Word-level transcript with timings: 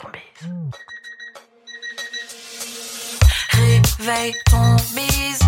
ton 0.00 0.08
bise. 0.10 0.50
Réveille 3.50 4.34
ton 4.50 4.76
bise. 4.94 5.38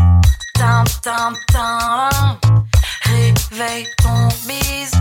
Tin, 0.55 0.85
tin, 1.03 1.33
tin. 1.53 2.09
Réveille 3.03 3.87
ton 4.03 4.29
bise. 4.47 4.93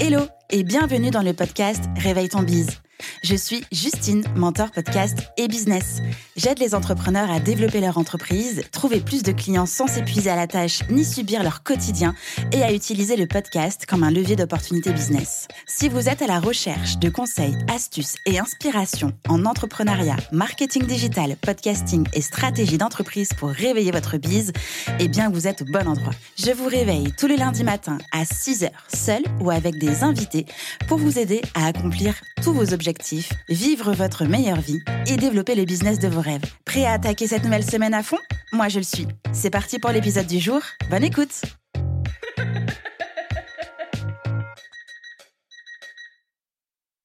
Hello 0.00 0.26
et 0.50 0.64
bienvenue 0.64 1.10
dans 1.10 1.22
le 1.22 1.32
podcast 1.32 1.84
Réveille 1.96 2.28
ton 2.28 2.42
bise. 2.42 2.80
Je 3.22 3.34
suis 3.34 3.64
Justine, 3.72 4.24
mentor 4.36 4.70
podcast 4.70 5.18
et 5.36 5.48
business. 5.48 6.00
J'aide 6.36 6.58
les 6.58 6.74
entrepreneurs 6.74 7.30
à 7.30 7.38
développer 7.38 7.80
leur 7.80 7.96
entreprise, 7.96 8.64
trouver 8.72 8.98
plus 8.98 9.22
de 9.22 9.30
clients 9.30 9.66
sans 9.66 9.86
s'épuiser 9.86 10.30
à 10.30 10.34
la 10.34 10.48
tâche 10.48 10.80
ni 10.90 11.04
subir 11.04 11.44
leur 11.44 11.62
quotidien 11.62 12.12
et 12.50 12.64
à 12.64 12.72
utiliser 12.72 13.14
le 13.14 13.28
podcast 13.28 13.86
comme 13.86 14.02
un 14.02 14.10
levier 14.10 14.34
d'opportunité 14.34 14.92
business. 14.92 15.46
Si 15.64 15.88
vous 15.88 16.08
êtes 16.08 16.22
à 16.22 16.26
la 16.26 16.40
recherche 16.40 16.98
de 16.98 17.08
conseils, 17.08 17.56
astuces 17.72 18.16
et 18.26 18.40
inspirations 18.40 19.12
en 19.28 19.44
entrepreneuriat, 19.44 20.16
marketing 20.32 20.86
digital, 20.86 21.36
podcasting 21.36 22.04
et 22.14 22.20
stratégie 22.20 22.78
d'entreprise 22.78 23.28
pour 23.38 23.50
réveiller 23.50 23.92
votre 23.92 24.16
bise, 24.16 24.52
eh 24.98 25.06
bien 25.06 25.30
vous 25.30 25.46
êtes 25.46 25.62
au 25.62 25.66
bon 25.66 25.86
endroit. 25.86 26.14
Je 26.36 26.50
vous 26.50 26.66
réveille 26.66 27.12
tous 27.16 27.28
les 27.28 27.36
lundis 27.36 27.62
matins 27.62 27.98
à 28.10 28.24
6h, 28.24 28.70
seul 28.92 29.22
ou 29.40 29.52
avec 29.52 29.78
des 29.78 30.02
invités 30.02 30.46
pour 30.88 30.98
vous 30.98 31.16
aider 31.16 31.42
à 31.54 31.66
accomplir 31.66 32.16
tous 32.42 32.52
vos 32.52 32.74
objectifs, 32.74 33.32
vivre 33.48 33.92
votre 33.92 34.24
meilleure 34.24 34.60
vie 34.60 34.82
et 35.06 35.16
développer 35.16 35.54
le 35.54 35.64
business 35.64 36.00
de 36.00 36.08
vos 36.08 36.23
Prêt 36.64 36.86
à 36.86 36.92
attaquer 36.92 37.26
cette 37.26 37.44
nouvelle 37.44 37.68
semaine 37.68 37.92
à 37.92 38.02
fond? 38.02 38.18
Moi 38.52 38.68
je 38.68 38.78
le 38.78 38.84
suis. 38.84 39.06
C'est 39.32 39.50
parti 39.50 39.78
pour 39.78 39.90
l'épisode 39.90 40.26
du 40.26 40.38
jour. 40.38 40.60
Bonne 40.88 41.04
écoute 41.04 41.42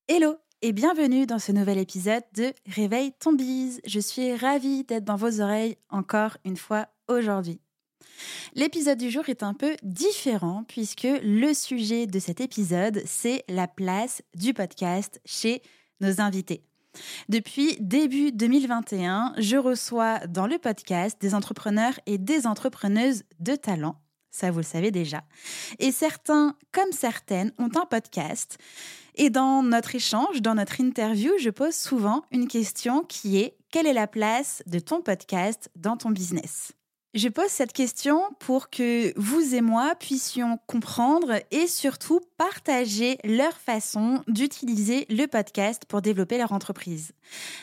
Hello 0.08 0.38
et 0.62 0.72
bienvenue 0.72 1.26
dans 1.26 1.40
ce 1.40 1.52
nouvel 1.52 1.78
épisode 1.78 2.24
de 2.34 2.54
Réveille 2.66 3.12
ton 3.20 3.34
bise. 3.34 3.82
Je 3.86 4.00
suis 4.00 4.36
ravie 4.36 4.86
d'être 4.86 5.06
dans 5.06 5.18
vos 5.18 5.42
oreilles 5.42 5.76
encore 5.90 6.38
une 6.46 6.58
fois 6.58 6.88
aujourd'hui. 7.08 7.60
L'épisode 8.56 8.98
du 8.98 9.12
jour 9.12 9.28
est 9.28 9.44
un 9.44 9.54
peu 9.54 9.76
différent 9.84 10.64
puisque 10.68 11.08
le 11.24 11.54
sujet 11.54 12.08
de 12.08 12.20
cet 12.20 12.40
épisode, 12.40 13.02
c'est 13.06 13.44
la 13.50 13.68
place 13.68 14.22
du 14.34 14.54
podcast 14.54 15.22
chez 15.26 15.62
nos 16.00 16.22
invités. 16.22 16.64
Depuis 17.28 17.78
début 17.80 18.32
2021, 18.32 19.34
je 19.38 19.58
reçois 19.58 20.20
dans 20.28 20.48
le 20.48 20.58
podcast 20.58 21.18
des 21.22 21.36
entrepreneurs 21.36 22.00
et 22.06 22.18
des 22.18 22.48
entrepreneuses 22.48 23.24
de 23.40 23.56
talent. 23.56 23.96
Ça, 24.32 24.52
vous 24.52 24.60
le 24.60 24.64
savez 24.64 24.92
déjà. 24.92 25.24
Et 25.80 25.92
certains, 25.92 26.56
comme 26.72 26.92
certaines, 26.92 27.52
ont 27.58 27.70
un 27.76 27.86
podcast. 27.86 28.58
Et 29.16 29.30
dans 29.30 29.64
notre 29.64 29.96
échange, 29.96 30.42
dans 30.42 30.56
notre 30.56 30.80
interview, 30.80 31.32
je 31.40 31.50
pose 31.50 31.74
souvent 31.74 32.24
une 32.32 32.48
question 32.48 33.04
qui 33.04 33.40
est 33.40 33.58
quelle 33.72 33.88
est 33.88 33.94
la 33.94 34.08
place 34.08 34.64
de 34.66 34.80
ton 34.80 35.02
podcast 35.02 35.70
dans 35.76 35.98
ton 35.98 36.12
business? 36.12 36.74
Je 37.14 37.28
pose 37.28 37.48
cette 37.50 37.74
question 37.74 38.22
pour 38.40 38.70
que 38.70 39.18
vous 39.20 39.56
et 39.56 39.62
moi 39.62 39.96
puissions 40.00 40.60
comprendre 40.68 41.40
et 41.50 41.66
surtout 41.66 42.22
partager 42.38 43.18
leur 43.24 43.54
façon 43.54 44.24
d'utiliser 44.28 45.08
le 45.10 45.26
podcast 45.26 45.84
pour 45.88 46.02
développer 46.02 46.38
leur 46.38 46.52
entreprise. 46.52 47.14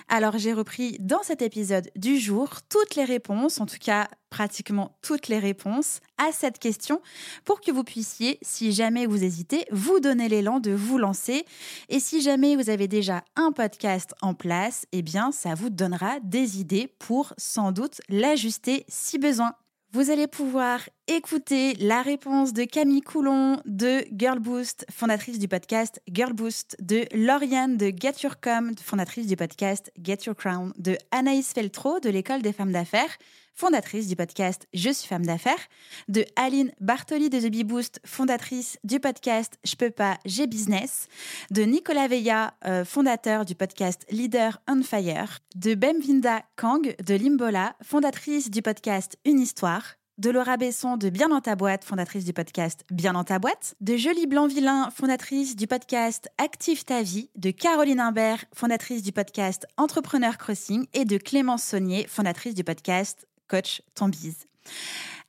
Alors 0.08 0.36
j'ai 0.38 0.52
repris 0.52 0.96
dans 0.98 1.22
cet 1.22 1.42
épisode 1.42 1.90
du 1.94 2.18
jour 2.18 2.62
toutes 2.68 2.96
les 2.96 3.04
réponses, 3.04 3.60
en 3.60 3.66
tout 3.66 3.78
cas 3.80 4.08
pratiquement 4.30 4.96
toutes 5.02 5.28
les 5.28 5.38
réponses 5.38 6.00
à 6.18 6.32
cette 6.32 6.58
question 6.58 7.00
pour 7.44 7.60
que 7.60 7.70
vous 7.70 7.84
puissiez, 7.84 8.38
si 8.42 8.72
jamais 8.72 9.06
vous 9.06 9.22
hésitez, 9.22 9.64
vous 9.70 10.00
donner 10.00 10.28
l'élan 10.28 10.60
de 10.60 10.72
vous 10.72 10.98
lancer. 10.98 11.44
Et 11.88 12.00
si 12.00 12.20
jamais 12.20 12.56
vous 12.56 12.70
avez 12.70 12.88
déjà 12.88 13.24
un 13.36 13.52
podcast 13.52 14.14
en 14.22 14.34
place, 14.34 14.86
eh 14.92 15.02
bien 15.02 15.32
ça 15.32 15.54
vous 15.54 15.70
donnera 15.70 16.20
des 16.20 16.60
idées 16.60 16.92
pour 16.98 17.32
sans 17.36 17.72
doute 17.72 18.00
l'ajuster 18.08 18.84
si 18.88 19.18
besoin. 19.18 19.52
Vous 19.92 20.10
allez 20.10 20.26
pouvoir 20.26 20.80
écouter 21.08 21.74
la 21.74 22.02
réponse 22.02 22.52
de 22.52 22.64
Camille 22.64 23.00
Coulon 23.00 23.60
de 23.64 24.04
Girl 24.16 24.40
Boost, 24.40 24.84
fondatrice 24.90 25.38
du 25.38 25.46
podcast 25.46 26.00
Girl 26.12 26.32
Boost, 26.32 26.76
de 26.80 27.04
Lauriane 27.12 27.76
de 27.76 27.92
Get 27.96 28.22
Your 28.24 28.40
Com, 28.40 28.72
fondatrice 28.82 29.26
du 29.26 29.36
podcast 29.36 29.92
Get 30.02 30.24
Your 30.26 30.34
Crown, 30.34 30.72
de 30.78 30.98
Anaïs 31.12 31.52
Feltro 31.52 32.00
de 32.00 32.10
l'école 32.10 32.42
des 32.42 32.52
femmes 32.52 32.72
d'affaires, 32.72 33.16
fondatrice 33.54 34.08
du 34.08 34.16
podcast 34.16 34.66
Je 34.74 34.90
suis 34.90 35.06
femme 35.06 35.24
d'affaires, 35.24 35.68
de 36.08 36.24
Aline 36.34 36.72
Bartoli 36.80 37.30
de 37.30 37.38
The 37.38 37.52
Bee 37.52 37.64
Boost, 37.64 38.00
fondatrice 38.04 38.76
du 38.82 38.98
podcast 38.98 39.58
Je 39.64 39.76
peux 39.76 39.90
pas, 39.90 40.18
j'ai 40.24 40.48
business, 40.48 41.06
de 41.52 41.62
Nicolas 41.62 42.08
Veilla, 42.08 42.54
euh, 42.66 42.84
fondateur 42.84 43.44
du 43.44 43.54
podcast 43.54 44.04
Leader 44.10 44.60
on 44.68 44.82
Fire, 44.82 45.38
de 45.54 45.76
Bemvinda 45.76 46.42
Kang 46.56 46.96
de 47.04 47.14
Limbola, 47.14 47.76
fondatrice 47.82 48.50
du 48.50 48.60
podcast 48.60 49.16
Une 49.24 49.38
histoire, 49.38 49.94
de 50.18 50.30
Laura 50.30 50.56
Besson 50.56 50.96
de 50.96 51.10
Bien 51.10 51.28
dans 51.28 51.40
ta 51.40 51.56
boîte, 51.56 51.84
fondatrice 51.84 52.24
du 52.24 52.32
podcast 52.32 52.84
Bien 52.90 53.12
dans 53.12 53.24
ta 53.24 53.38
boîte, 53.38 53.74
de 53.82 53.96
Jolie 53.96 54.26
Blanc-Vilain, 54.26 54.88
fondatrice 54.90 55.56
du 55.56 55.66
podcast 55.66 56.28
Active 56.38 56.84
ta 56.84 57.02
vie, 57.02 57.28
de 57.36 57.50
Caroline 57.50 58.00
Imbert, 58.00 58.44
fondatrice 58.54 59.02
du 59.02 59.12
podcast 59.12 59.66
Entrepreneur 59.76 60.38
Crossing 60.38 60.86
et 60.94 61.04
de 61.04 61.18
Clémence 61.18 61.62
Saunier, 61.64 62.06
fondatrice 62.08 62.54
du 62.54 62.64
podcast 62.64 63.26
Coach 63.48 63.82
ton 63.94 64.08
bise. 64.08 64.46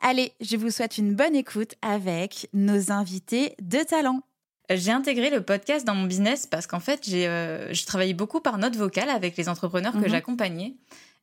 Allez, 0.02 0.32
je 0.40 0.56
vous 0.56 0.72
souhaite 0.72 0.98
une 0.98 1.16
bonne 1.16 1.36
écoute 1.36 1.74
avec 1.82 2.48
nos 2.54 2.92
invités 2.92 3.56
de 3.62 3.80
talent. 3.80 4.22
J'ai 4.70 4.92
intégré 4.92 5.30
le 5.30 5.42
podcast 5.42 5.86
dans 5.86 5.96
mon 5.96 6.06
business 6.06 6.46
parce 6.46 6.68
qu'en 6.68 6.80
fait, 6.80 7.02
j'ai 7.08 7.28
euh, 7.28 7.72
travaillé 7.86 8.14
beaucoup 8.14 8.42
par 8.42 8.58
note 8.58 8.76
vocale 8.76 9.10
avec 9.10 9.36
les 9.38 9.48
entrepreneurs 9.50 9.94
que 9.94 9.98
Mhm. 10.00 10.10
j'accompagnais. 10.10 10.76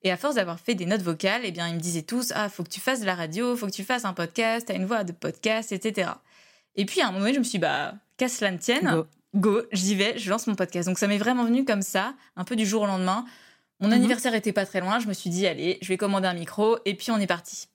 Et 0.05 0.11
à 0.11 0.17
force 0.17 0.35
d'avoir 0.37 0.61
fait 0.61 0.75
des 0.75 0.87
notes 0.87 1.01
vocales, 1.03 1.41
eh 1.45 1.51
bien, 1.51 1.67
ils 1.69 1.75
me 1.75 1.81
disaient 1.81 2.03
tous 2.03 2.33
Ah, 2.37 2.49
faut 2.49 2.63
que 2.63 2.69
tu 2.69 2.81
fasses 2.81 3.01
de 3.01 3.07
la 3.07 3.15
radio, 3.15 3.57
faut 3.57 3.67
que 3.67 3.73
tu 3.73 3.85
fasses 3.85 4.05
un 4.05 4.13
podcast, 4.13 4.67
t'as 4.69 4.75
une 4.77 4.85
voix 4.87 5.03
de 5.03 5.13
podcast, 5.13 5.73
etc. 5.73 6.11
Et 6.77 6.85
puis 6.85 7.01
à 7.01 7.05
un 7.09 7.11
moment, 7.11 7.21
donné, 7.23 7.35
je 7.35 7.39
me 7.39 7.45
suis 7.45 7.53
dit 7.53 7.59
Bah, 7.59 7.95
qu'à 8.19 8.29
cela 8.29 8.51
ne 8.51 8.59
tienne, 8.59 8.91
Go. 8.91 9.07
go, 9.35 9.63
j'y 9.73 9.95
vais, 9.95 10.19
je 10.19 10.29
lance 10.31 10.47
mon 10.47 10.55
podcast. 10.55 10.87
Donc 10.89 10.99
ça 10.99 11.07
m'est 11.09 11.19
vraiment 11.19 11.45
venu 11.45 11.65
comme 11.65 11.83
ça, 11.83 12.15
un 12.37 12.45
peu 12.45 12.55
du 12.55 12.67
jour 12.67 12.83
au 12.83 12.87
lendemain. 12.87 13.25
Mon 13.81 13.89
Mhm. 13.89 13.95
anniversaire 13.95 14.35
était 14.35 14.53
pas 14.53 14.67
très 14.67 14.81
loin, 14.81 15.01
je 15.01 15.07
me 15.09 15.13
suis 15.15 15.31
dit 15.31 15.47
Allez, 15.47 15.79
je 15.83 15.89
vais 15.89 15.97
commander 15.97 16.29
un 16.29 16.35
micro, 16.35 16.77
et 16.85 16.95
puis 16.95 17.11
on 17.11 17.19
est 17.19 17.27
parti. 17.27 17.69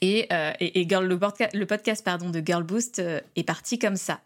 Et, 0.00 0.26
euh, 0.32 0.52
et, 0.60 0.80
et 0.80 0.88
Girl- 0.88 1.06
le, 1.06 1.16
podca- 1.16 1.54
le 1.56 1.66
podcast 1.66 2.04
pardon, 2.04 2.30
de 2.30 2.42
Girl 2.44 2.62
Boost 2.62 2.98
euh, 2.98 3.20
est 3.36 3.42
parti 3.44 3.78
comme 3.78 3.96
ça. 3.96 4.20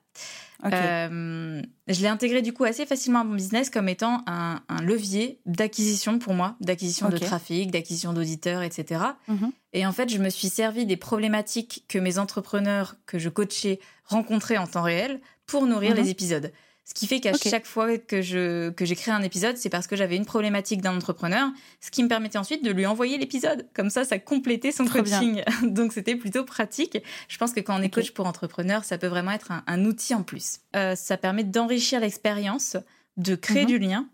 Euh, 0.73 1.61
je 1.89 2.01
l'ai 2.01 2.09
intégré 2.09 2.41
du 2.41 2.53
coup 2.53 2.65
assez 2.65 2.87
facilement 2.87 3.21
à 3.21 3.25
mon 3.25 3.35
business 3.35 3.69
comme 3.71 3.89
étant 3.89 4.23
un, 4.27 4.63
un 4.69 4.83
levier 4.83 5.39
d'acquisition 5.47 6.19
pour 6.19 6.33
moi, 6.33 6.57
d'acquisition 6.61 7.09
de 7.09 7.19
trafic, 7.19 7.71
d'acquisition 7.71 8.13
d'auditeurs, 8.13 8.63
etc. 8.63 9.01
Mhm. 9.29 9.53
Et 9.73 9.85
en 9.85 9.93
fait, 9.93 10.09
je 10.09 10.19
me 10.19 10.31
suis 10.31 10.49
servi 10.49 10.87
des 10.87 10.97
problématiques 10.97 11.85
que 11.89 11.99
mes 11.99 12.19
entrepreneurs 12.19 12.95
que 13.07 13.19
je 13.19 13.29
coachais 13.29 13.81
rencontraient 14.05 14.57
en 14.59 14.67
temps 14.67 14.83
réel 14.83 15.21
pour 15.47 15.67
nourrir 15.67 15.91
Mhm. 15.91 15.97
les 16.03 16.11
épisodes. 16.11 16.53
Ce 16.87 16.93
qui 16.93 17.06
fait 17.06 17.19
qu'à 17.19 17.33
chaque 17.33 17.65
fois 17.65 17.97
que 17.97 18.21
je 18.21 18.69
que 18.71 18.84
j'ai 18.84 18.95
créé 18.95 19.12
un 19.15 19.22
épisode, 19.22 19.56
c'est 19.56 19.71
parce 19.71 19.87
que 19.87 19.97
j'avais 19.97 20.17
une 20.17 20.27
problématique 20.27 20.83
d'un 20.83 20.95
entrepreneur, 20.97 21.49
ce 21.81 21.91
qui 21.91 22.03
me 22.03 22.09
permettait 22.09 22.37
ensuite 22.37 22.62
de 22.62 22.71
lui 22.71 22.84
envoyer 22.84 23.17
l'épisode. 23.17 23.67
Comme 23.75 23.89
ça, 23.89 24.05
ça 24.05 24.19
complétait 24.19 24.71
son 24.71 24.84
Trop 24.84 25.00
bien. 25.03 25.19
coaching. 25.19 25.43
Donc 25.72 25.93
c'était 25.95 26.15
plutôt 26.17 26.45
pratique. 26.45 26.99
Je 27.28 27.39
pense 27.39 27.53
que 27.53 27.61
quand 27.61 27.78
on 27.78 27.83
est 27.83 27.89
coach 27.89 28.11
pour 28.11 28.27
entrepreneur, 28.27 28.84
ça 28.84 28.99
peut 28.99 29.06
vraiment 29.06 29.31
être 29.31 29.50
un, 29.50 29.65
un 29.67 29.84
outil 29.87 30.15
en 30.15 30.22
plus. 30.22 30.59
Euh, 30.77 30.95
ça 30.95 31.17
permet 31.17 31.45
d'enrichir 31.45 32.00
l'expérience, 32.00 32.77
de 33.16 33.34
créer 33.34 33.62
Mhm. 33.62 33.66
du 33.69 33.78
lien. 33.78 34.09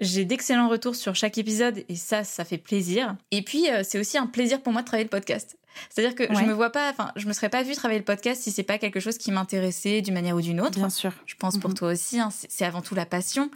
J'ai 0.00 0.24
d'excellents 0.26 0.68
retours 0.68 0.94
sur 0.94 1.14
chaque 1.14 1.38
épisode 1.38 1.82
et 1.88 1.96
ça, 1.96 2.22
ça 2.24 2.44
fait 2.44 2.58
plaisir. 2.58 3.16
Et 3.30 3.40
puis, 3.42 3.70
euh, 3.70 3.82
c'est 3.82 3.98
aussi 3.98 4.18
un 4.18 4.26
plaisir 4.26 4.62
pour 4.62 4.72
moi 4.72 4.82
de 4.82 4.86
travailler 4.86 5.04
le 5.04 5.10
podcast. 5.10 5.56
C'est-à-dire 5.90 6.14
que 6.14 6.24
je 6.34 6.42
me 6.44 6.52
vois 6.52 6.70
pas, 6.70 6.90
enfin, 6.90 7.12
je 7.16 7.26
me 7.26 7.32
serais 7.32 7.48
pas 7.48 7.62
vue 7.62 7.74
travailler 7.74 7.98
le 8.00 8.04
podcast 8.04 8.42
si 8.42 8.50
c'est 8.50 8.62
pas 8.62 8.78
quelque 8.78 9.00
chose 9.00 9.18
qui 9.18 9.30
m'intéressait 9.32 10.02
d'une 10.02 10.14
manière 10.14 10.36
ou 10.36 10.40
d'une 10.40 10.60
autre. 10.60 10.78
Bien 10.78 10.90
sûr. 10.90 11.12
Je 11.26 11.34
pense 11.36 11.58
pour 11.58 11.74
toi 11.74 11.92
aussi, 11.92 12.18
hein, 12.20 12.30
c'est 12.48 12.64
avant 12.64 12.82
tout 12.82 12.94
la 12.94 13.06
passion. 13.06 13.50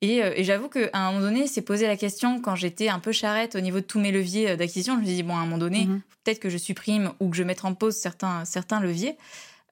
Et, 0.00 0.22
euh, 0.22 0.32
et 0.36 0.44
j'avoue 0.44 0.68
qu'à 0.68 0.90
un 0.92 1.12
moment 1.12 1.20
donné, 1.24 1.46
c'est 1.46 1.62
posé 1.62 1.86
la 1.86 1.96
question 1.96 2.40
quand 2.40 2.56
j'étais 2.56 2.88
un 2.88 2.98
peu 2.98 3.12
charrette 3.12 3.54
au 3.54 3.60
niveau 3.60 3.80
de 3.80 3.84
tous 3.84 4.00
mes 4.00 4.12
leviers 4.12 4.50
euh, 4.50 4.56
d'acquisition. 4.56 4.94
Je 4.96 5.00
me 5.00 5.04
suis 5.06 5.14
dit, 5.14 5.22
bon, 5.22 5.34
à 5.34 5.38
un 5.38 5.44
moment 5.44 5.56
donné, 5.58 5.86
Mhm. 5.86 6.00
peut-être 6.24 6.40
que 6.40 6.50
je 6.50 6.58
supprime 6.58 7.12
ou 7.20 7.30
que 7.30 7.36
je 7.36 7.42
mette 7.42 7.64
en 7.64 7.74
pause 7.74 7.96
certains, 7.96 8.44
certains 8.44 8.80
leviers. 8.80 9.16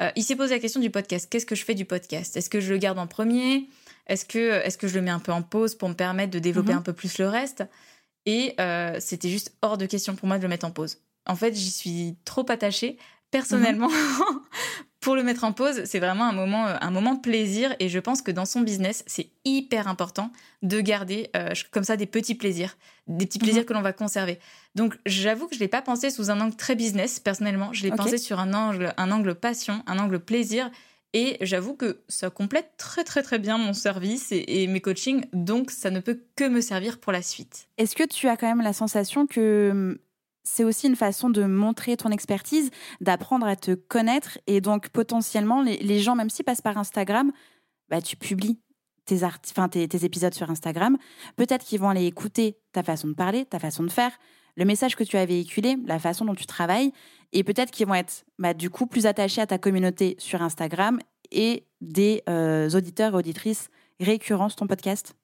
Euh, 0.00 0.11
il 0.17 0.23
s'est 0.23 0.37
posé 0.37 0.55
la 0.55 0.61
question 0.61 0.81
du 0.81 0.88
podcast. 0.91 1.29
Qu'est-ce 1.31 1.44
que 1.44 1.55
je 1.55 1.65
fais 1.65 1.75
du 1.75 1.85
podcast? 1.85 2.37
Est-ce 2.37 2.49
que 2.49 2.61
je 2.61 2.73
le 2.73 2.79
garde 2.79 2.99
en 2.99 3.06
premier? 3.06 3.69
Est-ce 4.06 4.25
que, 4.25 4.65
est 4.65 4.77
que 4.79 4.88
je 4.88 4.94
le 4.94 5.03
mets 5.03 5.11
un 5.11 5.19
peu 5.19 5.32
en 5.32 5.43
pause 5.43 5.75
pour 5.75 5.88
me 5.88 5.94
permettre 5.94 6.31
de 6.31 6.38
développer 6.38 6.73
Mhm. 6.73 6.79
un 6.79 6.82
peu 6.82 6.93
plus 6.94 7.19
le 7.19 7.29
reste? 7.29 7.65
Et 8.25 8.55
euh, 8.59 8.97
c'était 9.00 9.29
juste 9.29 9.53
hors 9.61 9.77
de 9.77 9.85
question 9.87 10.15
pour 10.15 10.29
moi 10.29 10.38
de 10.38 10.43
le 10.43 10.49
mettre 10.49 10.65
en 10.67 10.71
pause. 10.71 10.99
En 11.27 11.37
fait, 11.37 11.55
j'y 11.55 11.71
suis 11.71 12.17
trop 12.25 12.45
attachée. 12.51 12.97
Personnellement, 13.31 13.89
pour 15.01 15.17
le 15.17 15.23
mettre 15.23 15.45
en 15.45 15.53
pause, 15.53 15.85
c'est 15.85 15.99
vraiment 15.99 16.25
un 16.25 16.33
moment, 16.33 16.67
euh, 16.67 16.77
un 16.81 16.91
moment 16.91 17.17
plaisir. 17.17 17.75
Et 17.81 17.89
je 17.89 17.99
pense 17.99 18.23
que 18.23 18.31
dans 18.31 18.45
son 18.45 18.61
business, 18.61 19.05
c'est 19.07 19.31
hyper 19.45 19.89
important 19.89 20.31
de 20.63 20.81
garder 20.81 21.31
euh, 21.35 21.53
comme 21.71 21.85
ça 21.85 21.97
des 21.97 22.07
petits 22.07 22.35
plaisirs, 22.35 22.77
des 23.09 23.27
petits 23.27 23.39
plaisirs 23.39 23.67
que 23.67 23.73
l'on 23.73 23.83
va 23.83 23.93
conserver. 23.93 24.39
Donc, 24.75 24.99
j'avoue 25.07 25.49
que 25.49 25.55
je 25.55 25.61
l'ai 25.61 25.69
pas 25.69 25.83
pensé 25.83 26.11
sous 26.11 26.31
un 26.31 26.41
angle 26.41 26.57
très 26.57 26.77
business. 26.77 27.21
Personnellement, 27.21 27.73
je 27.73 27.83
l'ai 27.83 27.91
pensé 27.91 28.19
sur 28.19 28.39
un 28.39 28.55
angle, 28.55 28.95
un 28.97 29.11
angle 29.11 29.35
passion, 29.35 29.83
un 29.87 29.99
angle 29.99 30.21
plaisir. 30.21 30.71
Et 31.15 31.37
j'avoue 31.41 31.75
que 31.75 32.01
ça 32.09 32.31
complète 32.31 32.73
très 32.79 33.05
très 33.05 33.23
très 33.23 33.39
bien 33.39 33.59
mon 33.59 33.75
service 33.75 34.29
et, 34.33 34.67
mes 34.67 34.81
coachings, 34.81 35.27
donc 35.35 35.71
ça 35.71 35.91
ne 35.91 36.01
peut 36.01 36.23
que 36.37 36.45
me 36.45 36.63
servir 36.63 36.99
pour 36.99 37.13
la 37.13 37.21
suite. 37.21 37.69
Est-ce 37.77 37.95
que 37.95 38.05
tu 38.05 38.29
as 38.29 38.39
quand 38.39 38.47
même 38.47 38.63
la 38.63 38.73
sensation 38.73 39.27
que 39.27 39.69
hum, 39.73 39.99
c'est 40.44 40.65
aussi 40.65 40.87
une 40.87 40.97
façon 40.97 41.31
de 41.31 41.44
montrer 41.44 41.97
ton 41.97 42.11
expertise, 42.11 42.71
d'apprendre 43.00 43.47
à 43.47 43.56
te 43.56 43.75
connaître 43.75 44.39
et 44.47 44.61
donc 44.61 44.89
potentiellement 44.89 45.62
les, 45.62 46.00
gens, 46.00 46.15
même 46.15 46.31
s'ils 46.31 46.44
passent 46.44 46.61
par 46.61 46.79
Instagram, 46.79 47.33
bah, 47.89 48.03
tu 48.03 48.17
publies 48.17 48.59
tes, 49.05 49.19
tes, 49.89 50.05
épisodes 50.05 50.35
sur 50.35 50.50
Instagram. 50.50 50.97
Peut-être 51.37 51.65
qu'ils 51.65 51.81
vont 51.81 51.91
aller 51.91 52.06
écouter 52.06 52.59
ta 52.73 52.83
façon 52.83 53.09
de 53.09 53.15
parler, 53.15 53.44
ta 53.44 53.59
façon 53.59 53.83
de 53.83 53.91
faire, 53.91 54.12
le 54.56 54.65
message 54.65 54.97
que 54.97 55.05
tu 55.05 55.17
as 55.17 55.25
véhiculé, 55.25 55.77
la 55.87 55.99
façon 55.99 56.25
dont 56.25 56.35
tu 56.35 56.47
travailles, 56.47 56.93
et 57.33 57.44
peut-être 57.44 57.71
qu'ils 57.71 57.87
vont 57.87 57.94
être 57.94 58.25
bah, 58.39 58.55
du 58.55 58.71
coup 58.71 58.87
plus 58.87 59.06
attachés 59.06 59.41
à 59.41 59.47
ta 59.47 59.59
communauté 59.59 60.17
sur 60.19 60.43
Instagram 60.43 60.99
et 61.31 61.67
des 61.81 62.23
euh, 62.29 62.69
auditeurs 62.71 63.15
et 63.15 63.17
auditrices 63.17 63.69
récurrents 64.00 64.49
sur 64.49 64.56
ton 64.56 64.67
podcast 64.67 65.15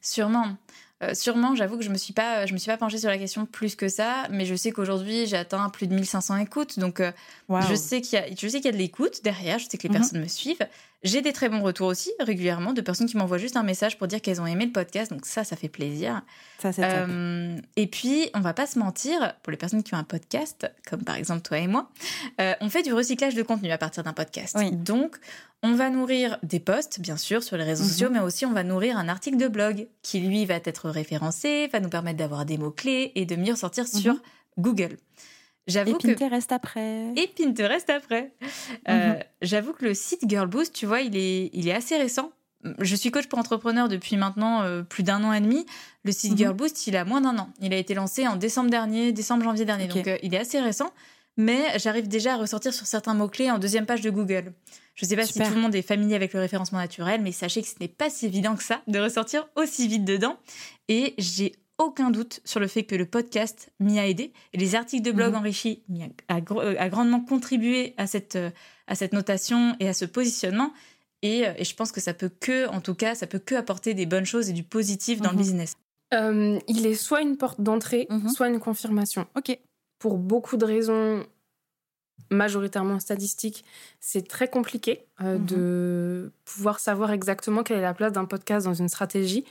Sûrement. 0.00 0.56
Euh, 1.02 1.14
sûrement, 1.14 1.54
j'avoue 1.54 1.78
que 1.78 1.84
je 1.84 1.90
me 1.90 1.96
suis 1.96 2.12
pas, 2.12 2.46
je 2.46 2.52
me 2.52 2.58
suis 2.58 2.70
pas 2.70 2.76
penchée 2.76 2.98
sur 2.98 3.08
la 3.08 3.18
question 3.18 3.46
plus 3.46 3.76
que 3.76 3.88
ça, 3.88 4.26
mais 4.30 4.44
je 4.44 4.56
sais 4.56 4.72
qu'aujourd'hui 4.72 5.26
j'ai 5.26 5.36
atteint 5.36 5.68
plus 5.68 5.86
de 5.86 5.94
1500 5.94 6.38
écoutes, 6.38 6.80
donc 6.80 6.98
euh, 6.98 7.12
je 7.48 7.74
sais 7.76 8.00
qu'il 8.00 8.18
y 8.18 8.22
a, 8.22 8.26
je 8.28 8.48
sais 8.48 8.56
qu'il 8.56 8.66
y 8.66 8.68
a 8.68 8.72
de 8.72 8.78
l'écoute 8.78 9.22
derrière, 9.22 9.60
je 9.60 9.68
sais 9.68 9.78
que 9.78 9.84
les 9.84 9.90
mhm. 9.90 9.96
personnes 10.00 10.20
me 10.20 10.26
suivent. 10.26 10.66
J'ai 11.04 11.22
des 11.22 11.32
très 11.32 11.48
bons 11.48 11.62
retours 11.62 11.86
aussi 11.86 12.10
régulièrement 12.18 12.72
de 12.72 12.80
personnes 12.80 13.06
qui 13.06 13.16
m'envoient 13.16 13.38
juste 13.38 13.56
un 13.56 13.62
message 13.62 13.96
pour 13.98 14.08
dire 14.08 14.20
qu'elles 14.20 14.40
ont 14.40 14.46
aimé 14.46 14.66
le 14.66 14.72
podcast, 14.72 15.12
donc 15.12 15.26
ça, 15.26 15.44
ça 15.44 15.54
fait 15.54 15.68
plaisir. 15.68 16.22
Ça 16.58 16.72
c'est 16.72 16.82
euh, 16.82 17.56
Et 17.76 17.86
puis, 17.86 18.28
on 18.34 18.40
va 18.40 18.52
pas 18.52 18.66
se 18.66 18.80
mentir, 18.80 19.34
pour 19.44 19.52
les 19.52 19.56
personnes 19.56 19.84
qui 19.84 19.94
ont 19.94 19.98
un 19.98 20.02
podcast, 20.02 20.68
comme 20.90 21.04
par 21.04 21.14
exemple 21.14 21.42
toi 21.42 21.58
et 21.58 21.68
moi, 21.68 21.88
on 22.60 22.68
fait 22.68 22.82
du 22.82 22.92
recyclage 22.92 23.36
de 23.36 23.42
contenu 23.44 23.70
à 23.70 23.78
partir 23.78 24.02
d'un 24.02 24.12
podcast. 24.12 24.58
Donc, 24.72 25.16
on 25.62 25.74
va 25.74 25.90
nourrir 25.90 26.38
des 26.42 26.60
posts, 26.60 27.00
bien 27.00 27.16
sûr, 27.16 27.42
sur 27.42 27.56
les 27.56 27.64
réseaux 27.64 27.84
mhm. 27.84 27.90
sociaux, 27.90 28.08
mais 28.10 28.20
aussi 28.20 28.46
on 28.46 28.52
va 28.52 28.62
nourrir 28.62 28.96
un 28.96 29.08
article 29.08 29.36
de 29.36 29.48
blog 29.48 29.88
qui, 30.02 30.20
lui, 30.20 30.46
va 30.46 30.54
être 30.54 30.88
référencé, 30.88 31.68
va 31.68 31.80
nous 31.80 31.88
permettre 31.88 32.18
d'avoir 32.18 32.44
des 32.44 32.58
mots-clés 32.58 33.12
et 33.14 33.26
de 33.26 33.36
mieux 33.36 33.52
ressortir 33.52 33.84
mhm. 33.84 34.00
sur 34.00 34.16
Google. 34.58 34.96
J'avoue 35.66 35.96
et 35.96 36.14
Pinterest 36.14 36.50
après. 36.50 37.12
Et 37.16 37.26
Pinterest 37.26 37.90
après. 37.90 38.32
Euh, 38.88 39.14
mhm. 39.14 39.18
J'avoue 39.42 39.72
que 39.72 39.84
le 39.84 39.94
site 39.94 40.22
Girl 40.26 40.48
Boost, 40.48 40.72
tu 40.72 40.86
vois, 40.86 41.02
il 41.02 41.16
est, 41.16 41.50
il 41.52 41.68
est 41.68 41.74
assez 41.74 41.96
récent. 41.98 42.32
Je 42.80 42.96
suis 42.96 43.10
coach 43.10 43.26
pour 43.26 43.38
entrepreneurs 43.38 43.88
depuis 43.88 44.16
maintenant 44.16 44.62
euh, 44.62 44.82
plus 44.82 45.02
d'un 45.02 45.22
an 45.24 45.32
et 45.32 45.40
demi. 45.40 45.66
Le 46.04 46.12
site 46.12 46.36
Girl 46.36 46.54
Boost, 46.54 46.86
il 46.86 46.96
a 46.96 47.04
moins 47.04 47.20
d'un 47.20 47.38
an. 47.38 47.50
Il 47.60 47.72
a 47.72 47.76
été 47.76 47.94
lancé 47.94 48.26
en 48.26 48.36
décembre 48.36 48.70
dernier, 48.70 49.12
décembre-janvier 49.12 49.64
dernier. 49.64 49.86
Donc, 49.86 50.06
euh, 50.06 50.16
il 50.22 50.34
est 50.34 50.38
assez 50.38 50.58
récent. 50.58 50.90
Mais 51.36 51.78
j'arrive 51.78 52.08
déjà 52.08 52.34
à 52.34 52.36
ressortir 52.36 52.74
sur 52.74 52.86
certains 52.86 53.14
mots-clés 53.14 53.50
en 53.50 53.58
deuxième 53.58 53.86
page 53.86 54.00
de 54.00 54.10
Google. 54.10 54.52
Je 54.98 55.04
ne 55.04 55.10
sais 55.10 55.16
pas 55.16 55.26
si 55.26 55.38
tout 55.38 55.54
le 55.54 55.60
monde 55.60 55.76
est 55.76 55.82
familier 55.82 56.16
avec 56.16 56.32
le 56.32 56.40
référencement 56.40 56.80
naturel, 56.80 57.22
mais 57.22 57.30
sachez 57.30 57.62
que 57.62 57.68
ce 57.68 57.76
n'est 57.80 57.86
pas 57.86 58.10
si 58.10 58.26
évident 58.26 58.56
que 58.56 58.64
ça 58.64 58.82
de 58.88 58.98
ressortir 58.98 59.48
aussi 59.54 59.86
vite 59.86 60.04
dedans. 60.04 60.36
Et 60.88 61.14
j'ai 61.18 61.52
aucun 61.78 62.10
doute 62.10 62.40
sur 62.44 62.58
le 62.58 62.66
fait 62.66 62.82
que 62.82 62.96
le 62.96 63.06
podcast 63.06 63.70
m'y 63.78 64.00
a 64.00 64.08
aidé 64.08 64.32
et 64.52 64.58
les 64.58 64.74
articles 64.74 65.04
de 65.04 65.12
blog 65.12 65.30
mhm. 65.30 65.38
enrichis 65.38 65.84
a, 66.26 66.38
euh, 66.38 66.74
a, 66.76 66.88
grandement 66.88 67.20
contribué 67.20 67.94
à 67.96 68.08
cette, 68.08 68.34
euh, 68.34 68.50
à 68.88 68.96
cette 68.96 69.12
notation 69.12 69.76
et 69.78 69.88
à 69.88 69.94
ce 69.94 70.04
positionnement. 70.04 70.72
Et, 71.22 71.46
euh, 71.46 71.52
et, 71.56 71.64
je 71.64 71.76
pense 71.76 71.92
que 71.92 72.00
ça 72.00 72.12
peut 72.12 72.30
que, 72.40 72.68
en 72.68 72.80
tout 72.80 72.96
cas, 72.96 73.14
ça 73.14 73.28
peut 73.28 73.38
que 73.38 73.54
apporter 73.54 73.94
des 73.94 74.06
bonnes 74.06 74.26
choses 74.26 74.50
et 74.50 74.52
du 74.52 74.64
positif 74.64 75.20
dans 75.20 75.30
le 75.30 75.36
mhm. 75.36 75.42
business. 75.42 75.76
il 76.10 76.86
est 76.86 76.94
soit 76.96 77.22
une 77.22 77.36
porte 77.36 77.60
d'entrée, 77.60 78.08
mhm. 78.10 78.30
soit 78.30 78.48
une 78.48 78.58
confirmation. 78.58 79.28
Ok. 79.36 79.56
Pour 80.00 80.18
beaucoup 80.18 80.56
de 80.56 80.64
raisons 80.64 81.24
majoritairement 82.30 83.00
statistique, 83.00 83.64
c'est 84.00 84.26
très 84.26 84.48
compliqué 84.48 85.04
euh, 85.20 85.38
mhm. 85.38 85.46
de 85.46 86.32
pouvoir 86.44 86.80
savoir 86.80 87.12
exactement 87.12 87.62
quelle 87.62 87.78
est 87.78 87.82
la 87.82 87.94
place 87.94 88.12
d'un 88.12 88.24
podcast 88.24 88.66
dans 88.66 88.74
une 88.74 88.88
stratégie. 88.88 89.44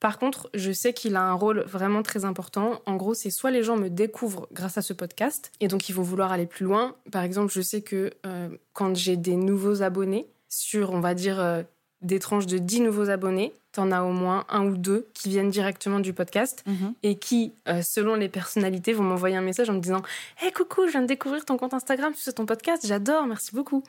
Par 0.00 0.18
contre, 0.18 0.50
je 0.52 0.70
sais 0.70 0.92
qu'il 0.92 1.16
a 1.16 1.22
un 1.22 1.32
rôle 1.32 1.60
vraiment 1.60 2.02
très 2.02 2.24
important. 2.24 2.82
En 2.84 2.96
gros, 2.96 3.14
c'est 3.14 3.30
soit 3.30 3.50
les 3.50 3.62
gens 3.62 3.76
me 3.76 3.88
découvrent 3.88 4.48
grâce 4.52 4.76
à 4.76 4.82
ce 4.82 4.92
podcast, 4.92 5.50
et 5.60 5.68
donc 5.68 5.88
ils 5.88 5.94
vont 5.94 6.02
vouloir 6.02 6.32
aller 6.32 6.46
plus 6.46 6.64
loin. 6.64 6.94
Par 7.10 7.22
exemple, 7.22 7.52
je 7.52 7.62
sais 7.62 7.80
que 7.80 8.10
euh, 8.26 8.48
quand 8.74 8.94
j'ai 8.96 9.16
des 9.16 9.36
nouveaux 9.36 9.82
abonnés 9.82 10.28
sur, 10.48 10.90
on 10.90 11.00
va 11.00 11.14
dire, 11.14 11.40
euh, 11.40 11.62
des 12.04 12.18
tranches 12.18 12.46
de 12.46 12.58
10 12.58 12.82
nouveaux 12.82 13.10
abonnés, 13.10 13.52
t'en 13.72 13.90
as 13.90 14.02
au 14.02 14.12
moins 14.12 14.44
un 14.48 14.66
ou 14.66 14.76
deux 14.76 15.08
qui 15.14 15.30
viennent 15.30 15.50
directement 15.50 16.00
du 16.00 16.12
podcast 16.12 16.62
mhm. 16.66 16.94
et 17.02 17.16
qui, 17.16 17.52
euh, 17.66 17.82
selon 17.82 18.14
les 18.14 18.28
personnalités, 18.28 18.92
vont 18.92 19.02
m'envoyer 19.02 19.36
un 19.36 19.42
message 19.42 19.68
en 19.68 19.74
me 19.74 19.80
disant 19.80 20.02
Hé, 20.42 20.52
coucou, 20.52 20.86
je 20.86 20.92
viens 20.92 21.02
de 21.02 21.06
découvrir 21.06 21.44
ton 21.44 21.56
compte 21.56 21.74
Instagram, 21.74 22.12
tu 22.14 22.20
sais 22.20 22.32
ton 22.32 22.46
podcast, 22.46 22.86
j'adore, 22.86 23.26
merci 23.26 23.54
beaucoup. 23.54 23.82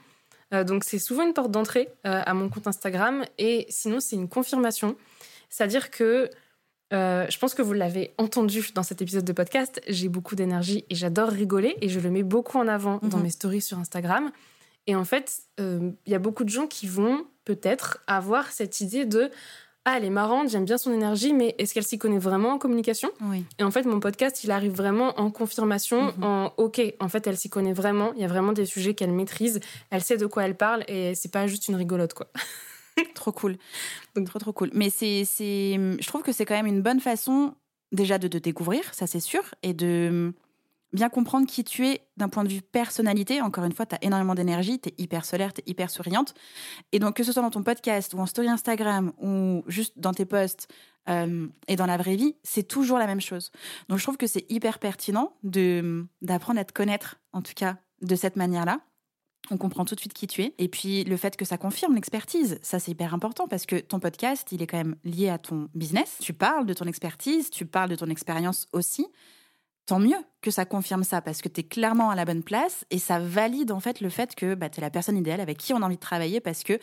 Euh, 0.53 0.63
donc, 0.63 0.83
c'est 0.83 0.99
souvent 0.99 1.23
une 1.23 1.33
porte 1.33 1.51
d'entrée 1.51 1.89
euh, 2.07 2.21
à 2.25 2.33
mon 2.33 2.49
compte 2.49 2.67
Instagram 2.67 3.25
et 3.37 3.65
sinon, 3.69 3.99
c'est 3.99 4.15
une 4.15 4.29
confirmation. 4.29 4.95
C'est-à-dire 5.49 5.91
que 5.91 6.29
je 6.91 7.37
pense 7.39 7.53
que 7.53 7.61
vous 7.61 7.73
l'avez 7.73 8.13
entendu 8.17 8.65
dans 8.73 8.83
cet 8.83 9.01
épisode 9.01 9.25
de 9.25 9.33
podcast, 9.33 9.81
j'ai 9.89 10.07
beaucoup 10.07 10.35
d'énergie 10.35 10.85
et 10.89 10.95
j'adore 10.95 11.27
rigoler 11.27 11.75
et 11.81 11.89
je 11.89 11.99
le 11.99 12.09
mets 12.09 12.23
beaucoup 12.23 12.57
en 12.57 12.69
avant 12.69 12.99
dans 13.03 13.17
mhm. 13.17 13.23
mes 13.23 13.29
stories 13.31 13.59
sur 13.59 13.77
Instagram. 13.77 14.31
Et 14.87 14.95
en 14.95 15.03
fait, 15.03 15.41
il 15.57 15.93
y 16.07 16.15
a 16.15 16.19
beaucoup 16.19 16.45
de 16.45 16.49
gens 16.49 16.67
qui 16.67 16.87
vont 16.87 17.25
peut-être 17.45 17.99
avoir 18.07 18.51
cette 18.51 18.81
idée 18.81 19.05
de 19.05 19.31
ah, 19.87 19.97
elle 19.97 20.05
est 20.05 20.09
marrante, 20.09 20.49
j'aime 20.49 20.65
bien 20.65 20.79
son 20.79 20.91
énergie, 20.91 21.31
mais 21.31 21.53
est-ce 21.59 21.75
qu'elle 21.75 21.85
s'y 21.85 21.99
connaît 21.99 22.17
vraiment 22.17 22.49
en 22.49 22.57
communication? 22.57 23.11
Oui. 23.21 23.45
Et 23.59 23.63
en 23.63 23.69
fait, 23.69 23.83
mon 23.83 23.99
podcast, 23.99 24.43
il 24.43 24.49
arrive 24.49 24.73
vraiment 24.73 25.19
en 25.19 25.29
confirmation, 25.29 26.11
mhm. 26.17 26.23
en 26.23 26.53
OK, 26.57 26.81
en 26.99 27.07
fait, 27.07 27.27
elle 27.27 27.37
s'y 27.37 27.49
connaît 27.49 27.71
vraiment, 27.71 28.11
il 28.15 28.21
y 28.21 28.25
a 28.25 28.27
vraiment 28.27 28.51
des 28.51 28.65
sujets 28.65 28.95
qu'elle 28.95 29.11
maîtrise, 29.11 29.59
elle 29.91 30.01
sait 30.01 30.17
de 30.17 30.25
quoi 30.25 30.45
elle 30.45 30.57
parle, 30.57 30.83
et 30.87 31.13
c'est 31.13 31.31
pas 31.31 31.45
juste 31.45 31.67
une 31.67 31.75
rigolote, 31.75 32.15
quoi. 32.15 32.27
trop 33.13 33.31
cool. 33.31 33.57
Donc, 34.15 34.27
trop, 34.27 34.39
trop 34.39 34.53
cool. 34.53 34.71
Mais 34.73 34.89
c'est, 34.89 35.23
je 35.23 36.07
trouve 36.07 36.23
que 36.23 36.31
c'est 36.31 36.45
quand 36.45 36.55
même 36.55 36.65
une 36.65 36.81
bonne 36.81 36.99
façon, 36.99 37.53
déjà, 37.91 38.17
de 38.17 38.27
te 38.27 38.37
découvrir, 38.37 38.91
ça 38.91 39.05
c'est 39.05 39.19
sûr, 39.19 39.43
et 39.61 39.75
de 39.75 40.33
bien 40.95 41.09
comprendre 41.09 41.45
qui 41.45 41.63
tu 41.63 41.85
es 41.87 42.07
d'un 42.17 42.29
point 42.29 42.43
de 42.43 42.49
vue 42.49 42.61
personnalité. 42.61 43.41
Encore 43.41 43.63
une 43.63 43.73
fois, 43.73 43.85
tu 43.85 43.95
as 43.95 44.03
énormément 44.03 44.33
d'énergie, 44.33 44.79
tu 44.79 44.89
es 44.89 44.95
hyper 44.97 45.25
solaire, 45.25 45.53
tu 45.53 45.61
es 45.61 45.63
hyper 45.69 45.89
souriante. 45.89 46.33
Et 46.91 46.99
donc, 46.99 47.15
que 47.15 47.23
ce 47.23 47.31
soit 47.31 47.43
dans 47.43 47.51
ton 47.51 47.63
podcast 47.63 48.13
ou 48.13 48.19
en 48.19 48.25
story 48.25 48.47
Instagram 48.47 49.11
ou 49.21 49.63
juste 49.67 49.93
dans 49.97 50.13
tes 50.13 50.25
posts 50.25 50.67
euh, 51.07 51.47
et 51.67 51.75
dans 51.75 51.85
la 51.85 51.97
vraie 51.97 52.15
vie, 52.15 52.35
c'est 52.43 52.67
toujours 52.67 52.97
la 52.97 53.05
même 53.05 53.21
chose. 53.21 53.51
Donc, 53.89 53.99
je 53.99 54.03
trouve 54.03 54.17
que 54.17 54.27
c'est 54.27 54.49
hyper 54.49 54.79
pertinent 54.79 55.33
de 55.43 56.07
d'apprendre 56.21 56.59
à 56.59 56.65
te 56.65 56.73
connaître, 56.73 57.17
en 57.31 57.41
tout 57.41 57.53
cas, 57.55 57.77
de 58.01 58.15
cette 58.15 58.35
manière-là. 58.35 58.79
On 59.51 59.57
comprend 59.57 59.85
tout 59.85 59.93
de 59.93 59.99
suite 59.99 60.13
qui 60.13 60.25
tu 60.25 60.41
es. 60.41 60.55
Et 60.57 60.67
puis, 60.67 61.03
le 61.03 61.17
fait 61.17 61.37
que 61.37 61.45
ça 61.45 61.59
confirme 61.59 61.93
l'expertise, 61.93 62.57
ça, 62.63 62.79
c'est 62.79 62.91
hyper 62.91 63.13
important 63.13 63.47
parce 63.47 63.67
que 63.67 63.75
ton 63.75 63.99
podcast, 63.99 64.51
il 64.51 64.63
est 64.63 64.67
quand 64.67 64.77
même 64.77 64.95
lié 65.03 65.29
à 65.29 65.37
ton 65.37 65.69
business. 65.75 66.17
Tu 66.19 66.33
parles 66.33 66.65
de 66.65 66.73
ton 66.73 66.85
expertise, 66.85 67.51
tu 67.51 67.67
parles 67.67 67.91
de 67.91 67.95
ton 67.95 68.07
expérience 68.07 68.67
aussi 68.73 69.05
tant 69.85 69.99
mieux 69.99 70.17
que 70.41 70.51
ça 70.51 70.65
confirme 70.65 71.03
ça 71.03 71.21
parce 71.21 71.41
que 71.41 71.49
tu 71.49 71.61
es 71.61 71.63
clairement 71.63 72.09
à 72.09 72.15
la 72.15 72.25
bonne 72.25 72.43
place 72.43 72.85
et 72.89 72.99
ça 72.99 73.19
valide 73.19 73.71
en 73.71 73.79
fait 73.79 74.01
le 74.01 74.09
fait 74.09 74.35
que 74.35 74.55
bah, 74.55 74.69
tu 74.69 74.79
es 74.79 74.81
la 74.81 74.89
personne 74.89 75.17
idéale 75.17 75.41
avec 75.41 75.57
qui 75.57 75.73
on 75.73 75.81
a 75.81 75.85
envie 75.85 75.95
de 75.95 76.01
travailler 76.01 76.39
parce 76.39 76.63
que 76.63 76.79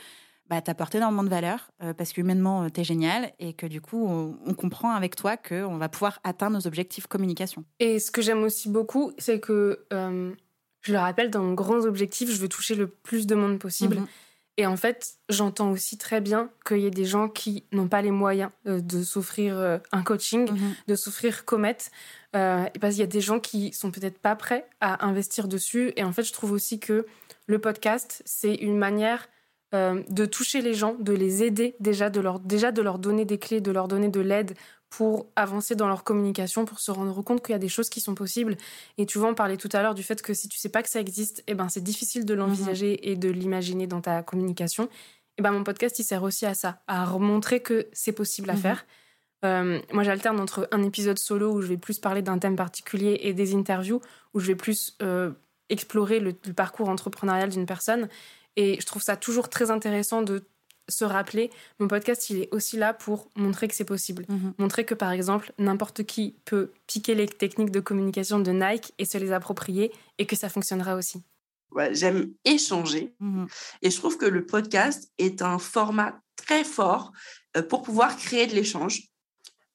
bah, 0.48 0.60
tu 0.60 0.70
apportes 0.70 0.94
énormément 0.94 1.22
de 1.22 1.30
valeur, 1.30 1.70
euh, 1.82 1.94
parce 1.94 2.12
qu'humainement, 2.12 2.64
euh, 2.64 2.68
tu 2.68 2.80
es 2.82 2.84
génial 2.84 3.32
et 3.38 3.54
que 3.54 3.64
du 3.66 3.80
coup, 3.80 4.06
on, 4.06 4.54
comprend 4.54 4.90
avec 4.90 5.16
toi 5.16 5.36
qu'on 5.38 5.78
va 5.78 5.88
pouvoir 5.88 6.20
atteindre 6.24 6.58
nos 6.58 6.66
objectifs 6.66 7.06
communication. 7.06 7.64
Et 7.80 7.98
ce 7.98 8.10
que 8.10 8.20
j'aime 8.20 8.42
aussi 8.42 8.68
beaucoup, 8.68 9.12
c'est 9.16 9.40
que, 9.40 9.86
euh, 9.94 10.34
je 10.82 10.92
le 10.92 10.98
rappelle, 10.98 11.30
dans 11.30 11.42
mon 11.42 11.54
grand 11.54 11.86
objectif, 11.86 12.30
je 12.30 12.36
veux 12.36 12.48
toucher 12.48 12.74
le 12.74 12.86
plus 12.86 13.26
de 13.26 13.34
monde 13.34 13.58
possible. 13.58 13.96
Mhm. 13.96 14.06
Et 14.58 14.66
en 14.66 14.76
fait, 14.76 15.14
j'entends 15.28 15.70
aussi 15.70 15.96
très 15.96 16.20
bien 16.20 16.50
qu'il 16.66 16.80
y 16.80 16.86
ait 16.86 16.90
des 16.90 17.06
gens 17.06 17.28
qui 17.28 17.64
n'ont 17.72 17.88
pas 17.88 18.02
les 18.02 18.10
moyens 18.10 18.50
de 18.66 19.02
s'offrir 19.02 19.80
un 19.92 20.02
coaching, 20.02 20.50
mhm. 20.50 20.74
de 20.88 20.94
s'offrir 20.94 21.46
Comet. 21.46 21.78
Euh, 22.34 22.64
parce 22.80 22.94
qu'il 22.94 23.00
y 23.00 23.04
a 23.04 23.06
des 23.06 23.20
gens 23.20 23.40
qui 23.40 23.72
sont 23.72 23.90
peut-être 23.90 24.18
pas 24.18 24.34
prêts 24.36 24.66
à 24.80 25.06
investir 25.06 25.48
dessus. 25.48 25.92
Et 25.96 26.04
en 26.04 26.12
fait, 26.12 26.22
je 26.22 26.32
trouve 26.32 26.52
aussi 26.52 26.80
que 26.80 27.06
le 27.46 27.58
podcast, 27.58 28.22
c'est 28.24 28.54
une 28.54 28.78
manière 28.78 29.28
euh, 29.74 30.02
de 30.08 30.24
toucher 30.24 30.62
les 30.62 30.72
gens, 30.72 30.94
de 30.98 31.12
les 31.12 31.42
aider 31.42 31.76
déjà, 31.78 32.08
de 32.08 32.20
leur, 32.20 32.40
déjà 32.40 32.72
de 32.72 32.80
leur 32.80 32.98
donner 32.98 33.26
des 33.26 33.38
clés, 33.38 33.60
de 33.60 33.70
leur 33.70 33.86
donner 33.86 34.08
de 34.08 34.20
l'aide 34.20 34.54
pour 34.92 35.26
avancer 35.36 35.74
dans 35.74 35.88
leur 35.88 36.04
communication, 36.04 36.66
pour 36.66 36.78
se 36.78 36.90
rendre 36.90 37.22
compte 37.22 37.42
qu'il 37.42 37.54
y 37.54 37.56
a 37.56 37.58
des 37.58 37.70
choses 37.70 37.88
qui 37.88 38.02
sont 38.02 38.14
possibles. 38.14 38.58
Et 38.98 39.06
tu 39.06 39.18
vois, 39.18 39.30
on 39.30 39.34
parlait 39.34 39.56
tout 39.56 39.70
à 39.72 39.80
l'heure 39.80 39.94
du 39.94 40.02
fait 40.02 40.20
que 40.20 40.34
si 40.34 40.50
tu 40.50 40.58
sais 40.58 40.68
pas 40.68 40.82
que 40.82 40.90
ça 40.90 41.00
existe, 41.00 41.42
eh 41.46 41.54
ben, 41.54 41.70
c'est 41.70 41.82
difficile 41.82 42.26
de 42.26 42.34
l'envisager 42.34 43.00
mhm. 43.02 43.10
et 43.10 43.16
de 43.16 43.30
l'imaginer 43.30 43.86
dans 43.86 44.02
ta 44.02 44.22
communication. 44.22 44.90
Eh 45.38 45.42
ben, 45.42 45.50
mon 45.50 45.64
podcast, 45.64 45.98
il 45.98 46.04
sert 46.04 46.22
aussi 46.22 46.44
à 46.44 46.52
ça, 46.52 46.82
à 46.88 47.06
montrer 47.18 47.60
que 47.60 47.88
c'est 47.94 48.12
possible 48.12 48.50
à 48.50 48.54
mhm. 48.54 48.60
faire 48.60 48.84
euh, 49.44 49.80
moi, 49.92 50.04
j'alterne 50.04 50.38
entre 50.38 50.68
un 50.70 50.82
épisode 50.84 51.18
solo 51.18 51.52
où 51.52 51.62
je 51.62 51.66
vais 51.66 51.76
plus 51.76 51.98
parler 51.98 52.22
d'un 52.22 52.38
thème 52.38 52.54
particulier 52.54 53.18
et 53.22 53.32
des 53.32 53.54
interviews 53.54 54.00
où 54.34 54.40
je 54.40 54.46
vais 54.46 54.54
plus 54.54 54.96
euh, 55.02 55.32
explorer 55.68 56.20
le, 56.20 56.32
parcours 56.32 56.88
entrepreneurial 56.88 57.48
d'une 57.48 57.66
personne. 57.66 58.08
Et 58.54 58.78
je 58.80 58.86
trouve 58.86 59.02
ça 59.02 59.16
toujours 59.16 59.48
très 59.48 59.70
intéressant 59.70 60.22
de 60.22 60.44
se 60.88 61.04
rappeler, 61.04 61.50
mon 61.78 61.88
podcast, 61.88 62.30
il 62.30 62.42
est 62.42 62.54
aussi 62.54 62.76
là 62.76 62.94
pour 62.94 63.28
montrer 63.36 63.68
que 63.68 63.74
c'est 63.74 63.84
possible. 63.84 64.24
Mhm. 64.28 64.54
Montrer 64.58 64.84
que, 64.84 64.94
par 64.94 65.10
exemple, 65.12 65.52
n'importe 65.58 66.04
qui 66.04 66.36
peut 66.44 66.72
piquer 66.86 67.14
les 67.14 67.26
techniques 67.26 67.70
de 67.70 67.80
communication 67.80 68.40
de 68.40 68.50
Nike 68.52 68.92
et 68.98 69.04
se 69.04 69.18
les 69.18 69.32
approprier 69.32 69.92
et 70.18 70.26
que 70.26 70.36
ça 70.36 70.48
fonctionnera 70.48 70.96
aussi. 70.96 71.22
j'aime 71.92 72.34
échanger. 72.44 73.14
Mhm. 73.20 73.46
Et 73.80 73.90
je 73.90 73.96
trouve 73.96 74.18
que 74.18 74.26
le 74.26 74.44
podcast 74.44 75.10
est 75.16 75.40
un 75.40 75.58
format 75.58 76.20
très 76.36 76.64
fort 76.64 77.12
euh, 77.56 77.62
pour 77.62 77.82
pouvoir 77.82 78.16
créer 78.16 78.46
de 78.46 78.54
l'échange. 78.54 79.04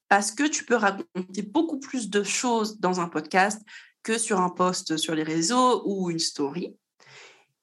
Parce 0.07 0.31
que 0.31 0.47
tu 0.47 0.63
peux 0.63 0.75
raconter 0.75 1.41
beaucoup 1.41 1.79
plus 1.79 2.09
de 2.09 2.23
choses 2.23 2.79
dans 2.79 2.99
un 2.99 3.09
podcast 3.09 3.61
que 4.03 4.17
sur 4.17 4.39
un 4.39 4.49
post 4.49 4.95
sur 4.97 5.15
les 5.15 5.23
réseaux 5.23 5.83
ou 5.85 6.09
une 6.09 6.19
story. 6.19 6.77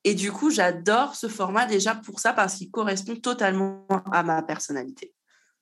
Et 0.04 0.14
du 0.14 0.30
coup, 0.30 0.50
j'adore 0.50 1.14
ce 1.16 1.28
format 1.28 1.66
déjà 1.66 1.94
pour 1.94 2.20
ça 2.20 2.32
parce 2.32 2.56
qu'il 2.56 2.70
correspond 2.70 3.16
totalement 3.16 3.86
à 4.12 4.22
ma 4.22 4.42
personnalité. 4.42 5.14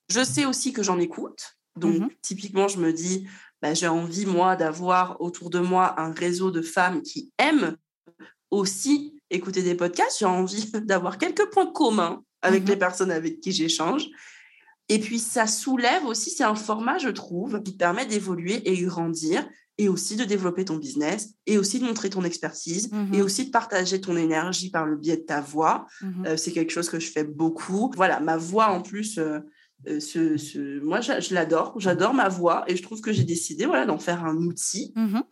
Je 0.08 0.24
sais 0.24 0.44
aussi 0.44 0.72
que 0.72 0.82
j'en 0.82 0.98
écoute. 0.98 1.56
Donc, 1.76 2.00
Mhm. 2.00 2.10
typiquement, 2.22 2.68
je 2.68 2.78
me 2.78 2.92
dis, 2.92 3.26
bah, 3.62 3.72
j'ai 3.72 3.88
envie, 3.88 4.26
moi, 4.26 4.56
d'avoir 4.56 5.20
autour 5.20 5.48
de 5.48 5.60
moi 5.60 5.98
un 6.00 6.12
réseau 6.12 6.50
de 6.50 6.60
femmes 6.60 7.02
qui 7.02 7.32
aiment 7.38 7.76
aussi 8.50 9.14
écouter 9.30 9.62
des 9.62 9.74
podcasts. 9.74 10.18
J'ai 10.18 10.26
envie 10.26 10.70
d'avoir 10.86 11.18
quelques 11.18 11.48
points 11.50 11.72
communs 11.72 12.22
avec 12.42 12.64
Mhm. 12.64 12.68
les 12.70 12.76
personnes 12.76 13.10
avec 13.12 13.40
qui 13.40 13.52
j'échange. 13.52 14.06
Et 14.88 14.98
puis, 14.98 15.20
ça 15.20 15.46
soulève 15.46 16.04
aussi, 16.04 16.30
c'est 16.30 16.44
un 16.44 16.56
format, 16.56 16.98
je 16.98 17.08
trouve, 17.08 17.62
qui 17.62 17.76
permet 17.76 18.04
d'évoluer 18.04 18.68
et 18.68 18.76
grandir 18.82 19.48
et 19.78 19.88
aussi 19.88 20.16
de 20.16 20.24
développer 20.24 20.64
ton 20.64 20.76
business 20.76 21.30
et 21.46 21.56
aussi 21.58 21.78
de 21.80 21.84
montrer 21.84 22.10
ton 22.10 22.24
expertise 22.24 22.90
Mhm. 22.92 23.14
et 23.14 23.22
aussi 23.22 23.46
de 23.46 23.50
partager 23.50 24.00
ton 24.00 24.16
énergie 24.16 24.70
par 24.70 24.84
le 24.86 24.96
biais 24.96 25.16
de 25.16 25.22
ta 25.22 25.40
voix. 25.40 25.86
Mhm. 26.02 26.26
Euh, 26.26 26.36
c'est 26.36 26.52
quelque 26.52 26.70
chose 26.72 26.88
que 26.90 27.00
je 27.00 27.10
fais 27.10 27.24
beaucoup. 27.24 27.90
Voilà, 27.96 28.20
ma 28.20 28.36
voix 28.36 28.68
en 28.68 28.82
plus, 28.82 29.18
euh, 29.18 29.40
euh, 29.88 29.98
ce, 29.98 30.36
ce- 30.36 30.78
moi 30.80 31.00
je, 31.00 31.20
je 31.20 31.34
l'adore, 31.34 31.74
j'adore 31.80 32.14
ma 32.14 32.28
voix 32.28 32.64
et 32.68 32.76
je 32.76 32.82
trouve 32.82 33.00
que 33.00 33.12
j'ai 33.12 33.24
décidé 33.24 33.64
voilà, 33.66 33.86
d'en 33.86 33.98
faire 33.98 34.24
un 34.24 34.36
outil 34.36 34.92
Mhm. 34.94 35.22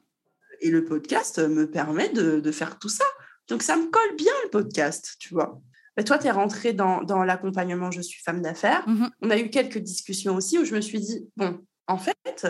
et 0.62 0.70
le 0.70 0.84
podcast 0.84 1.38
me 1.38 1.70
permet 1.70 2.08
de, 2.08 2.40
de 2.40 2.50
faire 2.52 2.78
tout 2.78 2.88
ça. 2.88 3.04
Donc 3.48 3.62
ça 3.62 3.76
me 3.76 3.90
colle 3.90 4.16
bien 4.16 4.32
le 4.44 4.50
podcast, 4.50 5.16
tu 5.18 5.34
vois. 5.34 5.60
Mais 5.96 6.04
toi, 6.04 6.16
tu 6.18 6.28
es 6.28 6.30
rentrée 6.30 6.72
dans, 6.72 7.02
dans 7.02 7.24
l'accompagnement 7.24 7.90
Je 7.90 8.00
suis 8.00 8.22
femme 8.22 8.40
d'affaires. 8.40 8.88
Mhm. 8.88 9.10
On 9.22 9.30
a 9.30 9.38
eu 9.38 9.50
quelques 9.50 9.78
discussions 9.78 10.34
aussi 10.36 10.58
où 10.58 10.64
je 10.64 10.74
me 10.74 10.80
suis 10.80 11.00
dit, 11.00 11.28
bon, 11.36 11.58
en 11.88 11.98
fait, 11.98 12.46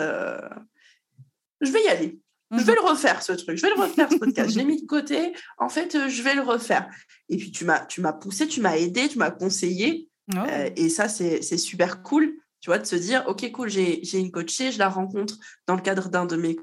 je 1.60 1.70
vais 1.70 1.82
y 1.82 1.88
aller. 1.88 2.18
Je 2.52 2.56
Mhm. 2.58 2.62
vais 2.64 2.74
le 2.74 2.80
refaire, 2.80 3.22
ce 3.22 3.32
truc. 3.32 3.56
Je 3.56 3.62
vais 3.62 3.72
le 3.74 3.80
refaire, 3.80 4.10
ce 4.10 4.16
podcast. 4.16 4.50
je 4.50 4.58
l'ai 4.58 4.64
mis 4.64 4.82
de 4.82 4.86
côté. 4.86 5.32
En 5.58 5.68
fait, 5.68 5.94
euh, 5.94 6.08
je 6.08 6.22
vais 6.22 6.34
le 6.34 6.42
refaire. 6.42 6.88
Et 7.28 7.36
puis, 7.36 7.52
tu 7.52 7.64
m'as, 7.64 7.86
tu 7.86 8.00
m'as 8.00 8.12
poussé, 8.12 8.48
tu 8.48 8.60
m'as 8.60 8.76
aidé, 8.76 9.08
tu 9.08 9.18
m'as 9.18 9.30
conseillé. 9.30 10.08
Oh. 10.34 10.38
Euh, 10.38 10.68
et 10.74 10.88
ça, 10.88 11.08
c'est, 11.08 11.42
c'est 11.42 11.58
super 11.58 12.02
cool, 12.02 12.32
tu 12.60 12.70
vois, 12.70 12.78
de 12.78 12.84
se 12.86 12.96
dire, 12.96 13.24
OK, 13.28 13.48
cool, 13.52 13.68
j'ai, 13.68 14.00
j'ai 14.02 14.18
une 14.18 14.32
coachée, 14.32 14.72
je 14.72 14.78
la 14.80 14.88
rencontre 14.88 15.34
dans 15.68 15.76
le 15.76 15.80
cadre 15.80 16.08
d'un 16.08 16.26
de 16.26 16.34
mes 16.36 16.56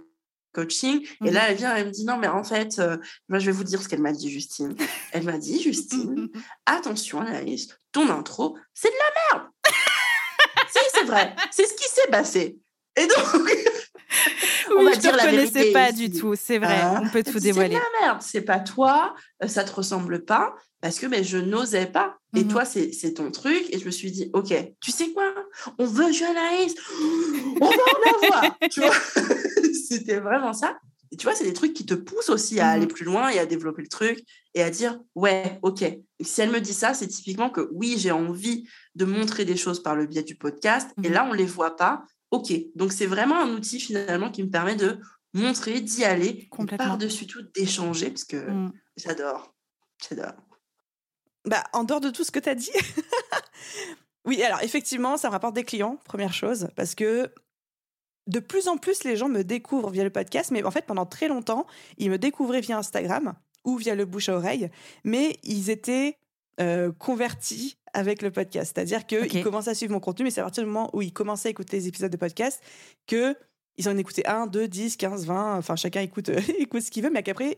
coachings. 0.53 1.05
Et 1.23 1.27
Mhm. 1.29 1.33
là, 1.33 1.51
elle 1.51 1.57
vient, 1.57 1.73
elle 1.75 1.87
me 1.87 1.91
dit, 1.91 2.03
non, 2.03 2.17
mais 2.17 2.27
en 2.27 2.43
fait, 2.43 2.79
euh, 2.79 2.97
moi, 3.29 3.39
je 3.39 3.45
vais 3.45 3.51
vous 3.53 3.63
dire 3.63 3.81
ce 3.81 3.87
qu'elle 3.87 4.01
m'a 4.01 4.11
dit, 4.11 4.29
Justine. 4.29 4.75
Elle 5.13 5.23
m'a 5.23 5.37
dit, 5.37 5.61
Justine, 5.61 6.27
attention, 6.65 7.21
Anaïs, 7.21 7.69
ton 7.93 8.09
intro, 8.09 8.57
c'est 8.73 8.89
de 8.89 8.93
la 9.33 9.37
merde. 9.39 9.49
si, 10.69 10.79
c'est 10.93 11.05
vrai. 11.05 11.33
C'est 11.51 11.65
ce 11.65 11.73
qui 11.75 11.87
s'est 11.87 12.07
passé. 12.11 12.57
Et 12.97 13.05
donc, 13.07 13.51
on 14.77 14.83
va 14.83 14.93
je 14.93 14.99
dire 14.99 15.11
te 15.11 15.17
la 15.17 15.31
vérité 15.31 15.71
pas 15.71 15.89
ici. 15.91 16.09
du 16.09 16.19
tout, 16.19 16.33
c'est 16.35 16.57
vrai. 16.57 16.81
Hein 16.81 17.01
on 17.03 17.09
peut 17.09 17.23
tout 17.23 17.39
dévoiler. 17.39 17.75
C'est 17.75 18.01
merde, 18.05 18.21
c'est 18.21 18.41
pas 18.41 18.59
toi, 18.59 19.15
euh, 19.43 19.47
ça 19.47 19.63
te 19.63 19.73
ressemble 19.73 20.25
pas, 20.25 20.55
parce 20.81 20.99
que 20.99 21.05
ben, 21.07 21.23
je 21.23 21.37
n'osais 21.37 21.85
pas. 21.87 22.17
Et 22.35 22.43
Mhm. 22.43 22.49
toi, 22.49 22.65
c'est 22.65 23.13
ton 23.15 23.31
truc. 23.31 23.63
Et 23.71 23.79
je 23.79 23.85
me 23.85 23.91
suis 23.91 24.11
dit, 24.11 24.29
OK, 24.33 24.53
tu 24.81 24.91
sais 24.91 25.11
quoi 25.11 25.33
On 25.79 25.85
veut 25.85 26.11
Joanaïs, 26.11 26.75
on 27.61 27.65
va 27.65 27.75
en 27.75 28.23
avoir. 28.23 28.57
tu 28.71 28.81
vois 28.81 28.91
C'était 29.89 30.19
vraiment 30.19 30.53
ça. 30.53 30.77
Et 31.11 31.15
tu 31.15 31.23
vois, 31.25 31.33
c'est 31.35 31.45
des 31.45 31.53
trucs 31.53 31.73
qui 31.73 31.85
te 31.85 31.93
poussent 31.93 32.29
aussi 32.29 32.59
à 32.59 32.65
Mhm. 32.65 32.71
aller 32.73 32.87
plus 32.87 33.05
loin 33.05 33.29
et 33.29 33.39
à 33.39 33.45
développer 33.45 33.81
le 33.81 33.87
truc 33.87 34.19
et 34.53 34.61
à 34.61 34.69
dire, 34.69 34.99
ouais, 35.15 35.57
OK. 35.61 35.81
Et 35.83 36.03
si 36.23 36.41
elle 36.41 36.51
me 36.51 36.59
dit 36.59 36.73
ça, 36.73 36.93
c'est 36.93 37.07
typiquement 37.07 37.49
que 37.49 37.69
oui, 37.71 37.95
j'ai 37.97 38.11
envie 38.11 38.67
de 38.95 39.05
montrer 39.05 39.45
des 39.45 39.55
choses 39.55 39.81
par 39.81 39.95
le 39.95 40.05
biais 40.05 40.23
du 40.23 40.35
podcast. 40.35 40.89
Et 41.03 41.07
Mhm. 41.07 41.13
là, 41.13 41.27
on 41.29 41.33
les 41.33 41.45
voit 41.45 41.77
pas. 41.77 42.03
OK. 42.31 42.53
Donc, 42.75 42.91
c'est 42.91 43.05
vraiment 43.05 43.39
un 43.41 43.49
outil 43.51 43.79
finalement 43.79 44.31
qui 44.31 44.43
me 44.43 44.49
permet 44.49 44.75
de 44.75 44.99
montrer, 45.33 45.81
d'y 45.81 46.03
aller, 46.03 46.49
par-dessus 46.77 47.27
tout 47.27 47.41
d'échanger, 47.53 48.09
parce 48.09 48.23
que 48.25 48.37
Mm. 48.49 48.73
j'adore. 48.97 49.53
J'adore. 50.09 50.33
Bah, 51.45 51.63
en 51.73 51.83
dehors 51.83 52.01
de 52.01 52.09
tout 52.09 52.23
ce 52.23 52.31
que 52.31 52.39
tu 52.39 52.49
as 52.49 52.55
dit. 52.55 52.71
oui, 54.25 54.41
alors 54.43 54.61
effectivement, 54.63 55.17
ça 55.17 55.27
me 55.29 55.31
rapporte 55.33 55.55
des 55.55 55.63
clients, 55.63 55.97
première 56.05 56.33
chose, 56.33 56.69
parce 56.75 56.95
que 56.95 57.31
de 58.27 58.39
plus 58.39 58.67
en 58.67 58.77
plus, 58.77 59.03
les 59.05 59.15
gens 59.15 59.29
me 59.29 59.43
découvrent 59.43 59.89
via 59.89 60.03
le 60.03 60.09
podcast, 60.09 60.51
mais 60.51 60.63
en 60.63 60.71
fait, 60.71 60.85
pendant 60.85 61.05
très 61.05 61.27
longtemps, 61.29 61.65
ils 61.97 62.09
me 62.11 62.17
découvraient 62.17 62.59
via 62.61 62.77
Instagram 62.77 63.33
ou 63.63 63.77
via 63.77 63.95
le 63.95 64.05
bouche 64.05 64.27
à 64.29 64.35
oreille, 64.35 64.69
mais 65.05 65.39
ils 65.43 65.69
étaient 65.69 66.17
euh, 66.59 66.91
convertis 66.91 67.77
avec 67.97 68.21
le 68.21 68.29
podcast. 68.29 68.71
C'est-à-dire 68.75 69.05
qu'ils 69.07 69.23
Ok. 69.23 69.43
commençaient 69.43 69.71
à 69.71 69.75
suivre 69.75 69.91
mon 69.91 69.99
contenu, 69.99 70.23
mais 70.25 70.31
c'est 70.31 70.41
à 70.41 70.43
partir 70.43 70.63
du 70.63 70.69
moment 70.69 70.89
où 70.93 71.01
ils 71.01 71.11
commençaient 71.11 71.49
à 71.49 71.51
écouter 71.51 71.77
les 71.77 71.87
épisodes 71.87 72.11
de 72.11 72.17
podcast 72.17 72.61
que 73.07 73.35
ils 73.77 73.89
en 73.89 73.97
écoutaient 73.97 74.27
1, 74.27 74.47
2, 74.47 74.67
10, 74.67 74.97
15, 74.97 75.25
20, 75.25 75.57
enfin 75.57 75.75
chacun 75.75 76.01
écoute, 76.01 76.29
écoute 76.59 76.81
ce 76.81 76.91
qu'il 76.91 77.03
veut, 77.03 77.09
mais 77.09 77.23
qu'après, 77.23 77.57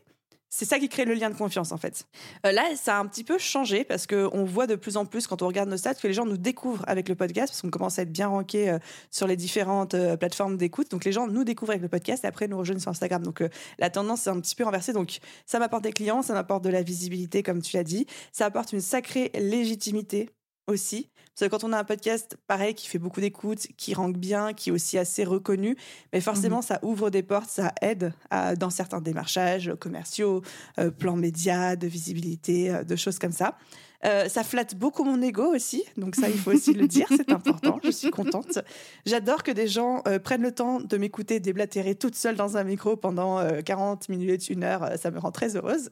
c'est 0.50 0.64
ça 0.64 0.78
qui 0.80 0.88
crée 0.88 1.04
le 1.04 1.14
lien 1.14 1.30
de 1.30 1.36
confiance 1.36 1.70
en 1.70 1.76
fait. 1.76 2.06
Euh, 2.44 2.52
là, 2.52 2.64
ça 2.74 2.96
a 2.96 3.00
un 3.00 3.06
petit 3.06 3.22
peu 3.22 3.38
changé 3.38 3.84
parce 3.84 4.06
qu'on 4.08 4.44
voit 4.44 4.66
de 4.66 4.74
plus 4.74 4.96
en 4.96 5.06
plus 5.06 5.28
quand 5.28 5.42
on 5.42 5.46
regarde 5.46 5.68
nos 5.68 5.76
stats 5.76 5.94
que 5.94 6.08
les 6.08 6.12
gens 6.12 6.26
nous 6.26 6.36
découvrent 6.36 6.84
avec 6.88 7.08
le 7.08 7.14
podcast 7.14 7.52
parce 7.52 7.62
qu'on 7.62 7.70
commence 7.70 7.98
à 8.00 8.02
être 8.02 8.12
bien 8.12 8.26
ranké 8.26 8.68
euh, 8.68 8.78
sur 9.10 9.28
les 9.28 9.36
différentes 9.36 9.94
euh, 9.94 10.16
plateformes 10.16 10.56
d'écoute. 10.56 10.90
Donc 10.90 11.04
les 11.04 11.12
gens 11.12 11.28
nous 11.28 11.44
découvrent 11.44 11.70
avec 11.70 11.82
le 11.82 11.88
podcast 11.88 12.24
et 12.24 12.26
après 12.26 12.48
nous 12.48 12.58
rejoignent 12.58 12.80
sur 12.80 12.90
Instagram. 12.90 13.22
Donc 13.22 13.42
euh, 13.42 13.48
la 13.78 13.90
tendance 13.90 14.26
est 14.26 14.30
un 14.30 14.40
petit 14.40 14.56
peu 14.56 14.64
renversée. 14.64 14.92
Donc 14.92 15.18
ça 15.46 15.60
m'apporte 15.60 15.84
des 15.84 15.92
clients, 15.92 16.22
ça 16.22 16.34
m'apporte 16.34 16.64
de 16.64 16.70
la 16.70 16.82
visibilité 16.82 17.44
comme 17.44 17.62
tu 17.62 17.76
l'as 17.76 17.84
dit, 17.84 18.06
ça 18.32 18.46
apporte 18.46 18.72
une 18.72 18.80
sacrée 18.80 19.30
légitimité 19.34 20.30
aussi. 20.70 21.10
Parce 21.38 21.48
que 21.48 21.56
quand 21.56 21.64
on 21.64 21.72
a 21.72 21.78
un 21.78 21.84
podcast 21.84 22.36
pareil 22.46 22.74
qui 22.74 22.86
fait 22.88 22.98
beaucoup 22.98 23.20
d'écoute, 23.20 23.68
qui 23.78 23.94
rank 23.94 24.16
bien, 24.16 24.52
qui 24.52 24.68
est 24.70 24.72
aussi 24.72 24.98
assez 24.98 25.24
reconnu, 25.24 25.76
mais 26.12 26.20
forcément 26.20 26.60
ça 26.60 26.78
ouvre 26.82 27.08
des 27.08 27.22
portes, 27.22 27.48
ça 27.48 27.72
aide 27.80 28.12
à- 28.30 28.56
dans 28.56 28.68
certains 28.70 29.00
démarchages 29.00 29.72
commerciaux, 29.80 30.42
euh, 30.78 30.90
plans 30.90 31.16
médias, 31.16 31.76
de 31.76 31.86
visibilité, 31.86 32.70
euh, 32.70 32.84
de 32.84 32.96
choses 32.96 33.18
comme 33.18 33.32
ça. 33.32 33.56
Euh, 34.04 34.28
ça 34.30 34.44
flatte 34.44 34.74
beaucoup 34.76 35.04
mon 35.04 35.20
ego 35.22 35.54
aussi, 35.54 35.84
donc 35.98 36.14
ça 36.16 36.28
il 36.28 36.36
faut 36.38 36.52
aussi 36.52 36.72
le 36.72 36.86
dire, 36.88 37.06
c'est 37.10 37.30
important, 37.30 37.78
je 37.84 37.90
suis 37.90 38.10
contente. 38.10 38.58
J'adore 39.06 39.42
que 39.42 39.50
des 39.50 39.68
gens 39.68 40.02
euh, 40.08 40.18
prennent 40.18 40.40
le 40.42 40.52
temps 40.52 40.80
de 40.80 40.96
m'écouter 40.96 41.38
déblatérer 41.38 41.94
toute 41.94 42.14
seule 42.16 42.34
dans 42.34 42.56
un 42.56 42.64
micro 42.64 42.96
pendant 42.96 43.38
euh, 43.38 43.60
40 43.62 44.08
minutes, 44.08 44.48
une 44.48 44.64
heure, 44.64 44.90
ça 44.98 45.10
me 45.10 45.18
rend 45.18 45.30
très 45.32 45.54
heureuse. 45.56 45.90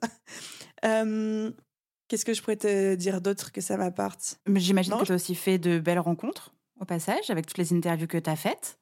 Qu'est-ce 2.09 2.25
que 2.25 2.33
je 2.35 2.41
pourrais 2.43 2.57
te 2.57 2.95
dire 2.95 3.21
d'autre 3.21 3.53
que 3.53 3.61
ça 3.61 3.77
m'apporte? 3.77 4.41
J'imagine 4.55 4.95
que 4.99 5.05
tu 5.05 5.13
as 5.13 5.15
aussi 5.15 5.35
fait 5.35 5.59
de 5.59 5.79
belles 5.79 5.99
rencontres 5.99 6.55
au 6.81 6.85
passage 6.85 7.29
avec 7.31 7.47
toutes 7.47 7.59
les 7.59 7.73
interviews 7.73 8.07
que 8.07 8.19
tu 8.19 8.31
as 8.31 8.37
faites. 8.37 8.79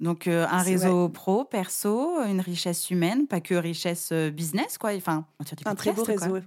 Donc 0.00 0.28
euh, 0.28 0.46
un 0.48 0.62
réseau 0.62 1.08
pro, 1.08 1.44
perso, 1.44 2.22
une 2.22 2.40
richesse 2.40 2.90
humaine, 2.90 3.26
pas 3.26 3.40
que 3.40 3.54
richesse 3.54 4.10
euh, 4.12 4.30
business, 4.30 4.78
quoi. 4.78 4.92
Enfin, 4.94 5.26
un 5.64 5.74
très 5.74 5.92
beau 5.92 6.04
réseau. 6.04 6.38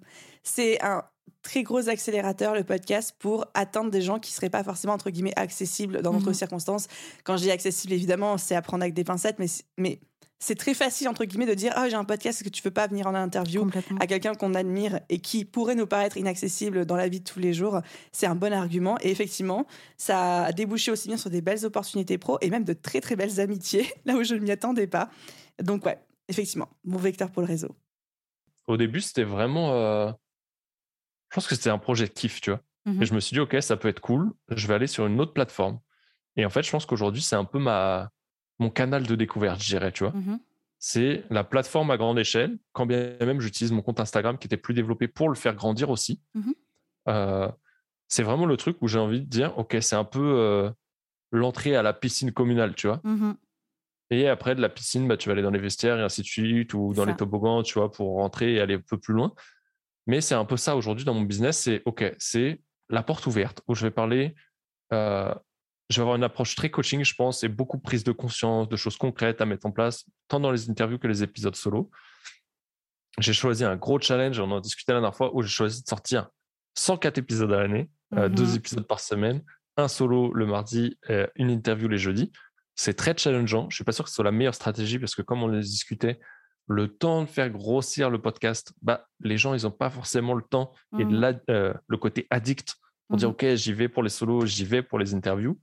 C'est 0.43 0.81
un 0.81 1.03
très 1.41 1.63
gros 1.63 1.89
accélérateur, 1.89 2.53
le 2.53 2.63
podcast, 2.63 3.13
pour 3.19 3.45
atteindre 3.53 3.89
des 3.91 4.01
gens 4.01 4.19
qui 4.19 4.31
seraient 4.31 4.49
pas 4.49 4.63
forcément, 4.63 4.93
entre 4.93 5.09
guillemets, 5.09 5.33
accessibles 5.35 6.01
dans 6.01 6.13
notre 6.13 6.27
Mhm. 6.27 6.33
circonstance. 6.35 6.87
Quand 7.23 7.35
je 7.35 7.43
dis 7.43 7.51
accessible, 7.51 7.93
évidemment, 7.93 8.37
c'est 8.37 8.55
à 8.55 8.61
prendre 8.61 8.83
avec 8.83 8.93
des 8.93 9.03
pincettes, 9.03 9.37
mais 9.39 9.99
c'est 10.43 10.55
très 10.55 10.73
facile, 10.73 11.07
entre 11.07 11.23
guillemets, 11.23 11.45
de 11.45 11.53
dire, 11.53 11.71
ah, 11.75 11.87
j'ai 11.87 11.95
un 11.95 12.03
podcast, 12.03 12.39
est-ce 12.39 12.43
que 12.43 12.49
tu 12.49 12.63
veux 12.63 12.71
pas 12.71 12.87
venir 12.87 13.05
en 13.05 13.13
interview 13.13 13.69
à 13.99 14.07
quelqu'un 14.07 14.33
qu'on 14.33 14.55
admire 14.55 14.99
et 15.07 15.19
qui 15.19 15.45
pourrait 15.45 15.75
nous 15.75 15.85
paraître 15.85 16.17
inaccessible 16.17 16.85
dans 16.85 16.95
la 16.95 17.07
vie 17.09 17.19
de 17.19 17.23
tous 17.29 17.37
les 17.39 17.53
jours, 17.53 17.79
c'est 18.11 18.25
un 18.25 18.33
bon 18.33 18.51
argument. 18.51 18.97
Et 19.01 19.11
effectivement, 19.11 19.67
ça 19.97 20.45
a 20.45 20.51
débouché 20.51 20.89
aussi 20.91 21.07
bien 21.09 21.17
sur 21.17 21.29
des 21.29 21.41
belles 21.41 21.63
opportunités 21.63 22.17
pro 22.17 22.39
et 22.41 22.49
même 22.49 22.63
de 22.63 22.73
très 22.73 23.01
très 23.01 23.15
belles 23.15 23.39
amitiés, 23.39 23.85
là 24.05 24.15
où 24.15 24.23
je 24.23 24.33
ne 24.33 24.39
m'y 24.39 24.49
attendais 24.49 24.87
pas. 24.87 25.11
Donc 25.61 25.85
ouais, 25.85 25.99
effectivement, 26.27 26.69
mon 26.83 26.97
vecteur 26.97 27.29
pour 27.29 27.43
le 27.43 27.47
réseau. 27.47 27.75
Au 28.65 28.77
début, 28.77 29.01
c'était 29.01 29.23
vraiment. 29.23 29.73
euh, 29.73 30.11
Je 31.29 31.35
pense 31.35 31.47
que 31.47 31.53
c'était 31.53 31.69
un 31.69 31.77
projet 31.77 32.07
de 32.07 32.13
kiff, 32.13 32.41
tu 32.41 32.49
vois. 32.49 32.61
Mhm. 32.85 33.03
Et 33.03 33.05
je 33.05 33.13
me 33.13 33.19
suis 33.19 33.35
dit, 33.35 33.39
OK, 33.39 33.55
ça 33.61 33.77
peut 33.77 33.89
être 33.89 33.99
cool. 33.99 34.31
Je 34.49 34.65
vais 34.67 34.73
aller 34.73 34.87
sur 34.87 35.05
une 35.05 35.21
autre 35.21 35.33
plateforme. 35.33 35.79
Et 36.35 36.45
en 36.45 36.49
fait, 36.49 36.63
je 36.63 36.71
pense 36.71 36.87
qu'aujourd'hui, 36.87 37.21
c'est 37.21 37.35
un 37.35 37.45
peu 37.45 37.59
ma... 37.59 38.09
mon 38.61 38.69
canal 38.69 39.05
de 39.07 39.15
découverte, 39.15 39.61
je 39.61 39.67
dirais, 39.67 39.91
tu 39.91 40.03
vois. 40.03 40.13
Mhm. 40.13 40.39
C'est 40.77 41.23
la 41.29 41.43
plateforme 41.43 41.91
à 41.91 41.97
grande 41.97 42.17
échelle, 42.19 42.57
quand 42.73 42.85
bien 42.85 43.15
même 43.19 43.39
j'utilise 43.41 43.71
mon 43.71 43.81
compte 43.81 43.99
Instagram 43.99 44.37
qui 44.37 44.47
était 44.47 44.57
plus 44.57 44.73
développé 44.73 45.07
pour 45.07 45.29
le 45.29 45.35
faire 45.35 45.55
grandir 45.55 45.89
aussi. 45.89 46.21
Mhm. 46.35 46.53
Euh, 47.09 47.49
c'est 48.07 48.23
vraiment 48.23 48.45
le 48.45 48.57
truc 48.57 48.77
où 48.81 48.87
j'ai 48.87 48.99
envie 48.99 49.21
de 49.21 49.25
dire, 49.25 49.57
OK, 49.57 49.75
c'est 49.81 49.95
un 49.95 50.03
peu 50.03 50.19
euh, 50.39 50.69
l'entrée 51.31 51.75
à 51.75 51.81
la 51.81 51.93
piscine 51.93 52.31
communale, 52.31 52.75
tu 52.75 52.87
vois. 52.87 52.99
Mhm. 53.03 53.35
Et 54.11 54.27
après, 54.27 54.55
de 54.55 54.61
la 54.61 54.69
piscine, 54.69 55.07
bah, 55.07 55.17
tu 55.17 55.29
vas 55.29 55.33
aller 55.33 55.41
dans 55.41 55.51
les 55.51 55.59
vestiaires 55.59 55.97
et 55.97 56.03
ainsi 56.03 56.21
de 56.21 56.27
suite, 56.27 56.73
ou 56.73 56.93
dans 56.93 57.05
Ça. 57.05 57.09
les 57.11 57.15
toboggans, 57.15 57.63
tu 57.63 57.75
vois, 57.79 57.91
pour 57.91 58.15
rentrer 58.17 58.55
et 58.55 58.59
aller 58.61 58.75
un 58.75 58.81
peu 58.81 58.97
plus 58.97 59.13
loin. 59.13 59.33
Mais 60.07 60.19
c'est 60.19 60.35
un 60.35 60.45
peu 60.45 60.57
ça 60.57 60.75
aujourd'hui 60.75 61.05
dans 61.05 61.13
mon 61.13 61.21
business. 61.21 61.59
C'est 61.59 61.81
OK, 61.85 62.03
c'est 62.19 62.59
la 62.89 63.03
porte 63.03 63.25
ouverte 63.27 63.61
où 63.67 63.75
je 63.75 63.85
vais 63.85 63.91
parler. 63.91 64.35
euh, 64.93 65.33
je 65.91 65.97
vais 65.97 66.01
avoir 66.01 66.15
une 66.15 66.23
approche 66.23 66.55
très 66.55 66.71
coaching, 66.71 67.03
je 67.03 67.13
pense, 67.15 67.43
et 67.43 67.49
beaucoup 67.49 67.77
de 67.77 67.81
prise 67.81 68.03
de 68.03 68.11
conscience, 68.11 68.67
de 68.69 68.75
choses 68.75 68.97
concrètes 68.97 69.41
à 69.41 69.45
mettre 69.45 69.65
en 69.65 69.71
place, 69.71 70.05
tant 70.27 70.39
dans 70.39 70.51
les 70.51 70.69
interviews 70.69 70.97
que 70.97 71.07
les 71.07 71.21
épisodes 71.23 71.55
solo. 71.55 71.91
j'ai 73.19 73.33
choisi 73.33 73.65
un 73.65 73.75
gros 73.75 73.99
challenge, 73.99 74.39
on 74.39 74.49
en 74.51 74.61
discutait 74.61 74.93
la 74.93 74.99
dernière 75.01 75.15
fois, 75.15 75.35
où 75.35 75.41
j'ai 75.41 75.49
choisi 75.49 75.83
de 75.83 75.87
sortir 75.87 76.29
104 76.77 77.17
épisodes 77.17 77.51
à 77.51 77.59
l'année, 77.59 77.89
euh, 78.15 78.29
deux 78.29 78.51
Mhm. 78.51 78.55
épisodes 78.55 78.87
par 78.87 79.01
semaine, 79.01 79.43
un 79.77 79.89
solo 79.89 80.33
le 80.33 80.45
mardi, 80.45 80.97
euh, 81.09 81.27
une 81.35 81.49
interview 81.49 81.89
les 81.89 81.97
jeudis. 81.97 82.31
C'est 82.75 82.93
très 82.93 83.13
challengeant. 83.17 83.69
Je 83.69 83.75
suis 83.75 83.83
pas 83.83 83.91
sûr 83.91 84.05
que 84.05 84.09
ce 84.09 84.15
soit 84.15 84.23
la 84.23 84.31
meilleure 84.31 84.55
stratégie 84.55 84.97
parce 84.97 85.13
que 85.13 85.21
comme 85.21 85.43
on 85.43 85.47
le 85.47 85.59
discutait, 85.59 86.19
le 86.67 86.87
temps 86.87 87.21
de 87.23 87.27
faire 87.27 87.49
grossir 87.49 88.09
le 88.09 88.21
podcast, 88.21 88.73
bah, 88.81 89.07
les 89.19 89.37
gens, 89.37 89.53
ils 89.53 89.63
n'ont 89.63 89.71
pas 89.71 89.89
forcément 89.89 90.33
le 90.33 90.41
temps 90.43 90.71
et 90.97 91.03
Mhm. 91.03 91.13
la- 91.13 91.33
euh, 91.49 91.73
le 91.87 91.97
côté 91.97 92.27
addict 92.29 92.75
pour 93.11 93.17
dire, 93.17 93.27
Mhm. 93.29 93.33
OK, 93.33 93.45
j'y 93.55 93.73
vais 93.73 93.89
pour 93.89 94.03
les 94.03 94.09
solos, 94.09 94.45
j'y 94.45 94.65
vais 94.65 94.81
pour 94.81 94.97
les 94.99 95.13
interviews. 95.13 95.59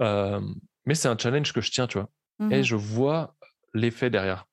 Euh, 0.00 0.40
mais 0.86 0.94
c'est 0.94 1.08
un 1.08 1.16
challenge 1.18 1.52
que 1.52 1.60
je 1.60 1.70
tiens, 1.70 1.86
tu 1.86 1.98
vois. 1.98 2.08
Et 2.50 2.58
Mhm. 2.58 2.62
je 2.62 2.76
vois 2.76 3.36
l'effet 3.74 4.10
derrière. 4.10 4.46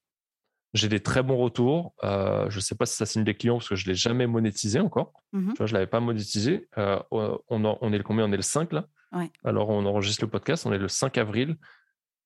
J'ai 0.73 0.87
des 0.87 0.99
très 1.01 1.21
bons 1.23 1.37
retours. 1.37 1.93
Euh, 2.03 2.49
je 2.49 2.57
ne 2.57 2.61
sais 2.61 2.75
pas 2.75 2.85
si 2.85 2.95
ça 2.95 3.05
signe 3.05 3.23
des 3.23 3.35
clients 3.35 3.57
parce 3.57 3.67
que 3.69 3.75
je 3.75 3.85
ne 3.85 3.89
l'ai 3.89 3.95
jamais 3.95 4.25
monétisé 4.27 4.79
encore. 4.79 5.13
Mhm. 5.33 5.51
Tu 5.53 5.57
vois, 5.57 5.65
je 5.65 5.73
ne 5.73 5.77
l'avais 5.79 5.87
pas 5.89 5.99
monétisé. 5.99 6.67
Euh, 6.77 6.99
on, 7.11 7.65
en- 7.65 7.77
on 7.81 7.91
est 7.93 7.97
le 7.97 8.03
combien? 8.03 8.25
On 8.25 8.31
est 8.31 8.37
le 8.37 8.41
5 8.41 8.71
là 8.73 8.87
Ouais. 9.11 9.29
Alors 9.43 9.67
on 9.69 9.85
enregistre 9.85 10.23
le 10.23 10.29
podcast, 10.29 10.65
on 10.65 10.71
est 10.71 10.77
le 10.77 10.87
5 10.87 11.17
avril. 11.17 11.57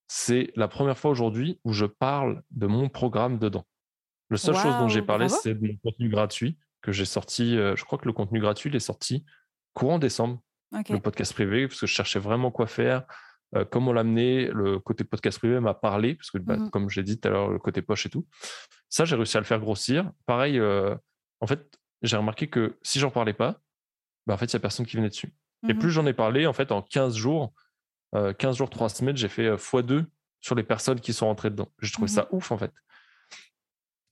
C'est 0.08 0.52
la 0.56 0.68
première 0.68 0.98
fois 0.98 1.10
aujourd'hui 1.10 1.60
où 1.64 1.74
je 1.74 1.86
parle 1.86 2.44
de 2.52 2.68
mon 2.68 2.90
programme 2.90 3.40
dedans. 3.40 3.66
La 4.30 4.38
seule 4.38 4.56
chose 4.56 4.76
dont 4.78 4.88
j'ai 4.88 5.02
parlé, 5.02 5.28
c'est 5.30 5.56
de 5.56 5.68
mon 5.68 5.76
contenu 5.84 6.10
gratuit 6.10 6.58
que 6.82 6.92
j'ai 6.92 7.06
sorti. 7.06 7.58
euh, 7.58 7.76
je 7.76 7.84
crois 7.86 7.98
que 7.98 8.06
le 8.06 8.14
contenu 8.14 8.40
gratuit, 8.40 8.70
il 8.70 8.76
est 8.76 8.80
sorti 8.80 9.26
courant 9.76 10.00
décembre 10.00 10.40
le 10.96 11.00
podcast 11.00 11.34
privé 11.34 11.68
parce 11.68 11.80
que 11.80 11.86
je 11.86 11.94
cherchais 11.94 12.20
vraiment 12.20 12.50
quoi 12.52 12.66
faire, 12.68 13.06
euh, 13.56 13.64
comment 13.66 13.94
l'amener. 13.94 14.48
Le 14.48 14.80
côté 14.80 15.04
podcast 15.04 15.38
privé 15.38 15.60
m'a 15.60 15.74
parlé 15.76 16.16
parce 16.16 16.32
que, 16.32 16.38
bah, 16.40 16.58
Mhm. 16.58 16.70
comme 16.72 16.90
je 16.90 17.00
l'ai 17.00 17.04
dit 17.04 17.20
tout 17.20 17.28
à 17.28 17.32
l'heure, 17.32 17.50
le 17.50 17.60
côté 17.60 17.82
poche 17.82 18.06
et 18.08 18.10
tout. 18.10 18.26
Ça, 18.90 19.06
j'ai 19.06 19.16
réussi 19.16 19.38
à 19.38 19.40
le 19.40 19.46
faire 19.46 19.60
grossir. 19.60 20.12
Pareil, 20.26 20.58
euh, 20.60 20.96
en 21.42 21.48
fait, 21.48 21.78
j'ai 22.02 22.18
remarqué 22.18 22.50
que 22.50 22.78
si 22.82 23.00
j'en 23.00 23.12
parlais 23.12 23.34
pas, 23.34 23.60
bah, 24.26 24.34
en 24.34 24.38
fait, 24.38 24.46
il 24.52 24.56
n'y 24.56 24.60
a 24.60 24.62
personne 24.62 24.86
qui 24.86 24.96
venait 24.98 25.10
dessus. 25.10 25.34
Et 25.70 25.74
Mhm. 25.74 25.80
plus 25.80 25.92
j'en 25.92 26.06
ai 26.06 26.14
parlé, 26.14 26.48
en 26.48 26.54
fait, 26.54 26.72
en 26.72 26.82
15 26.82 27.16
jours, 27.16 27.54
euh, 28.16 28.34
15 28.34 28.58
jours, 28.58 28.70
3 28.70 28.90
semaines, 28.90 29.18
j'ai 29.18 29.30
fait 29.30 29.46
euh, 29.46 29.58
x2 29.58 30.06
sur 30.42 30.56
les 30.56 30.64
personnes 30.64 31.00
qui 31.00 31.14
sont 31.14 31.26
rentrées 31.28 31.50
dedans. 31.50 31.70
J'ai 31.82 31.92
trouvé 31.92 32.06
Mhm. 32.10 32.16
ça 32.16 32.28
ouf, 32.32 32.52
en 32.52 32.58
fait. 32.58 32.72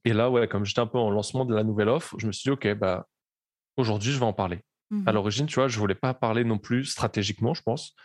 Et 0.05 0.13
là, 0.13 0.29
ouais, 0.29 0.47
comme 0.47 0.65
j'étais 0.65 0.81
un 0.81 0.87
peu 0.87 0.97
en 0.97 1.09
lancement 1.09 1.45
de 1.45 1.55
la 1.55 1.63
nouvelle 1.63 1.89
offre, 1.89 2.15
je 2.19 2.27
me 2.27 2.31
suis 2.31 2.43
dit, 2.43 2.51
OK, 2.51 2.67
bah, 2.75 3.07
aujourd'hui, 3.77 4.11
je 4.11 4.19
vais 4.19 4.25
en 4.25 4.33
parler. 4.33 4.63
Mhm. 4.91 5.07
À 5.07 5.11
l'origine, 5.11 5.45
tu 5.47 5.55
vois, 5.55 5.67
je 5.67 5.79
voulais 5.79 5.95
pas 5.95 6.13
parler 6.13 6.43
non 6.43 6.57
plus 6.57 6.85
stratégiquement, 6.85 7.53
je 7.53 7.61
pense, 7.61 7.95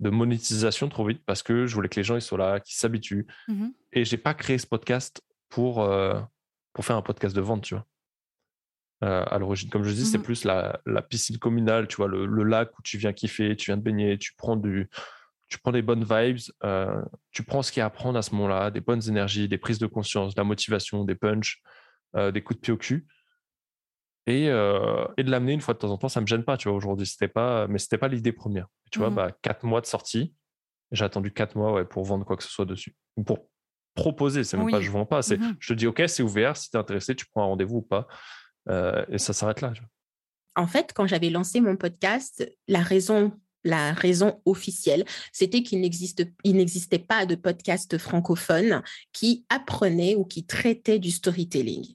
de 0.00 0.10
monétisation 0.10 0.88
trop 0.88 1.04
vite 1.06 1.22
parce 1.26 1.42
que 1.42 1.66
je 1.66 1.74
voulais 1.74 1.88
que 1.88 1.96
les 1.96 2.04
gens 2.04 2.14
ils 2.16 2.22
soient 2.22 2.38
là, 2.38 2.60
qu'ils 2.60 2.76
s'habituent. 2.76 3.26
Mhm. 3.48 3.72
Et 3.92 4.04
j'ai 4.04 4.16
pas 4.18 4.34
créé 4.34 4.56
ce 4.58 4.66
podcast 4.66 5.22
pour, 5.48 5.82
euh, 5.82 6.20
pour 6.72 6.84
faire 6.84 6.96
un 6.96 7.02
podcast 7.02 7.34
de 7.34 7.40
vente, 7.40 7.62
tu 7.64 7.74
vois. 7.74 7.86
Euh, 9.04 9.24
à 9.30 9.38
l'origine, 9.38 9.70
comme 9.70 9.84
je 9.84 9.92
dis, 9.92 10.04
c'est 10.04 10.18
Mhm. 10.18 10.24
plus 10.24 10.44
la, 10.44 10.80
la 10.84 11.02
piscine 11.02 11.38
communale, 11.38 11.86
tu 11.86 11.96
vois, 11.96 12.08
le, 12.08 12.26
le 12.26 12.42
lac 12.42 12.76
où 12.78 12.82
tu 12.82 12.98
viens 12.98 13.12
kiffer, 13.12 13.54
tu 13.56 13.66
viens 13.70 13.76
de 13.76 13.82
baigner, 13.82 14.18
tu 14.18 14.32
prends 14.36 14.56
du, 14.56 14.88
tu 15.48 15.58
prends 15.58 15.70
des 15.70 15.82
bonnes 15.82 16.02
vibes, 16.04 16.38
euh, 16.64 17.00
tu 17.30 17.44
prends 17.44 17.62
ce 17.62 17.70
qu'il 17.70 17.80
y 17.80 17.82
a 17.82 17.86
à 17.86 17.90
prendre 17.90 18.18
à 18.18 18.22
ce 18.22 18.34
moment-là, 18.34 18.70
des 18.72 18.80
bonnes 18.80 19.02
énergies, 19.08 19.48
des 19.48 19.56
prises 19.58 19.78
de 19.78 19.86
conscience, 19.86 20.34
de 20.34 20.40
la 20.40 20.44
motivation, 20.44 21.04
des 21.04 21.14
punchs, 21.14 21.62
euh, 22.16 22.32
des 22.32 22.42
coups 22.42 22.58
de 22.58 22.60
pied 22.62 22.72
au 22.72 22.76
cul. 22.76 23.06
Et, 24.28 24.48
euh, 24.50 25.06
et 25.16 25.22
de 25.24 25.30
l'amener 25.30 25.52
une 25.54 25.60
fois 25.62 25.72
de 25.72 25.78
temps 25.78 25.90
en 25.90 25.96
temps, 25.96 26.08
ça 26.10 26.20
me 26.20 26.26
gêne 26.26 26.44
pas, 26.44 26.56
tu 26.58 26.68
vois, 26.68 26.76
aujourd'hui. 26.76 27.06
C'était 27.06 27.28
pas, 27.28 27.66
mais 27.66 27.78
c'était 27.78 27.96
pas 27.98 28.08
l'idée 28.08 28.32
première. 28.32 28.66
Tu 28.90 28.98
vois, 28.98 29.08
Mhm. 29.08 29.14
bah, 29.16 29.32
quatre 29.42 29.64
mois 29.64 29.80
de 29.80 29.86
sortie. 29.86 30.34
J'ai 30.92 31.04
attendu 31.04 31.32
quatre 31.32 31.56
mois 31.56 31.72
ouais, 31.72 31.84
pour 31.86 32.04
vendre 32.04 32.24
quoi 32.26 32.36
que 32.36 32.42
ce 32.44 32.50
soit 32.50 32.64
dessus. 32.66 32.94
Ou 33.16 33.22
pour 33.24 33.48
proposer, 33.94 34.44
c'est 34.44 34.56
même 34.56 34.70
pas 34.70 34.80
je 34.80 34.90
vends 34.90 35.06
pas, 35.06 35.22
c'est 35.22 35.38
Mhm. 35.38 35.56
je 35.58 35.72
te 35.72 35.78
dis 35.78 35.86
ok, 35.86 36.02
c'est 36.06 36.22
ouvert, 36.22 36.56
si 36.56 36.70
tu 36.70 36.76
es 36.76 36.80
intéressé, 36.80 37.16
tu 37.16 37.26
prends 37.26 37.42
un 37.42 37.46
rendez-vous 37.46 37.78
ou 37.78 37.82
pas. 37.82 38.06
Euh, 38.68 39.04
et 39.08 39.18
ça 39.18 39.32
s'arrête 39.32 39.60
là. 39.62 39.72
tu 39.74 39.80
vois. 39.80 39.90
En 40.62 40.66
fait, 40.66 40.92
quand 40.94 41.06
j'avais 41.06 41.30
lancé 41.30 41.60
mon 41.60 41.76
podcast, 41.76 42.46
la 42.68 42.80
raison, 42.80 43.32
la 43.64 43.92
raison 43.92 44.40
officielle, 44.44 45.04
c'était 45.32 45.62
qu'il 45.62 45.80
n'existait 45.80 46.98
pas 46.98 47.26
de 47.26 47.34
podcast 47.34 47.96
francophone 47.98 48.82
qui 49.12 49.46
apprenait 49.48 50.16
ou 50.16 50.24
qui 50.24 50.44
traitait 50.46 50.98
du 50.98 51.10
storytelling. 51.10 51.94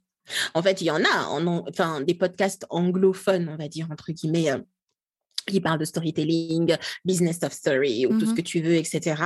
En 0.53 0.61
fait, 0.61 0.81
il 0.81 0.85
y 0.85 0.91
en 0.91 1.03
a, 1.03 1.25
en, 1.27 1.45
enfin, 1.67 2.01
des 2.01 2.13
podcasts 2.13 2.65
anglophones, 2.69 3.49
on 3.49 3.57
va 3.57 3.67
dire, 3.67 3.87
entre 3.91 4.11
guillemets, 4.11 4.51
euh, 4.51 4.59
qui 5.47 5.59
parlent 5.59 5.79
de 5.79 5.85
storytelling, 5.85 6.75
business 7.05 7.39
of 7.43 7.51
story, 7.51 8.05
ou 8.05 8.17
tout 8.17 8.25
ce 8.25 8.33
que 8.33 8.41
tu 8.41 8.61
veux, 8.61 8.75
etc. 8.75 9.21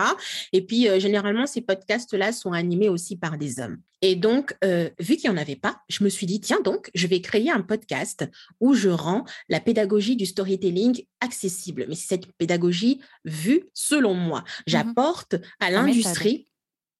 Et 0.52 0.66
puis, 0.66 0.90
euh, 0.90 1.00
généralement, 1.00 1.46
ces 1.46 1.62
podcasts-là 1.62 2.32
sont 2.32 2.54
animés 2.54 2.90
aussi 2.90 3.16
par 3.18 3.38
des 3.38 3.60
hommes. 3.60 3.78
Et 4.02 4.16
donc, 4.16 4.56
euh, 4.64 4.90
vu 5.00 5.18
qu'il 5.18 5.30
n'y 5.30 5.38
en 5.38 5.42
avait 5.42 5.56
pas, 5.56 5.82
je 5.90 6.04
me 6.04 6.10
suis 6.10 6.26
dit, 6.26 6.40
tiens 6.40 6.62
donc, 6.62 6.90
je 6.94 7.08
vais 7.08 7.22
créer 7.22 7.52
un 7.52 7.62
podcast 7.62 8.30
où 8.60 8.74
je 8.74 8.90
rends 8.90 9.26
la 9.50 9.60
pédagogie 9.60 10.16
du 10.16 10.26
storytelling 10.26 11.04
accessible. 11.20 11.86
Mais 11.90 11.96
c'est 11.96 12.08
cette 12.08 12.32
pédagogie 12.34 13.00
vue 13.26 13.70
selon 13.74 14.14
moi. 14.14 14.44
J'apporte 14.66 15.36
à 15.60 15.72
l'industrie. 15.72 16.48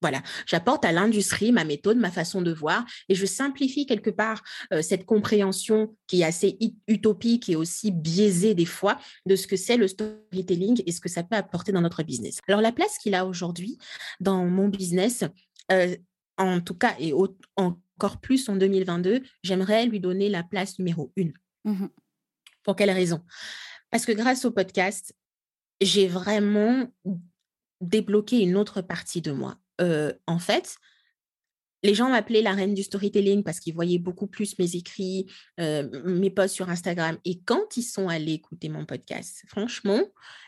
Voilà, 0.00 0.22
j'apporte 0.46 0.84
à 0.84 0.92
l'industrie 0.92 1.50
ma 1.50 1.64
méthode, 1.64 1.96
ma 1.98 2.12
façon 2.12 2.40
de 2.40 2.52
voir, 2.52 2.84
et 3.08 3.16
je 3.16 3.26
simplifie 3.26 3.84
quelque 3.84 4.10
part 4.10 4.42
euh, 4.72 4.80
cette 4.80 5.04
compréhension 5.04 5.96
qui 6.06 6.20
est 6.20 6.24
assez 6.24 6.56
utopique 6.86 7.48
et 7.48 7.56
aussi 7.56 7.90
biaisée 7.90 8.54
des 8.54 8.64
fois 8.64 8.96
de 9.26 9.34
ce 9.34 9.48
que 9.48 9.56
c'est 9.56 9.76
le 9.76 9.88
storytelling 9.88 10.82
et 10.86 10.92
ce 10.92 11.00
que 11.00 11.08
ça 11.08 11.24
peut 11.24 11.34
apporter 11.34 11.72
dans 11.72 11.80
notre 11.80 12.04
business. 12.04 12.38
Alors 12.46 12.60
la 12.60 12.70
place 12.70 12.96
qu'il 12.98 13.14
a 13.16 13.26
aujourd'hui 13.26 13.76
dans 14.20 14.44
mon 14.46 14.68
business, 14.68 15.24
euh, 15.72 15.96
en 16.36 16.60
tout 16.60 16.74
cas 16.74 16.94
et 17.00 17.12
au- 17.12 17.36
encore 17.56 18.20
plus 18.20 18.48
en 18.48 18.54
2022, 18.54 19.22
j'aimerais 19.42 19.86
lui 19.86 19.98
donner 19.98 20.28
la 20.28 20.44
place 20.44 20.78
numéro 20.78 21.12
une. 21.16 21.32
Mhm. 21.64 21.88
Pour 22.62 22.76
quelle 22.76 22.90
raison? 22.92 23.20
Parce 23.90 24.06
que 24.06 24.12
grâce 24.12 24.44
au 24.44 24.52
podcast, 24.52 25.12
j'ai 25.80 26.06
vraiment 26.06 26.86
débloqué 27.80 28.38
une 28.40 28.56
autre 28.56 28.80
partie 28.80 29.22
de 29.22 29.32
moi. 29.32 29.56
Euh, 29.80 30.12
en 30.26 30.38
fait, 30.38 30.76
les 31.82 31.94
gens 31.94 32.10
m'appelaient 32.10 32.42
la 32.42 32.52
reine 32.54 32.74
du 32.74 32.82
storytelling 32.82 33.44
parce 33.44 33.60
qu'ils 33.60 33.74
voyaient 33.74 33.98
beaucoup 33.98 34.26
plus 34.26 34.58
mes 34.58 34.74
écrits, 34.74 35.30
euh, 35.60 35.88
mes 36.04 36.30
posts 36.30 36.54
sur 36.56 36.68
Instagram. 36.68 37.18
Et 37.24 37.40
quand 37.44 37.76
ils 37.76 37.84
sont 37.84 38.08
allés 38.08 38.32
écouter 38.32 38.68
mon 38.68 38.84
podcast, 38.84 39.44
franchement, 39.46 40.00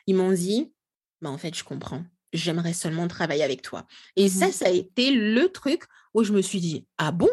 ils 0.06 0.16
m'ont 0.16 0.32
dit, 0.32 0.72
bah, 1.20 1.30
en 1.30 1.38
fait, 1.38 1.54
je 1.54 1.62
comprends. 1.62 2.04
J'aimerais 2.32 2.72
seulement 2.72 3.06
travailler 3.08 3.44
avec 3.44 3.62
toi. 3.62 3.86
Et 4.16 4.28
ça, 4.28 4.46
Mhm. 4.46 4.52
ça 4.52 4.66
a 4.66 4.70
été 4.70 5.12
le 5.12 5.48
truc 5.50 5.84
où 6.14 6.24
je 6.24 6.32
me 6.32 6.42
suis 6.42 6.60
dit, 6.60 6.86
ah 6.98 7.12
bon? 7.12 7.28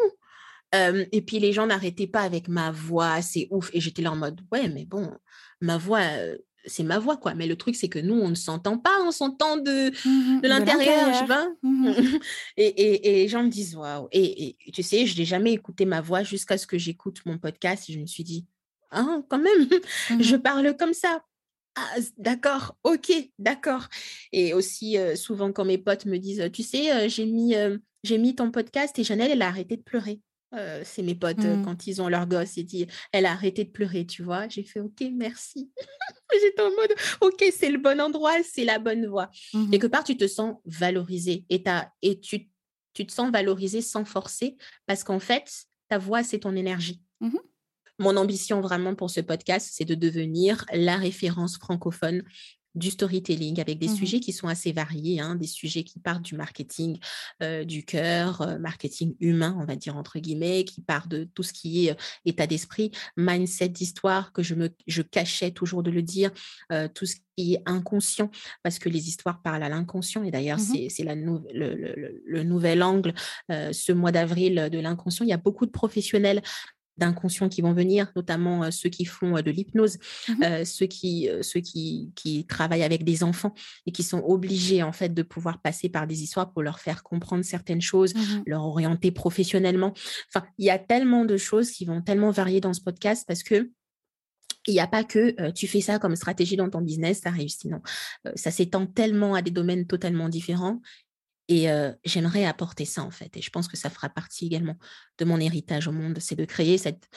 Euh, 0.76 1.06
Et 1.12 1.22
puis 1.22 1.40
les 1.40 1.54
gens 1.54 1.66
n'arrêtaient 1.66 2.08
pas 2.08 2.22
avec 2.22 2.48
ma 2.50 2.72
voix, 2.72 3.22
c'est 3.22 3.48
ouf. 3.52 3.70
Et 3.74 3.80
j'étais 3.80 4.02
là 4.02 4.12
en 4.12 4.16
mode, 4.16 4.42
ouais, 4.52 4.68
mais 4.70 4.86
bon, 4.86 5.12
ma 5.62 5.78
voix, 5.78 6.02
c'est 6.68 6.84
ma 6.84 7.00
voix, 7.00 7.18
quoi. 7.18 7.34
Mais 7.34 7.48
le 7.48 7.56
truc, 7.56 7.76
c'est 7.76 7.90
que 7.90 7.98
nous, 8.00 8.14
on 8.14 8.30
ne 8.30 8.36
s'entend 8.36 8.78
pas, 8.78 8.96
on 9.06 9.12
s'entend 9.12 9.58
de, 9.58 9.92
Mhm. 10.08 10.42
de 10.42 10.48
l'intérieur, 10.48 11.14
je 11.14 11.20
sais 11.20 11.26
pas. 11.26 11.48
Mhm. 11.64 11.94
Et, 12.58 12.66
et, 12.68 13.08
et 13.10 13.12
les 13.24 13.28
gens 13.28 13.44
me 13.44 13.50
disent 13.50 13.76
waouh. 13.76 14.08
Et, 14.12 14.56
et 14.68 14.72
tu 14.72 14.84
sais, 14.84 15.06
je 15.06 15.18
n'ai 15.18 15.26
jamais 15.26 15.54
écouté 15.54 15.86
ma 15.86 16.02
voix 16.02 16.24
jusqu'à 16.24 16.58
ce 16.58 16.68
que 16.68 16.78
j'écoute 16.78 17.22
mon 17.26 17.38
podcast 17.38 17.90
et 17.90 17.94
je 17.94 18.00
me 18.00 18.06
suis 18.06 18.24
dit, 18.24 18.46
ah, 18.92 19.22
quand 19.30 19.40
même, 19.40 19.68
je 20.20 20.36
Mhm. 20.36 20.42
parle 20.42 20.78
comme 20.78 20.94
ça. 20.94 21.24
Ah, 21.76 21.96
d'accord, 22.18 22.76
ok, 22.84 23.12
d'accord. 23.38 23.88
Et 24.32 24.54
aussi, 24.54 24.98
euh, 24.98 25.16
souvent, 25.16 25.52
quand 25.52 25.64
mes 25.66 25.78
potes 25.78 26.06
me 26.06 26.18
disent, 26.18 26.50
tu 26.52 26.64
sais, 26.64 26.92
euh, 26.92 27.08
j'ai 27.08 27.26
mis, 27.26 27.54
euh, 27.56 27.78
j'ai 28.04 28.18
mis 28.18 28.34
ton 28.36 28.50
podcast 28.50 28.98
et 28.98 29.04
Janelle, 29.04 29.32
elle 29.32 29.42
a 29.44 29.48
arrêté 29.48 29.78
de 29.78 29.84
pleurer. 29.84 30.20
Euh, 30.56 30.82
c'est 30.86 31.04
mes 31.04 31.14
potes 31.16 31.40
Mhm. 31.40 31.66
quand 31.66 31.88
ils 31.88 32.02
ont 32.02 32.08
leur 32.08 32.26
gosse 32.26 32.58
et 32.58 32.64
dit 32.64 32.88
elle 33.12 33.26
a 33.26 33.34
arrêté 33.34 33.66
de 33.66 33.70
pleurer 33.70 34.06
tu 34.06 34.24
vois? 34.24 34.48
J'ai 34.48 34.64
fait 34.64 34.80
ok 34.80 35.04
merci 35.14 35.70
j'étais 36.42 36.62
en 36.62 36.70
mode 36.70 36.94
ok 37.20 37.44
c'est 37.52 37.70
le 37.70 37.78
bon 37.78 38.00
endroit 38.00 38.32
c'est 38.44 38.64
la 38.64 38.80
bonne 38.80 39.06
voie 39.08 39.30
Mhm. 39.54 39.72
quelque 39.72 39.88
part, 39.88 40.06
tu 40.06 40.16
te 40.16 40.26
sens 40.26 40.56
valorisé 40.64 41.44
et, 41.50 41.62
et 42.02 42.20
tu, 42.22 42.50
tu 42.94 43.06
te 43.06 43.12
sens 43.12 43.30
valorisé 43.30 43.82
sans 43.82 44.06
forcer 44.06 44.56
parce 44.86 45.04
qu'en 45.04 45.20
fait, 45.20 45.52
ta 45.90 45.98
voix, 45.98 46.24
c'est 46.24 46.40
ton 46.40 46.56
énergie. 46.56 47.02
Mhm. 47.20 47.40
Mon 48.00 48.16
ambition 48.16 48.62
vraiment 48.62 48.96
pour 48.96 49.10
ce 49.10 49.20
podcast, 49.22 49.70
c'est 49.74 49.84
de 49.86 49.96
devenir 49.96 50.64
la 50.72 50.96
référence 50.98 51.58
francophone 51.58 52.24
du 52.78 52.92
storytelling 52.92 53.60
avec 53.60 53.80
des 53.80 53.88
Mhm. 53.88 53.96
sujets 53.96 54.20
qui 54.20 54.32
sont 54.34 54.48
assez 54.48 54.72
variés, 54.72 55.20
hein, 55.20 55.36
des 55.36 55.48
sujets 55.48 55.84
qui 55.84 56.00
partent 56.00 56.24
du 56.24 56.36
marketing 56.36 57.00
euh, 57.44 57.64
du 57.64 57.84
cœur, 57.84 58.42
euh, 58.42 58.58
marketing 58.60 59.16
humain, 59.20 59.58
on 59.60 59.66
va 59.66 59.76
dire 59.76 59.98
entre 59.98 60.20
guillemets, 60.20 60.64
qui 60.64 60.82
part 60.82 61.08
de 61.08 61.28
tout 61.34 61.44
ce 61.44 61.54
qui 61.54 61.88
est 61.88 61.92
euh, 61.92 61.96
état 62.26 62.48
d'esprit, 62.48 62.92
mindset 63.18 63.70
d'histoire, 63.70 64.32
que 64.34 64.44
je, 64.44 64.56
me, 64.56 64.70
je 64.88 65.02
cachais 65.02 65.52
toujours 65.52 65.84
de 65.84 65.92
le 65.92 66.02
dire, 66.02 66.32
tout 66.94 67.06
ce 67.06 67.16
qui 67.36 67.54
est 67.56 67.62
inconscient, 67.66 68.30
parce 68.64 68.80
que 68.80 68.90
les 68.90 69.08
histoires 69.10 69.42
parlent 69.42 69.64
à 69.64 69.70
l'inconscient. 69.70 70.24
Et 70.24 70.32
d'ailleurs, 70.32 70.60
Mhm. 70.60 70.90
c'est 70.90 71.16
nou- 71.16 71.46
le, 71.54 71.76
le- 71.76 71.94
le- 71.96 72.22
le 72.26 72.44
nouvel 72.44 72.84
angle, 72.84 73.14
ce 73.50 73.92
mois 73.92 74.12
d'avril 74.12 74.70
de 74.72 74.80
l'inconscient. 74.80 75.26
Il 75.26 75.30
y 75.30 75.34
a 75.34 75.38
beaucoup 75.38 75.66
de 75.66 75.72
professionnels 75.72 76.42
d'inconscients 76.98 77.50
qui 77.50 77.62
vont 77.62 77.74
venir, 77.74 78.12
notamment 78.16 78.72
ceux 78.72 78.90
qui 78.90 79.06
font 79.06 79.34
de 79.42 79.52
l'hypnose, 79.52 79.98
Mmh 80.28 80.66
ceux, 80.66 80.86
qui, 80.86 81.30
ceux 81.42 81.60
qui, 81.60 82.12
qui 82.16 82.46
travaillent 82.46 82.84
avec 82.84 83.04
des 83.04 83.24
enfants 83.24 83.54
et 83.86 83.92
qui 83.92 84.04
sont 84.04 84.24
obligés 84.26 84.84
en 84.84 84.92
fait 84.92 85.14
de 85.14 85.24
pouvoir 85.24 85.62
passer 85.62 85.90
par 85.90 86.08
des 86.08 86.24
histoires 86.24 86.52
pour 86.52 86.64
leur 86.64 86.80
faire 86.80 87.04
comprendre 87.04 87.44
certaines 87.44 87.82
choses, 87.82 88.14
Mmh 88.14 88.44
leur 88.46 88.64
orienter 88.66 89.12
professionnellement. 89.12 89.94
Enfin, 90.34 90.46
il 90.58 90.66
y 90.66 90.70
a 90.70 90.80
tellement 90.80 91.26
de 91.26 91.38
choses 91.38 91.72
qui 91.72 91.86
vont 91.86 92.02
tellement 92.02 92.32
varier 92.32 92.62
dans 92.62 92.74
ce 92.74 92.82
podcast 92.82 93.26
parce 93.28 93.44
que 93.44 93.72
il 94.70 94.74
n'y 94.74 94.82
a 94.82 94.88
pas 94.88 95.06
que 95.06 95.52
tu 95.52 95.66
fais 95.66 95.80
ça 95.80 95.98
comme 95.98 96.18
stratégie 96.18 96.58
dans 96.58 96.70
ton 96.70 96.82
business, 96.82 97.22
ça 97.22 97.30
réussit. 97.30 97.72
Non, 97.72 97.82
ça 98.36 98.52
s'étend 98.52 98.86
tellement 98.86 99.34
à 99.34 99.42
des 99.42 99.52
domaines 99.52 99.88
totalement 99.88 100.28
différents. 100.28 100.82
Et 101.50 101.68
j'aimerais 102.04 102.46
apporter 102.46 102.84
ça, 102.84 103.04
en 103.04 103.12
fait. 103.12 103.38
Et 103.38 103.42
je 103.42 103.50
pense 103.50 103.68
que 103.68 103.78
ça 103.78 103.90
fera 103.90 104.10
partie 104.10 104.46
également 104.48 104.76
de 105.18 105.26
mon 105.26 105.40
héritage 105.40 105.88
au 105.88 105.94
monde. 105.94 106.18
C'est 106.20 106.36
de 106.36 106.44
créer 106.44 106.78
cette, 106.78 107.10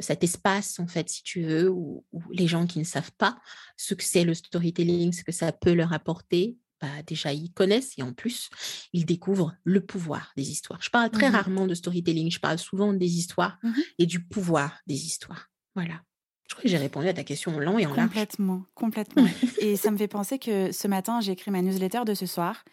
cet 0.00 0.22
espace, 0.22 0.78
en 0.78 0.86
fait, 0.86 1.08
si 1.08 1.22
tu 1.22 1.42
veux, 1.42 1.70
où, 1.70 2.04
les 2.30 2.46
gens 2.46 2.66
qui 2.66 2.78
ne 2.78 2.84
savent 2.84 3.12
pas 3.16 3.38
ce 3.76 3.94
que 3.94 4.04
c'est 4.04 4.24
le 4.24 4.34
storytelling, 4.34 5.12
ce 5.12 5.24
que 5.24 5.32
ça 5.32 5.50
peut 5.52 5.72
leur 5.72 5.94
apporter, 5.94 6.58
bah, 6.80 6.88
déjà, 7.06 7.32
ils 7.32 7.52
connaissent 7.52 7.92
et 7.98 8.02
en 8.02 8.12
plus, 8.12 8.48
ils 8.92 9.04
découvrent 9.04 9.54
le 9.64 9.84
pouvoir 9.84 10.32
des 10.36 10.50
histoires. 10.50 10.80
Je 10.82 10.90
parle 10.90 11.10
très 11.10 11.28
Mmh 11.28 11.34
rarement 11.34 11.66
de 11.66 11.74
storytelling. 11.74 12.30
Je 12.30 12.40
parle 12.40 12.58
souvent 12.58 12.92
des 12.92 13.18
histoires 13.18 13.58
Mmh 13.62 13.72
et 13.98 14.06
du 14.06 14.24
pouvoir 14.24 14.78
des 14.86 15.06
histoires. 15.06 15.50
Voilà. 15.74 16.02
Je 16.48 16.54
crois 16.54 16.62
que 16.62 16.68
j'ai 16.68 16.78
répondu 16.78 17.06
à 17.06 17.14
ta 17.14 17.22
question 17.22 17.54
en 17.54 17.58
long 17.58 17.78
et 17.78 17.86
en 17.86 17.94
large. 17.94 18.08
Complètement, 18.08 18.64
complètement. 18.74 19.26
et 19.60 19.76
ça 19.76 19.90
me 19.92 19.96
fait 19.98 20.08
penser 20.08 20.38
que 20.38 20.72
ce 20.72 20.88
matin, 20.88 21.20
j'ai 21.20 21.32
écrit 21.32 21.50
ma 21.50 21.62
newsletter 21.62 22.00
de 22.06 22.14
ce 22.14 22.26
soir 22.26 22.64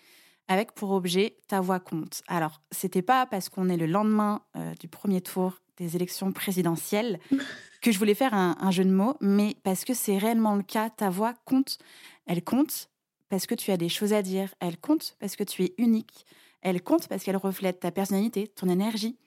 avec 0.48 0.74
pour 0.74 0.92
objet 0.92 1.38
ta 1.48 1.62
voix 1.62 1.80
compte. 1.80 2.22
Alors, 2.28 2.62
c'était 2.72 3.02
pas 3.02 3.26
parce 3.26 3.50
qu'on 3.50 3.70
est 3.70 3.78
le 3.78 3.86
lendemain 3.86 4.42
euh, 4.56 4.74
du 4.80 4.88
premier 4.88 5.22
tour 5.22 5.62
des 5.78 5.96
élections 5.96 6.32
présidentielles 6.32 7.20
que 7.82 7.92
je 7.92 8.00
voulais 8.00 8.16
faire 8.16 8.34
un, 8.34 8.56
un 8.60 8.72
jeu 8.72 8.86
de 8.86 8.92
mots, 8.92 9.16
mais 9.22 9.56
parce 9.64 9.86
que 9.86 9.94
c'est 9.94 10.18
réellement 10.18 10.56
le 10.56 10.64
cas. 10.64 10.90
Ta 10.90 11.10
voix 11.10 11.34
compte. 11.46 11.78
Elle 12.26 12.44
compte 12.44 12.90
parce 13.30 13.46
que 13.46 13.56
tu 13.56 13.72
as 13.72 13.78
des 13.78 13.90
choses 13.90 14.14
à 14.14 14.22
dire. 14.22 14.54
Elle 14.60 14.78
compte 14.78 15.16
parce 15.20 15.36
que 15.36 15.44
tu 15.44 15.64
es 15.64 15.74
unique. 15.78 16.26
Elle 16.62 16.82
compte 16.82 17.08
parce 17.08 17.24
qu'elle 17.24 17.38
reflète 17.38 17.80
ta 17.80 17.92
personnalité, 17.92 18.48
ton 18.48 18.68
énergie, 18.70 19.18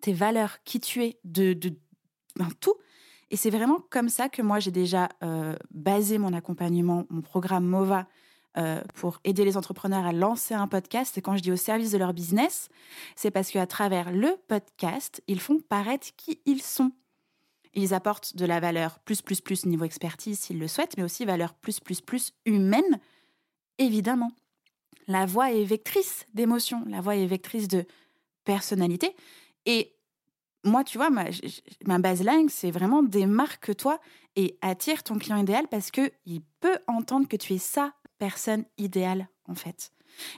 tes 0.00 0.12
valeurs, 0.12 0.62
qui 0.64 0.80
tu 0.80 1.04
es, 1.04 1.18
de, 1.24 1.52
de 1.52 1.72
ben, 2.36 2.48
tout. 2.60 2.74
Et 3.30 3.36
c'est 3.36 3.50
vraiment 3.50 3.80
comme 3.90 4.08
ça 4.08 4.28
que 4.28 4.42
moi, 4.42 4.60
j'ai 4.60 4.70
déjà 4.70 5.08
euh, 5.22 5.56
basé 5.70 6.18
mon 6.18 6.32
accompagnement, 6.32 7.06
mon 7.10 7.22
programme 7.22 7.66
MOVA, 7.66 8.06
euh, 8.58 8.80
pour 8.94 9.20
aider 9.24 9.44
les 9.44 9.56
entrepreneurs 9.56 10.06
à 10.06 10.12
lancer 10.12 10.54
un 10.54 10.66
podcast. 10.66 11.18
Et 11.18 11.22
quand 11.22 11.36
je 11.36 11.42
dis 11.42 11.52
au 11.52 11.56
service 11.56 11.90
de 11.90 11.98
leur 11.98 12.14
business, 12.14 12.68
c'est 13.14 13.30
parce 13.30 13.50
qu'à 13.50 13.66
travers 13.66 14.10
le 14.10 14.36
podcast, 14.48 15.22
ils 15.26 15.40
font 15.40 15.60
paraître 15.60 16.08
qui 16.16 16.40
ils 16.46 16.62
sont. 16.62 16.92
Ils 17.74 17.92
apportent 17.92 18.34
de 18.36 18.46
la 18.46 18.58
valeur 18.58 18.98
plus, 19.00 19.20
plus, 19.20 19.42
plus 19.42 19.66
niveau 19.66 19.84
expertise 19.84 20.38
s'ils 20.38 20.58
le 20.58 20.68
souhaitent, 20.68 20.96
mais 20.96 21.02
aussi 21.02 21.26
valeur 21.26 21.52
plus, 21.52 21.80
plus, 21.80 22.00
plus 22.00 22.32
humaine, 22.46 22.98
évidemment. 23.78 24.32
La 25.08 25.26
voix 25.26 25.52
est 25.52 25.64
vectrice 25.64 26.24
d'émotion, 26.32 26.82
la 26.88 27.02
voix 27.02 27.16
est 27.16 27.26
vectrice 27.26 27.68
de 27.68 27.84
personnalité. 28.44 29.14
Et 29.66 29.94
moi, 30.64 30.82
tu 30.82 30.98
vois, 30.98 31.10
ma, 31.10 31.26
ma 31.84 31.98
baseline, 31.98 32.48
c'est 32.48 32.70
vraiment 32.70 33.02
démarque-toi 33.02 34.00
et 34.36 34.58
attire 34.62 35.02
ton 35.02 35.18
client 35.18 35.36
idéal 35.36 35.66
parce 35.68 35.90
qu'il 35.90 36.42
peut 36.60 36.78
entendre 36.86 37.28
que 37.28 37.36
tu 37.36 37.54
es 37.54 37.58
sa 37.58 37.94
personne 38.18 38.64
idéale, 38.78 39.28
en 39.46 39.54
fait. 39.54 39.92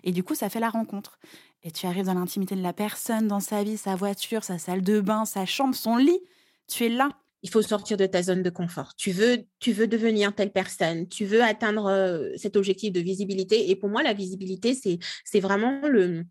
Et 0.04 0.12
du 0.12 0.22
coup, 0.22 0.34
ça 0.34 0.48
fait 0.48 0.60
la 0.60 0.70
rencontre. 0.70 1.18
Et 1.62 1.70
tu 1.70 1.86
arrives 1.86 2.06
dans 2.06 2.14
l'intimité 2.14 2.54
de 2.54 2.62
la 2.62 2.72
personne, 2.72 3.26
dans 3.26 3.40
sa 3.40 3.62
vie, 3.62 3.76
sa 3.76 3.96
voiture, 3.96 4.44
sa 4.44 4.58
salle 4.58 4.82
de 4.82 5.00
bain, 5.00 5.24
sa 5.24 5.46
chambre, 5.46 5.74
son 5.74 5.96
lit. 5.96 6.20
Tu 6.68 6.86
es 6.86 6.88
là. 6.88 7.08
Il 7.42 7.50
faut 7.50 7.62
sortir 7.62 7.96
de 7.96 8.06
ta 8.06 8.22
zone 8.22 8.42
de 8.42 8.50
confort. 8.50 8.94
Tu 8.96 9.12
veux, 9.12 9.44
tu 9.60 9.72
veux 9.72 9.86
devenir 9.86 10.34
telle 10.34 10.52
personne. 10.52 11.08
Tu 11.08 11.24
veux 11.24 11.42
atteindre 11.42 11.86
euh, 11.86 12.30
cet 12.36 12.56
objectif 12.56 12.92
de 12.92 13.00
visibilité. 13.00 13.70
Et 13.70 13.76
pour 13.76 13.88
moi, 13.88 14.02
la 14.02 14.12
visibilité, 14.12 14.74
c'est, 14.74 14.98
c'est 15.24 15.40
vraiment 15.40 15.80
le, 15.86 16.24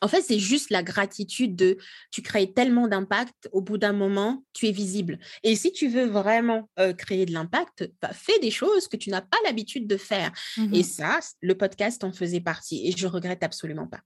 en 0.00 0.08
fait, 0.08 0.22
c'est 0.22 0.38
juste 0.38 0.70
la 0.70 0.82
gratitude 0.82 1.56
de 1.56 1.78
tu 2.10 2.22
crées 2.22 2.52
tellement 2.52 2.88
d'impact, 2.88 3.48
au 3.52 3.60
bout 3.60 3.78
d'un 3.78 3.92
moment, 3.92 4.44
tu 4.52 4.66
es 4.66 4.72
visible. 4.72 5.18
Et 5.42 5.56
si 5.56 5.72
tu 5.72 5.88
veux 5.88 6.06
vraiment 6.06 6.68
euh, 6.78 6.92
créer 6.92 7.26
de 7.26 7.32
l'impact, 7.32 7.90
bah, 8.00 8.12
fais 8.12 8.38
des 8.40 8.50
choses 8.50 8.88
que 8.88 8.96
tu 8.96 9.10
n'as 9.10 9.22
pas 9.22 9.38
l'habitude 9.44 9.86
de 9.86 9.96
faire. 9.96 10.32
Mmh 10.56 10.74
Et 10.74 10.82
ça, 10.82 11.18
le 11.40 11.56
podcast 11.56 12.04
en 12.04 12.12
faisait 12.12 12.40
partie. 12.40 12.86
Et 12.86 12.92
je 12.96 13.06
regrette 13.06 13.42
absolument 13.42 13.86
pas. 13.86 14.00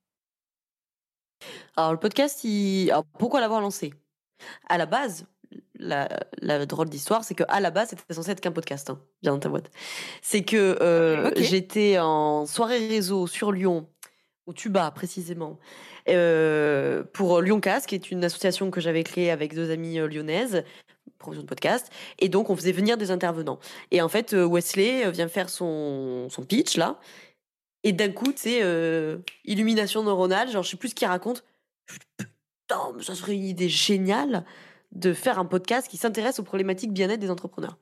Alors, 1.76 1.92
le 1.92 1.98
podcast, 1.98 2.44
il... 2.44 2.90
Alors, 2.90 3.04
pourquoi 3.18 3.40
l'avoir 3.40 3.60
lancé? 3.60 3.92
À 4.68 4.78
la 4.78 4.86
base, 4.86 5.26
la, 5.74 6.08
la 6.40 6.64
drôle 6.66 6.88
d'histoire, 6.88 7.24
c'est 7.24 7.34
qu'à 7.34 7.60
la 7.60 7.70
base, 7.70 7.90
c'était 7.90 8.14
censé 8.14 8.30
être 8.30 8.40
qu'un 8.40 8.52
podcast, 8.52 8.90
hein, 8.90 9.00
bien 9.22 9.32
dans 9.32 9.38
ta 9.38 9.48
boîte. 9.48 9.70
C'est 10.22 10.42
que 10.42 10.78
euh, 10.80 11.30
j'étais 11.36 11.98
en 11.98 12.46
soirée 12.46 12.86
réseau 12.86 13.26
sur 13.26 13.52
Lyon, 13.52 13.88
au 14.46 14.52
Tuba 14.52 14.90
précisément, 14.90 15.58
euh, 16.08 17.04
pour 17.12 17.40
Lyon 17.40 17.60
Casque, 17.60 17.90
qui 17.90 17.94
est 17.94 18.10
une 18.10 18.24
association 18.24 18.70
que 18.70 18.80
j'avais 18.80 19.04
créée 19.04 19.30
avec 19.30 19.54
deux 19.54 19.70
amies 19.70 19.98
euh, 19.98 20.08
lyonnaises, 20.08 20.64
promotion 21.18 21.42
de 21.42 21.48
podcast. 21.48 21.90
Et 22.18 22.28
donc, 22.28 22.50
on 22.50 22.56
faisait 22.56 22.72
venir 22.72 22.96
des 22.96 23.10
intervenants. 23.10 23.58
Et 23.90 24.02
en 24.02 24.08
fait, 24.08 24.34
euh, 24.34 24.44
Wesley 24.46 25.10
vient 25.10 25.28
faire 25.28 25.48
son, 25.48 26.28
son 26.28 26.42
pitch, 26.42 26.76
là. 26.76 26.98
Et 27.84 27.92
d'un 27.92 28.10
coup, 28.10 28.32
tu 28.32 28.42
sais, 28.42 28.60
euh, 28.62 29.18
illumination 29.44 30.02
neuronale, 30.02 30.50
genre, 30.50 30.62
je 30.62 30.70
sais 30.70 30.76
plus 30.76 30.90
ce 30.90 30.94
qu'il 30.94 31.08
raconte. 31.08 31.44
Putain, 32.16 32.92
mais 32.96 33.02
ça 33.02 33.14
serait 33.14 33.34
une 33.34 33.44
idée 33.44 33.68
géniale 33.68 34.44
de 34.92 35.12
faire 35.12 35.38
un 35.38 35.44
podcast 35.44 35.88
qui 35.88 35.96
s'intéresse 35.96 36.38
aux 36.38 36.44
problématiques 36.44 36.92
bien-être 36.92 37.20
des 37.20 37.30
entrepreneurs. 37.30 37.78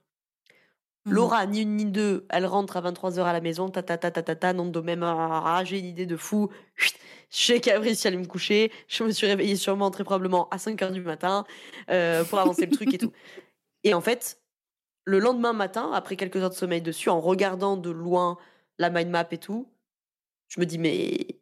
Mhm. 1.11 1.17
Laura, 1.17 1.47
ni 1.47 1.63
une 1.63 1.77
ni 1.77 1.85
deux, 1.85 2.27
elle 2.31 2.47
rentre 2.47 2.77
à 2.77 2.81
23h 2.81 3.23
à 3.23 3.33
la 3.33 3.41
maison, 3.41 3.69
ta 3.69 3.83
ta 3.83 3.99
ta 3.99 4.11
ta 4.11 4.23
ta 4.23 4.35
ta, 4.37 4.53
nom 4.53 4.67
de 4.67 4.81
même, 4.81 5.03
ah, 5.03 5.17
ah, 5.19 5.57
ah, 5.59 5.65
j'ai 5.65 5.79
une 5.79 5.87
idée 5.87 6.07
de 6.07 6.17
fou. 6.17 6.51
Chut, 6.77 6.95
Je 7.31 7.61
sais 7.61 7.77
réussi 7.79 8.07
à 8.07 8.09
aller 8.09 8.17
me 8.17 8.27
coucher, 8.27 8.73
je 8.89 9.05
me 9.05 9.11
suis 9.11 9.27
réveillée 9.27 9.57
sûrement 9.57 9.91
très 9.91 10.05
probablement 10.05 10.49
à 10.51 10.57
5h 10.57 10.93
du 10.93 11.03
matin 11.03 11.45
euh, 11.91 12.25
pour 12.25 12.39
avancer 12.39 12.67
le 12.67 12.73
truc 12.73 12.95
et 12.95 12.99
tout. 12.99 13.13
Et 13.85 13.95
en 13.95 14.01
fait, 14.01 14.41
le 15.05 15.19
lendemain 15.19 15.53
matin, 15.53 15.91
après 15.93 16.17
quelques 16.17 16.37
heures 16.37 16.51
de 16.51 16.55
sommeil 16.55 16.83
dessus, 16.83 17.09
en 17.09 17.21
regardant 17.21 17.77
de 17.77 17.91
loin 17.91 18.39
la 18.79 18.91
mind 18.91 19.11
map 19.11 19.27
et 19.31 19.39
tout, 19.39 19.73
je 20.49 20.61
me 20.61 20.67
dis 20.67 20.79
mais 20.79 21.41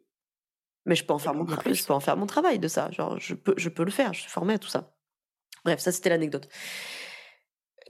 mais 0.85 0.95
je 0.95 1.05
peux 1.05 1.13
en 1.13 1.19
faire 1.19 1.33
mon 1.33 1.45
travail, 1.45 1.75
je 1.75 1.85
peux 1.85 1.93
en 1.93 1.99
faire 1.99 2.17
mon 2.17 2.25
travail 2.25 2.59
de 2.59 2.67
ça, 2.67 2.89
genre 2.91 3.19
je 3.19 3.35
peux 3.35 3.53
je 3.57 3.69
peux 3.69 3.83
le 3.83 3.91
faire, 3.91 4.13
je 4.13 4.21
suis 4.21 4.29
formée 4.29 4.53
à 4.53 4.59
tout 4.59 4.69
ça. 4.69 4.95
Bref, 5.65 5.79
ça 5.79 5.91
c'était 5.91 6.09
l'anecdote. 6.09 6.47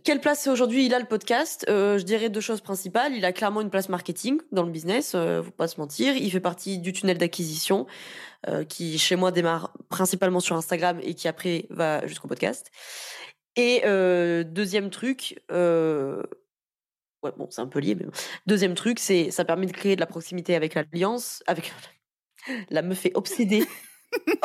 Quelle 0.04 0.22
place 0.22 0.48
aujourd'hui 0.48 0.86
il 0.86 0.94
a 0.94 1.00
le 1.00 1.06
podcast? 1.06 1.66
Euh, 1.68 1.98
Je 1.98 2.04
dirais 2.04 2.30
deux 2.30 2.42
choses 2.42 2.62
principales. 2.62 3.14
Il 3.16 3.26
a 3.26 3.34
clairement 3.34 3.62
une 3.62 3.70
place 3.70 3.90
marketing 3.90 4.40
dans 4.52 4.64
le 4.64 4.72
business, 4.72 5.14
euh, 5.16 5.44
faut 5.44 5.52
pas 5.52 5.68
se 5.68 5.80
mentir. 5.80 6.16
Il 6.16 6.32
fait 6.32 6.40
partie 6.40 6.78
du 6.80 6.94
tunnel 6.94 7.18
d'acquisition 7.18 7.86
euh, 8.48 8.64
qui 8.64 8.98
chez 8.98 9.16
moi 9.16 9.32
démarre 9.32 9.74
principalement 9.90 10.40
sur 10.40 10.56
Instagram 10.56 11.00
et 11.04 11.16
qui 11.16 11.28
après 11.28 11.66
va 11.70 12.06
jusqu'au 12.08 12.28
podcast. 12.28 12.72
Et 13.56 13.82
euh, 13.86 14.44
deuxième 14.44 14.90
truc, 14.90 15.42
ouais 15.50 17.32
bon 17.36 17.48
c'est 17.50 17.62
un 17.62 17.68
peu 17.68 17.80
lié, 17.80 17.96
mais 17.96 18.06
deuxième 18.46 18.76
truc 18.76 19.00
c'est 19.00 19.32
ça 19.32 19.44
permet 19.44 19.66
de 19.66 19.74
créer 19.74 19.96
de 19.96 20.02
la 20.02 20.08
proximité 20.08 20.56
avec 20.56 20.76
l'alliance, 20.76 21.44
avec 21.48 21.74
la 22.70 22.82
meuf 22.82 23.06
est 23.06 23.18
obsédée, 23.18 23.66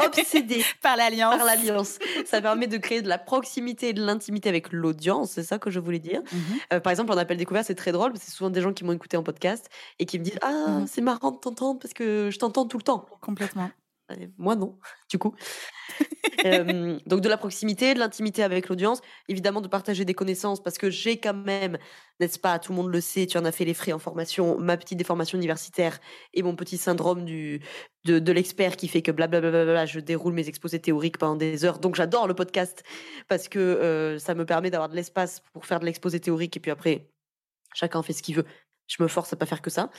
obsédée 0.07 0.65
Par 0.83 0.97
l'alliance. 0.97 1.37
par 1.37 1.45
l'alliance. 1.47 1.99
Ça 2.27 2.41
permet 2.41 2.67
de 2.67 2.77
créer 2.79 3.03
de 3.03 3.09
la 3.09 3.19
proximité 3.19 3.91
et 3.91 3.93
de 3.93 4.05
l'intimité 4.05 4.49
avec 4.49 4.73
l'audience, 4.73 5.33
c'est 5.33 5.43
ça 5.43 5.59
que 5.59 5.71
je 5.71 5.81
voulais 5.81 5.99
dire. 5.99 6.21
Mhm. 6.33 6.41
Euh, 6.75 6.81
par 6.81 6.91
exemple, 6.91 7.13
en 7.13 7.17
appel 7.17 7.37
découvert, 7.37 7.65
c'est 7.65 7.75
très 7.75 7.93
drôle, 7.93 8.13
parce 8.13 8.25
que 8.25 8.31
c'est 8.31 8.37
souvent 8.37 8.51
des 8.51 8.61
gens 8.61 8.73
qui 8.73 8.85
m'ont 8.85 8.93
écouté 8.93 9.17
en 9.17 9.23
podcast 9.23 9.69
et 9.99 10.07
qui 10.07 10.19
me 10.19 10.25
disent 10.25 10.39
Ah, 10.43 10.51
Mhm. 10.81 10.87
c'est 10.87 11.01
marrant 11.01 11.31
de 11.31 11.39
t'entendre 11.39 11.79
parce 11.81 11.95
que 11.95 12.31
je 12.33 12.39
t'entends 12.39 12.67
tout 12.67 12.79
le 12.79 12.83
temps. 12.83 13.07
Complètement. 13.21 13.71
Moi, 14.39 14.57
non, 14.57 14.79
du 15.11 15.19
coup. 15.19 15.35
Euh, 16.47 16.99
donc, 17.07 17.23
de 17.23 17.29
la 17.31 17.39
proximité, 17.39 17.95
de 17.95 17.99
l'intimité 17.99 18.43
avec 18.43 18.69
l'audience, 18.69 19.01
évidemment, 19.29 19.63
de 19.63 19.69
partager 19.69 20.05
des 20.05 20.13
connaissances 20.13 20.63
parce 20.63 20.77
que 20.77 20.91
j'ai 20.91 21.19
quand 21.19 21.33
même, 21.33 21.79
n'est-ce 22.21 22.39
pas, 22.39 22.59
tout 22.59 22.73
le 22.73 22.77
monde 22.77 22.93
le 22.93 23.01
sait, 23.01 23.27
tu 23.27 23.39
en 23.39 23.47
as 23.47 23.53
fait 23.53 23.65
les 23.65 23.73
frais 23.73 23.93
en 23.93 23.99
formation, 23.99 24.59
ma 24.59 24.77
petite 24.77 24.99
déformation 24.99 25.39
universitaire 25.39 26.01
et 26.35 26.43
mon 26.43 26.55
petit 26.55 26.77
syndrome 26.77 27.25
du, 27.25 27.63
de, 28.05 28.19
de 28.19 28.33
l'expert 28.33 28.77
qui 28.77 28.89
fait 28.89 29.01
que 29.01 29.11
blablabla, 29.11 29.87
je 29.87 30.01
déroule 30.01 30.35
mes 30.35 30.47
exposés 30.49 30.81
théoriques 30.81 31.17
pendant 31.17 31.37
des 31.37 31.65
heures. 31.65 31.79
Donc, 31.79 31.95
j'adore 31.95 32.27
le 32.27 32.35
podcast 32.35 32.83
parce 33.27 33.49
que 33.49 33.59
euh, 33.59 34.19
ça 34.19 34.35
me 34.35 34.45
permet 34.45 34.71
d'avoir 34.71 34.91
de 34.91 34.97
l'espace 34.97 35.41
pour 35.55 35.65
faire 35.65 35.81
de 35.81 35.87
l'exposé 35.87 36.21
théorique 36.21 36.59
et 36.59 36.61
puis 36.61 36.71
après, 36.71 37.09
chacun 37.75 38.03
fait 38.03 38.13
ce 38.13 38.23
qu'il 38.23 38.37
veut. 38.37 38.47
Je 38.87 39.03
me 39.03 39.09
force 39.09 39.33
à 39.33 39.37
pas 39.37 39.47
faire 39.47 39.63
que 39.63 39.71
ça. 39.71 39.91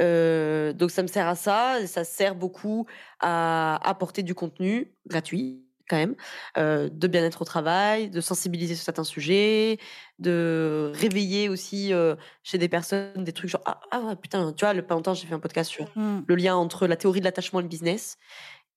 Euh, 0.00 0.72
donc 0.72 0.90
ça 0.90 1.02
me 1.02 1.08
sert 1.08 1.28
à 1.28 1.34
ça. 1.34 1.86
Ça 1.86 2.04
sert 2.04 2.34
beaucoup 2.34 2.86
à 3.20 3.76
apporter 3.88 4.22
du 4.22 4.34
contenu 4.34 4.94
gratuit 5.06 5.60
quand 5.88 5.96
même, 5.96 6.16
euh, 6.56 6.88
de 6.88 7.06
bien-être 7.08 7.42
au 7.42 7.44
travail, 7.44 8.08
de 8.08 8.22
sensibiliser 8.22 8.74
sur 8.74 8.84
certains 8.84 9.04
sujets, 9.04 9.78
de 10.18 10.90
réveiller 10.94 11.50
aussi 11.50 11.92
euh, 11.92 12.16
chez 12.42 12.56
des 12.56 12.70
personnes 12.70 13.22
des 13.22 13.32
trucs 13.34 13.50
genre 13.50 13.60
ah, 13.66 13.80
ah 13.90 14.16
putain 14.16 14.54
tu 14.54 14.64
vois 14.64 14.72
le 14.72 14.80
pas 14.86 14.94
longtemps 14.94 15.12
j'ai 15.12 15.26
fait 15.26 15.34
un 15.34 15.40
podcast 15.40 15.70
sur 15.70 15.86
Mhm. 15.96 16.24
le 16.26 16.34
lien 16.36 16.56
entre 16.56 16.86
la 16.86 16.96
théorie 16.96 17.20
de 17.20 17.26
l'attachement 17.26 17.60
et 17.60 17.62
le 17.64 17.68
business 17.68 18.16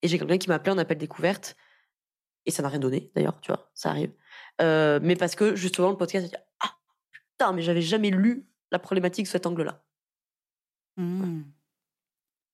et 0.01 0.09
j'ai 0.09 0.19
quelqu'un 0.19 0.37
qui 0.37 0.49
m'a 0.49 0.55
appelé 0.55 0.73
en 0.73 0.77
appel 0.77 0.97
découverte 0.97 1.55
Et 2.45 2.51
ça 2.51 2.63
n'a 2.63 2.69
rien 2.69 2.79
donné, 2.79 3.11
d'ailleurs, 3.15 3.39
tu 3.41 3.51
vois, 3.51 3.69
ça 3.73 3.89
arrive. 3.89 4.11
Mais 4.59 5.15
parce 5.17 5.35
que 5.35 5.55
justement, 5.55 5.89
le 5.91 5.97
podcast, 5.97 6.25
a 6.25 6.29
dit 6.29 6.35
Ah, 6.61 6.71
putain, 7.11 7.53
mais 7.53 7.61
j'avais 7.61 7.81
jamais 7.81 8.09
lu 8.09 8.47
la 8.71 8.79
problématique 8.79 9.27
sous 9.27 9.31
cet 9.33 9.45
angle-là. 9.45 9.83
Mmh. 10.97 11.41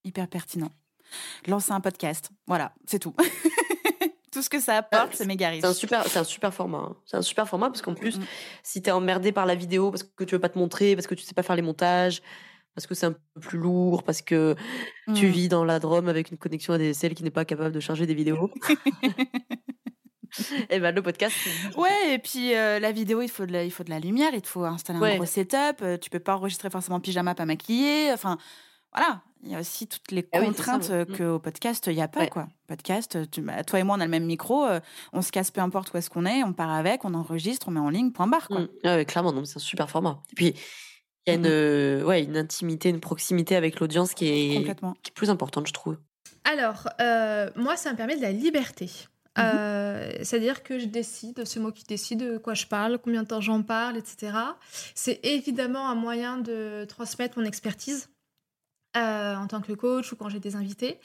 Hyper 0.03 0.27
pertinent. 0.27 0.71
Lancer 1.47 1.71
un 1.71 1.81
podcast. 1.81 2.29
Voilà, 2.47 2.73
c'est 2.85 2.99
tout. 2.99 3.13
tout 4.31 4.41
ce 4.41 4.49
que 4.49 4.59
ça 4.59 4.77
apporte, 4.77 5.15
c'est 5.15 5.25
méga 5.25 5.49
riche. 5.49 5.61
C'est 5.61 5.67
un 5.67 5.73
super, 5.73 6.05
c'est 6.07 6.19
un 6.19 6.23
super 6.23 6.53
format. 6.53 6.79
hein. 6.79 6.97
C'est 7.05 7.17
un 7.17 7.21
super 7.21 7.47
format 7.47 7.67
parce 7.69 7.81
qu'en 7.81 7.93
plus, 7.93 8.19
si 8.63 8.81
t'es 8.81 8.91
emmerdé 8.91 9.31
par 9.31 9.45
la 9.45 9.55
vidéo 9.55 9.91
parce 9.91 10.03
que 10.03 10.23
tu 10.23 10.35
veux 10.35 10.41
pas 10.41 10.49
te 10.49 10.57
montrer, 10.57 10.95
parce 10.95 11.07
que 11.07 11.15
tu 11.15 11.23
sais 11.23 11.33
pas 11.35 11.43
faire 11.43 11.55
les 11.55 11.61
montages, 11.61 12.21
parce 12.75 12.87
que 12.87 12.95
c'est 12.95 13.05
un 13.05 13.11
peu 13.35 13.39
plus 13.41 13.59
lourd, 13.59 14.03
parce 14.03 14.21
que 14.23 14.55
tu 15.15 15.27
Mm. 15.27 15.31
vis 15.31 15.47
dans 15.49 15.63
la 15.63 15.79
Drôme 15.79 16.09
avec 16.09 16.31
une 16.31 16.37
connexion 16.37 16.73
ADSL 16.73 17.13
qui 17.13 17.23
n'est 17.23 17.29
pas 17.31 17.45
capable 17.45 17.73
de 17.73 17.79
charger 17.79 18.07
des 18.07 18.15
vidéos. 18.15 18.49
et 20.69 20.79
ben 20.79 20.93
le 20.93 21.01
podcast. 21.01 21.35
Ouais, 21.77 22.13
et 22.13 22.19
puis 22.19 22.55
euh, 22.55 22.79
la 22.79 22.91
vidéo, 22.91 23.21
il 23.21 23.29
faut, 23.29 23.45
de 23.45 23.51
la, 23.53 23.63
il 23.63 23.71
faut 23.71 23.83
de 23.83 23.89
la 23.89 23.99
lumière, 23.99 24.31
il 24.33 24.41
te 24.41 24.47
faut 24.47 24.63
installer 24.65 24.99
Ouais. 24.99 25.13
un 25.13 25.15
gros 25.17 25.25
setup, 25.25 25.81
euh, 25.81 25.97
tu 25.97 26.09
peux 26.09 26.19
pas 26.19 26.35
enregistrer 26.35 26.69
forcément 26.69 26.97
en 26.97 26.99
pyjama, 26.99 27.35
pas 27.35 27.45
maquillé. 27.45 28.11
Enfin, 28.13 28.37
voilà, 28.95 29.21
il 29.43 29.51
y 29.51 29.55
a 29.55 29.59
aussi 29.59 29.87
toutes 29.87 30.11
les 30.11 30.27
Ah 30.31 30.39
contraintes 30.39 30.89
euh, 30.91 31.05
qu'au 31.05 31.39
podcast, 31.39 31.85
il 31.87 31.95
n'y 31.95 32.01
a 32.01 32.07
pas. 32.07 32.21
Ouais. 32.21 32.29
quoi. 32.29 32.47
Podcast, 32.67 33.29
tu- 33.31 33.41
bah, 33.41 33.63
toi 33.63 33.79
et 33.79 33.83
moi, 33.83 33.95
on 33.97 33.99
a 33.99 34.05
le 34.05 34.11
même 34.11 34.25
micro, 34.25 34.65
euh, 34.65 34.79
on 35.13 35.21
se 35.21 35.31
casse 35.31 35.51
peu 35.51 35.61
importe 35.61 35.91
où 35.93 35.97
est-ce 35.97 36.09
qu'on 36.09 36.25
est, 36.25 36.43
on 36.43 36.53
part 36.53 36.71
avec, 36.71 37.03
on 37.05 37.13
enregistre, 37.13 37.67
on 37.67 37.71
met 37.71 37.79
en 37.79 37.89
ligne, 37.89 38.11
point 38.11 38.27
barre. 38.27 38.47
Quoi. 38.47 38.61
Mm. 38.61 38.67
Ah 38.83 38.95
ouais, 38.95 39.05
clairement, 39.05 39.33
c'est 39.45 39.57
un 39.57 39.59
super 39.59 39.89
format. 39.89 40.21
Et 40.31 40.35
puis, 40.35 40.53
il 41.25 41.29
y 41.29 41.31
a 41.31 41.35
une, 41.35 42.03
ouais, 42.05 42.23
une 42.23 42.35
intimité, 42.37 42.89
une 42.89 42.99
proximité 42.99 43.55
avec 43.55 43.79
l'audience 43.79 44.13
qui 44.13 44.27
est, 44.27 44.57
Complètement. 44.57 44.93
qui 45.03 45.09
est 45.11 45.13
plus 45.13 45.29
importante, 45.29 45.67
je 45.67 45.73
trouve. 45.73 45.97
Alors, 46.43 46.89
euh, 46.99 47.49
moi, 47.55 47.77
ça 47.77 47.91
me 47.93 47.97
permet 47.97 48.17
de 48.17 48.21
la 48.21 48.31
liberté. 48.33 48.89
Mhm. 49.37 49.43
Euh, 49.45 50.11
C'est-à-dire 50.21 50.63
que 50.63 50.79
je 50.79 50.85
décide, 50.85 51.43
c'est 51.45 51.59
moi 51.59 51.71
qui 51.71 51.83
décide 51.83 52.19
de 52.19 52.37
quoi 52.37 52.53
je 52.53 52.65
parle, 52.65 52.99
combien 52.99 53.23
de 53.23 53.27
temps 53.27 53.41
j'en 53.41 53.63
parle, 53.63 53.97
etc. 53.97 54.33
C'est 54.95 55.19
évidemment 55.23 55.89
un 55.89 55.95
moyen 55.95 56.37
de 56.37 56.85
transmettre 56.87 57.39
mon 57.39 57.45
expertise 57.45 58.09
euh, 58.95 59.35
en 59.35 59.47
tant 59.47 59.61
que 59.61 59.73
coach 59.73 60.11
ou 60.11 60.15
quand 60.15 60.29
j'ai 60.29 60.39
des 60.39 60.55
invités. 60.55 60.99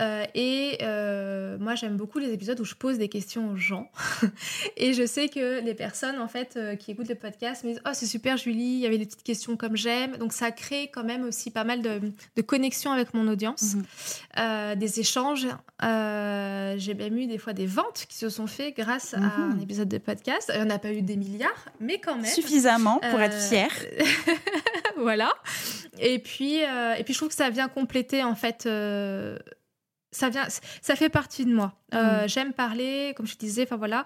Euh, 0.00 0.24
et 0.34 0.78
euh, 0.82 1.56
moi, 1.58 1.74
j'aime 1.74 1.96
beaucoup 1.96 2.18
les 2.18 2.32
épisodes 2.32 2.58
où 2.60 2.64
je 2.64 2.74
pose 2.74 2.98
des 2.98 3.08
questions 3.08 3.50
aux 3.50 3.56
gens. 3.56 3.90
et 4.76 4.92
je 4.92 5.04
sais 5.06 5.28
que 5.28 5.60
les 5.60 5.74
personnes, 5.74 6.18
en 6.20 6.28
fait, 6.28 6.58
qui 6.78 6.92
écoutent 6.92 7.08
le 7.08 7.14
podcast 7.14 7.64
me 7.64 7.70
disent 7.70 7.82
«Oh, 7.86 7.90
c'est 7.92 8.06
super, 8.06 8.36
Julie, 8.36 8.74
il 8.74 8.78
y 8.80 8.86
avait 8.86 8.98
des 8.98 9.06
petites 9.06 9.22
questions 9.24 9.56
comme 9.56 9.76
j'aime.» 9.76 10.16
Donc, 10.18 10.32
ça 10.32 10.50
crée 10.50 10.90
quand 10.92 11.04
même 11.04 11.24
aussi 11.24 11.50
pas 11.50 11.64
mal 11.64 11.82
de, 11.82 12.00
de 12.36 12.42
connexions 12.42 12.92
avec 12.92 13.14
mon 13.14 13.26
audience, 13.28 13.74
Mhm. 14.36 14.74
des 14.78 15.00
échanges. 15.00 15.46
J'ai 15.80 16.94
même 16.94 17.16
eu 17.18 17.26
des 17.26 17.38
fois 17.38 17.52
des 17.52 17.66
ventes 17.66 18.06
qui 18.08 18.16
se 18.16 18.28
sont 18.28 18.46
faites 18.46 18.76
grâce 18.76 19.14
à 19.14 19.18
Mhm. 19.18 19.54
un 19.56 19.60
épisode 19.60 19.88
de 19.88 19.98
podcast. 19.98 20.50
Il 20.54 20.60
n'y 20.62 20.66
en 20.66 20.74
a 20.74 20.78
pas 20.78 20.92
eu 20.92 21.02
des 21.02 21.16
milliards, 21.16 21.68
mais 21.80 21.98
quand 21.98 22.16
même. 22.16 22.24
Suffisamment 22.26 23.00
pour 23.10 23.20
être 23.20 23.36
fier. 23.40 23.68
voilà. 25.04 25.32
Et 25.98 26.18
puis, 26.18 26.64
euh, 26.64 26.94
et 26.94 27.04
puis, 27.04 27.14
je 27.14 27.18
trouve 27.20 27.28
que 27.28 27.34
ça 27.34 27.50
vient 27.50 27.68
compléter, 27.68 28.24
en 28.24 28.34
fait. 28.34 28.66
euh, 28.66 29.38
ça, 30.10 30.28
vient, 30.28 30.46
ça 30.82 30.94
fait 30.96 31.08
partie 31.08 31.44
de 31.44 31.52
moi. 31.54 31.72
Euh, 31.94 32.24
Mm. 32.24 32.28
J'aime 32.28 32.52
parler, 32.52 33.14
comme 33.16 33.26
je 33.26 33.36
disais, 33.36 33.62
enfin 33.64 33.76
voilà. 33.76 34.04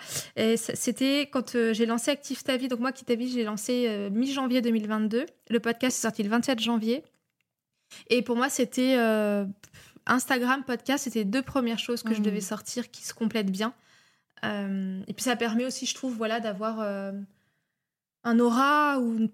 C'était 0.57 1.29
quand 1.33 1.55
euh, 1.55 1.73
j'ai 1.75 1.85
lancé 1.87 2.11
Active 2.11 2.43
Ta 2.43 2.57
Vie. 2.57 2.69
Donc, 2.69 2.81
moi, 2.81 2.91
Active 2.91 3.05
Ta 3.07 3.15
Vie, 3.15 3.31
j'ai 3.31 3.45
lancé 3.45 3.87
euh, 3.89 4.11
mi-janvier 4.11 4.61
2022. 4.63 5.27
Le 5.51 5.61
podcast 5.61 5.97
est 5.99 6.03
sorti 6.03 6.23
le 6.23 6.29
27 6.31 6.61
janvier. 6.61 7.03
Et 8.11 8.21
pour 8.23 8.37
moi, 8.37 8.49
c'était 8.51 8.97
Instagram, 10.07 10.63
podcast, 10.65 11.05
c'était 11.05 11.25
deux 11.25 11.43
premières 11.43 11.79
choses 11.79 12.03
que 12.03 12.15
je 12.15 12.21
Mm. 12.21 12.25
devais 12.25 12.41
sortir 12.43 12.91
qui 12.91 13.03
se 13.05 13.13
complètent 13.15 13.51
bien. 13.51 13.73
Et 14.43 15.13
puis, 15.15 15.25
ça 15.25 15.37
permet 15.37 15.65
aussi, 15.67 15.85
je 15.87 15.95
trouve, 15.95 16.15
voilà, 16.15 16.41
d'avoir 16.41 16.81
un 18.25 18.39
aura 18.39 18.99
ou 19.01 19.29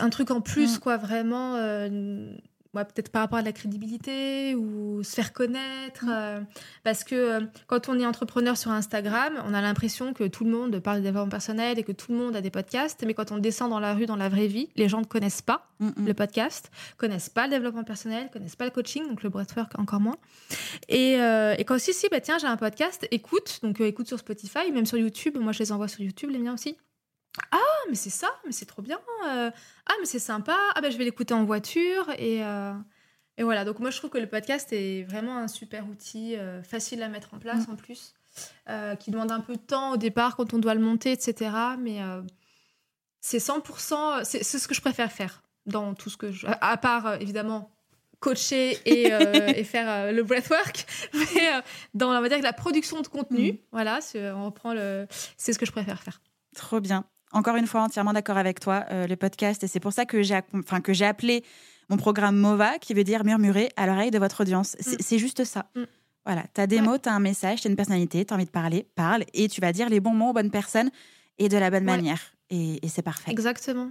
un 0.00 0.10
truc 0.10 0.30
en 0.30 0.40
plus, 0.40 0.76
Mm. 0.76 0.80
quoi, 0.80 0.96
vraiment. 0.96 1.56
euh, 1.56 2.34
ouais, 2.74 2.84
peut-être 2.86 3.10
par 3.10 3.20
rapport 3.22 3.38
à 3.38 3.42
la 3.42 3.52
crédibilité 3.52 4.54
ou 4.54 5.02
se 5.02 5.14
faire 5.14 5.32
connaître. 5.34 6.06
euh, 6.08 6.40
parce 6.84 7.04
que 7.04 7.14
euh, 7.14 7.40
quand 7.66 7.88
on 7.90 7.98
est 8.00 8.06
entrepreneur 8.06 8.56
sur 8.56 8.70
Instagram, 8.70 9.34
on 9.46 9.52
a 9.52 9.60
l'impression 9.60 10.14
que 10.14 10.24
tout 10.26 10.44
le 10.44 10.50
monde 10.50 10.78
parle 10.80 10.98
de 10.98 11.02
développement 11.02 11.28
personnel 11.28 11.78
et 11.78 11.82
que 11.82 11.92
tout 11.92 12.12
le 12.12 12.18
monde 12.18 12.34
a 12.34 12.40
des 12.40 12.48
podcasts. 12.50 13.04
Mais 13.06 13.12
quand 13.12 13.30
on 13.30 13.36
descend 13.38 13.68
dans 13.70 13.78
la 13.80 13.92
rue, 13.92 14.06
dans 14.06 14.16
la 14.16 14.30
vraie 14.30 14.46
vie, 14.46 14.70
les 14.76 14.88
gens 14.88 15.00
ne 15.00 15.06
connaissent 15.06 15.42
pas 15.42 15.68
Mm, 15.80 15.88
mm. 15.88 16.06
le 16.06 16.14
podcast, 16.14 16.70
connaissent 16.96 17.28
pas 17.28 17.44
le 17.46 17.50
développement 17.50 17.82
personnel, 17.84 18.30
connaissent 18.32 18.54
pas 18.56 18.64
le 18.66 18.70
coaching, 18.70 19.06
donc 19.08 19.22
le 19.24 19.28
breathwork 19.30 19.78
encore 19.78 20.00
moins. 20.00 20.16
Et, 20.88 21.20
euh, 21.20 21.54
et 21.58 21.64
quand 21.64 21.74
aussi, 21.74 21.92
si, 21.92 22.08
bah 22.08 22.20
tiens, 22.20 22.38
j'ai 22.38 22.46
un 22.46 22.56
podcast, 22.56 23.06
écoute, 23.10 23.58
donc 23.62 23.80
écoute 23.80 24.06
sur 24.06 24.18
Spotify, 24.18 24.70
même 24.72 24.86
sur 24.86 24.96
YouTube, 24.96 25.36
moi 25.40 25.50
je 25.52 25.58
les 25.58 25.72
envoie 25.72 25.88
sur 25.88 26.00
YouTube, 26.00 26.30
les 26.30 26.38
miens 26.38 26.54
aussi. 26.54 26.76
Ah, 27.50 27.58
mais 27.88 27.94
c'est 27.94 28.10
ça, 28.10 28.28
mais 28.46 28.52
c'est 28.52 28.66
trop 28.66 28.82
bien. 28.82 28.98
euh, 29.26 29.50
ah, 29.86 29.92
mais 30.00 30.06
c'est 30.06 30.18
sympa. 30.18 30.56
Ah, 30.74 30.80
ben 30.80 30.90
je 30.92 30.98
vais 30.98 31.04
l'écouter 31.04 31.34
en 31.34 31.44
voiture. 31.44 32.10
Et, 32.18 32.44
euh, 32.44 32.72
et 33.38 33.42
voilà, 33.42 33.64
donc 33.64 33.78
moi 33.78 33.90
je 33.90 33.96
trouve 33.98 34.10
que 34.10 34.18
le 34.18 34.28
podcast 34.28 34.72
est 34.72 35.04
vraiment 35.04 35.36
un 35.38 35.48
super 35.48 35.88
outil, 35.88 36.36
euh, 36.36 36.62
facile 36.62 37.02
à 37.02 37.08
mettre 37.08 37.32
en 37.34 37.38
place 37.38 37.66
en 37.70 37.76
plus, 37.76 38.14
qui 39.00 39.10
demande 39.10 39.32
un 39.32 39.40
peu 39.40 39.54
de 39.56 39.60
temps 39.62 39.92
au 39.92 39.96
départ 39.96 40.36
quand 40.36 40.52
on 40.54 40.58
doit 40.58 40.74
le 40.74 40.80
monter, 40.80 41.12
etc. 41.12 41.50
Mais 41.78 42.00
c'est 43.20 43.38
100%, 43.38 44.24
c'est 44.24 44.42
ce 44.42 44.68
que 44.68 44.74
je 44.74 44.80
préfère 44.80 45.10
faire 45.12 45.42
dans 45.66 45.94
tout 45.94 46.10
ce 46.10 46.16
que 46.16 46.32
je. 46.32 46.46
À 46.60 46.76
part, 46.76 47.20
évidemment, 47.20 47.70
coacher 48.20 48.78
et, 48.84 49.12
euh, 49.12 49.22
et 49.56 49.64
faire 49.64 49.88
euh, 49.88 50.12
le 50.12 50.22
breathwork, 50.22 50.86
mais 51.14 51.54
euh, 51.54 51.60
dans, 51.94 52.10
on 52.16 52.20
va 52.20 52.28
dire, 52.28 52.40
la 52.42 52.52
production 52.52 53.00
de 53.00 53.06
contenu, 53.08 53.52
Mhm. 53.52 53.58
voilà, 53.72 54.00
c'est- 54.00 54.30
on 54.32 54.44
reprend 54.46 54.74
le. 54.74 55.06
C'est 55.36 55.52
ce 55.52 55.58
que 55.58 55.66
je 55.66 55.72
préfère 55.72 56.02
faire. 56.02 56.20
Trop 56.54 56.80
bien. 56.80 57.04
Encore 57.32 57.56
une 57.56 57.66
fois, 57.66 57.82
entièrement 57.82 58.12
d'accord 58.12 58.36
avec 58.36 58.60
toi, 58.60 58.84
euh, 58.90 59.06
le 59.06 59.16
podcast. 59.16 59.62
Et 59.64 59.66
c'est 59.66 59.80
pour 59.80 59.92
ça 59.92 60.04
que 60.04 60.22
j'ai 60.22 60.38
enfin, 60.54 60.80
que 60.80 60.92
j'ai 60.92 61.06
appelé 61.06 61.44
mon 61.88 61.96
programme 61.96 62.36
MOVA, 62.36 62.78
qui 62.78 62.94
veut 62.94 63.04
dire 63.04 63.24
murmurer 63.24 63.70
à 63.76 63.86
l'oreille 63.86 64.10
de 64.10 64.18
votre 64.18 64.42
audience. 64.42 64.76
C'est 64.80 64.94
Mm. 65.00 65.02
c'est 65.02 65.18
juste 65.18 65.44
ça. 65.44 65.66
Mm. 65.74 65.82
Voilà, 66.24 66.44
tu 66.54 66.60
as 66.60 66.66
des 66.66 66.76
Ouais. 66.76 66.82
mots, 66.82 66.98
tu 66.98 67.08
as 67.08 67.12
un 67.14 67.20
message, 67.20 67.60
tu 67.62 67.66
as 67.68 67.70
une 67.70 67.76
personnalité, 67.76 68.24
tu 68.24 68.32
as 68.32 68.36
envie 68.36 68.44
de 68.44 68.50
parler, 68.50 68.86
parle. 68.94 69.24
Et 69.34 69.48
tu 69.48 69.60
vas 69.60 69.72
dire 69.72 69.88
les 69.88 69.98
bons 70.00 70.14
mots 70.14 70.30
aux 70.30 70.32
bonnes 70.32 70.50
personnes 70.52 70.90
et 71.38 71.48
de 71.48 71.56
la 71.56 71.68
bonne 71.70 71.80
Ouais. 71.84 71.96
manière. 71.96 72.20
Et, 72.50 72.84
et 72.84 72.88
c'est 72.88 73.02
parfait. 73.02 73.30
Exactement. 73.32 73.90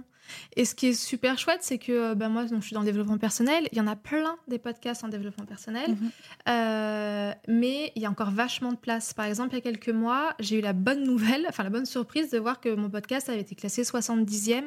Et 0.56 0.64
ce 0.64 0.74
qui 0.74 0.88
est 0.88 0.92
super 0.92 1.38
chouette, 1.38 1.60
c'est 1.62 1.78
que 1.78 1.92
euh, 1.92 2.14
ben 2.14 2.28
moi, 2.28 2.44
donc, 2.44 2.60
je 2.62 2.66
suis 2.66 2.74
dans 2.74 2.80
le 2.80 2.86
développement 2.86 3.18
personnel. 3.18 3.68
Il 3.72 3.78
y 3.78 3.80
en 3.80 3.86
a 3.86 3.96
plein 3.96 4.36
des 4.48 4.58
podcasts 4.58 5.02
en 5.04 5.08
développement 5.08 5.44
personnel. 5.46 5.90
Mhm. 5.90 6.10
Euh, 6.48 7.32
mais 7.48 7.92
il 7.96 8.02
y 8.02 8.06
a 8.06 8.10
encore 8.10 8.30
vachement 8.30 8.72
de 8.72 8.76
place. 8.76 9.14
Par 9.14 9.24
exemple, 9.26 9.50
il 9.52 9.54
y 9.56 9.58
a 9.58 9.60
quelques 9.62 9.88
mois, 9.88 10.34
j'ai 10.40 10.58
eu 10.58 10.60
la 10.60 10.72
bonne 10.72 11.04
nouvelle, 11.04 11.46
enfin 11.48 11.62
la 11.62 11.70
bonne 11.70 11.86
surprise 11.86 12.30
de 12.30 12.38
voir 12.38 12.60
que 12.60 12.74
mon 12.74 12.90
podcast 12.90 13.28
avait 13.28 13.40
été 13.40 13.54
classé 13.54 13.82
70e 13.82 14.64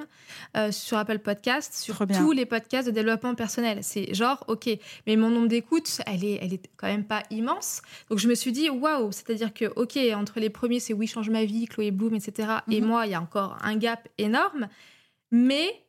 euh, 0.58 0.72
sur 0.72 0.98
Apple 0.98 1.20
Podcast, 1.20 1.74
sur 1.74 1.96
Trop 1.96 2.06
bien. 2.06 2.20
tous 2.20 2.32
les 2.32 2.46
podcasts 2.46 2.88
de 2.88 2.94
développement 2.94 3.36
personnel. 3.36 3.80
C'est 3.82 4.14
genre, 4.14 4.44
ok, 4.48 4.70
mais 5.08 5.16
mon 5.16 5.30
nombre 5.30 5.48
d'écoutes, 5.48 6.02
elle 6.06 6.24
est, 6.24 6.40
elle 6.42 6.54
est 6.54 6.70
quand 6.78 6.88
même 6.88 7.04
pas 7.06 7.24
immense. 7.30 7.82
Donc 8.10 8.20
je 8.20 8.28
me 8.28 8.36
suis 8.36 8.52
dit, 8.52 8.70
waouh, 8.70 9.12
c'est-à-dire 9.12 9.54
que, 9.54 9.66
ok, 9.76 9.98
entre 10.16 10.40
les 10.40 10.50
premiers, 10.50 10.80
c'est 10.80 10.94
Oui, 10.94 11.08
change 11.08 11.30
ma 11.30 11.44
vie, 11.46 11.66
Chloé 11.68 11.92
Bloom, 11.92 12.16
etc. 12.16 12.50
Et 12.72 12.80
Mhm. 12.82 12.88
moi, 12.88 13.06
il 13.06 13.12
y 13.12 13.16
a 13.16 13.22
encore 13.22 13.58
un 13.62 13.76
gap 13.76 14.08
énorme. 14.18 14.68
Mais 15.38 15.86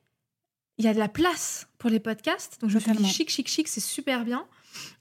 il 0.78 0.84
y 0.84 0.88
a 0.88 0.94
de 0.94 0.98
la 0.98 1.08
place 1.08 1.68
pour 1.78 1.88
les 1.88 2.00
podcasts. 2.00 2.60
Donc 2.60 2.70
je 2.70 2.74
me 2.74 2.80
suis 2.80 2.88
Totalement. 2.90 3.08
dit 3.08 3.14
chic, 3.14 3.30
chic, 3.30 3.48
chic, 3.48 3.68
c'est 3.68 3.80
super 3.80 4.24
bien. 4.24 4.46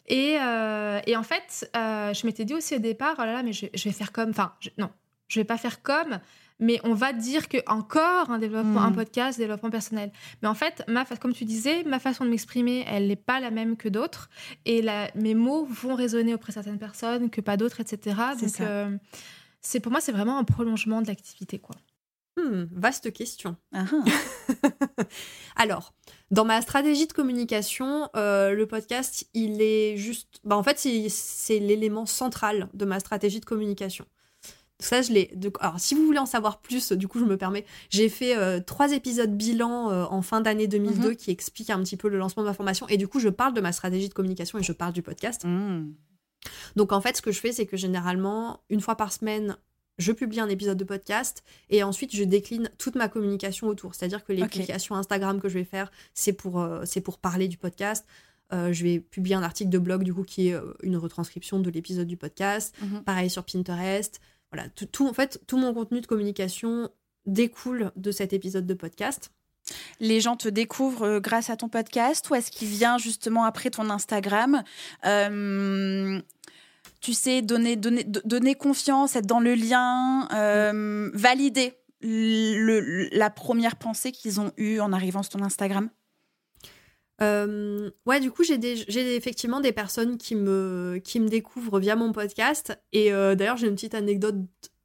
Et, 0.08 0.38
euh, 0.40 1.00
et 1.08 1.18
en 1.18 1.24
fait, 1.24 1.70
euh, 1.76 2.14
je 2.14 2.26
m'étais 2.28 2.46
dit 2.46 2.54
aussi 2.54 2.76
au 2.76 2.80
départ, 2.80 3.16
oh 3.18 3.22
là 3.24 3.34
là, 3.34 3.44
mais 3.44 3.54
je, 3.54 3.66
je 3.74 3.84
vais 3.86 3.92
faire 3.92 4.12
comme. 4.12 4.30
Enfin, 4.30 4.54
je- 4.60 4.70
non, 4.78 4.90
je 5.28 5.40
vais 5.40 5.44
pas 5.44 5.58
faire 5.58 5.82
comme, 5.82 6.20
mais 6.60 6.80
on 6.84 6.94
va 6.94 7.12
dire 7.12 7.50
que 7.50 7.58
encore 7.68 8.30
un 8.30 8.38
développement, 8.40 8.84
un 8.84 8.92
podcast, 8.92 9.38
développement 9.40 9.72
personnel. 9.72 10.12
Mais 10.42 10.48
en 10.48 10.54
fait, 10.54 10.84
ma, 10.88 11.04
comme 11.06 11.34
tu 11.34 11.44
disais, 11.44 11.84
ma 11.84 12.00
façon 12.00 12.24
de 12.24 12.30
m'exprimer, 12.30 12.86
elle 12.88 13.08
n'est 13.08 13.16
pas 13.18 13.40
la 13.40 13.50
même 13.52 13.76
que 13.76 13.90
d'autres. 13.90 14.30
Et 14.66 14.82
la, 14.84 15.10
mes 15.16 15.34
mots 15.34 15.66
vont 15.66 15.96
résonner 15.96 16.34
auprès 16.36 16.52
de 16.52 16.54
certaines 16.54 16.80
personnes 16.80 17.30
que 17.30 17.42
pas 17.42 17.58
d'autres, 17.58 17.82
etc. 17.82 18.16
Donc, 18.40 18.62
euh, 18.62 18.96
c'est 19.62 19.80
pour 19.82 19.92
moi, 19.92 20.00
c'est 20.00 20.12
vraiment 20.14 20.38
un 20.38 20.44
prolongement 20.46 21.02
de 21.02 21.08
l'activité, 21.08 21.58
quoi. 21.60 21.76
Hmm, 22.38 22.66
vaste 22.72 23.14
question. 23.14 23.56
Ah, 23.74 23.86
ah. 23.92 25.04
Alors, 25.56 25.94
dans 26.32 26.44
ma 26.44 26.62
stratégie 26.62 27.08
de 27.08 27.14
communication, 27.14 28.10
euh, 28.16 28.52
le 28.52 28.68
podcast, 28.68 29.28
il 29.34 29.62
est 29.62 29.96
juste. 29.96 30.40
Bah, 30.44 30.58
en 30.58 30.64
fait, 30.64 30.78
c'est- 30.78 31.60
l'élément 31.60 32.06
central 32.06 32.70
de 32.74 32.86
ma 32.86 33.00
stratégie 33.00 33.40
de 33.40 33.46
communication. 33.46 34.06
Ça, 34.80 35.02
je 35.02 35.14
l'ai. 35.14 35.34
Alors, 35.62 35.80
si 35.80 35.96
vous 35.96 36.06
voulez 36.06 36.20
en 36.20 36.26
savoir 36.26 36.60
plus, 36.60 36.92
du 36.92 37.08
coup, 37.08 37.20
je 37.20 37.26
me 37.26 37.38
permets. 37.38 37.66
J'ai 37.90 38.10
fait 38.10 38.36
euh, 38.36 38.60
trois 38.60 38.92
épisodes 38.92 39.32
bilan 39.32 39.90
euh, 39.92 40.04
en 40.10 40.22
fin 40.22 40.42
d'année 40.42 40.68
2002 40.68 41.14
qui 41.14 41.32
expliquent 41.32 41.70
un 41.70 41.82
petit 41.82 41.96
peu 41.96 42.10
le 42.10 42.18
lancement 42.18 42.44
de 42.44 42.50
ma 42.50 42.54
formation. 42.54 42.86
Et 42.90 42.98
du 42.98 43.08
coup, 43.08 43.22
je 43.22 43.30
parle 43.30 43.54
de 43.54 43.62
ma 43.62 43.72
stratégie 43.72 44.10
de 44.10 44.14
communication 44.14 44.60
et 44.60 44.64
je 44.64 44.74
parle 44.74 44.92
du 44.92 45.02
podcast. 45.02 45.46
Mm. 45.46 45.94
Donc 46.76 46.92
en 46.92 47.00
fait, 47.00 47.16
ce 47.16 47.22
que 47.22 47.32
je 47.32 47.40
fais, 47.40 47.54
c'est 47.54 47.66
que 47.66 47.78
généralement, 47.78 48.60
une 48.70 48.82
fois 48.82 48.96
par 48.96 49.14
semaine, 49.14 49.58
je 49.98 50.12
publie 50.12 50.40
un 50.40 50.50
épisode 50.50 50.78
de 50.78 50.84
podcast 50.84 51.44
et 51.70 51.84
ensuite 51.84 52.16
je 52.16 52.24
décline 52.24 52.70
toute 52.78 52.96
ma 52.96 53.08
communication 53.08 53.68
autour. 53.68 53.96
C'est-à-dire 53.96 54.24
que 54.26 54.34
les 54.34 54.44
Ok. 54.44 54.50
publications 54.52 54.96
Instagram 54.96 55.40
que 55.40 55.48
je 55.50 55.56
vais 55.60 55.64
faire, 55.64 55.92
c'est 56.14 56.34
pour, 56.34 56.60
euh, 56.62 56.84
c'est 56.86 57.02
pour 57.02 57.18
parler 57.18 57.48
du 57.48 57.58
podcast. 57.58 58.06
Euh, 58.54 58.72
je 58.74 58.84
vais 58.84 59.00
publier 59.00 59.36
un 59.36 59.42
article 59.44 59.70
de 59.72 59.80
blog 59.80 60.04
du 60.04 60.14
coup 60.14 60.24
qui 60.24 60.50
est 60.50 60.54
euh, 60.54 60.74
une 60.84 60.98
retranscription 60.98 61.60
de 61.60 61.70
l'épisode 61.70 62.08
du 62.08 62.18
podcast. 62.18 62.76
Mhm. 62.82 63.04
Pareil 63.04 63.30
sur 63.30 63.44
Pinterest. 63.44 64.20
voilà, 64.52 64.70
tout, 64.70 64.86
tout- 64.86 65.08
en 65.08 65.14
fait, 65.14 65.42
tout 65.48 65.58
mon 65.58 65.74
contenu 65.74 66.00
de 66.02 66.06
communication 66.06 66.90
découle 67.26 67.92
de 67.96 68.12
cet 68.12 68.32
épisode 68.34 68.66
de 68.68 68.74
podcast. 68.76 69.32
Les 70.00 70.22
gens 70.22 70.36
te 70.38 70.48
découvrent 70.48 71.18
grâce 71.20 71.50
à 71.50 71.58
ton 71.58 71.70
podcast 71.70 72.30
ou 72.30 72.36
est-ce 72.36 72.52
qu'il 72.52 72.68
vient 72.68 73.00
justement 73.00 73.46
après 73.46 73.72
ton 73.72 73.90
Instagram? 73.90 74.64
Euh, 75.06 76.22
Tu 77.06 77.14
sais, 77.14 77.44
donner, 77.44 77.76
donner, 77.76 78.04
do- 78.04 78.22
donner 78.26 78.56
confiance, 78.56 79.16
être 79.16 79.28
dans 79.28 79.40
le 79.40 79.54
lien, 79.54 80.28
euh, 80.34 81.12
valider 81.14 81.74
le- 82.02 83.10
la 83.16 83.30
première 83.30 83.76
pensée 83.76 84.12
qu'ils 84.12 84.42
ont 84.42 84.52
eue 84.58 84.80
en 84.80 84.92
arrivant 84.92 85.22
sur 85.22 85.34
ton 85.34 85.44
Instagram? 85.44 85.92
Euh, 87.22 87.92
ouais, 88.08 88.20
du 88.20 88.32
coup, 88.32 88.44
j'ai 88.44 89.16
effectivement 89.16 89.60
des 89.60 89.72
personnes 89.72 90.18
qui 90.18 90.34
me, 90.34 91.00
qui 91.04 91.20
me 91.20 91.28
découvrent 91.30 91.80
via 91.80 91.96
mon 91.96 92.12
podcast. 92.12 92.76
Et 92.92 93.14
euh, 93.14 93.36
d'ailleurs, 93.36 93.58
j'ai 93.58 93.68
une 93.68 93.76
petite 93.76 93.94
anecdote 93.94 94.38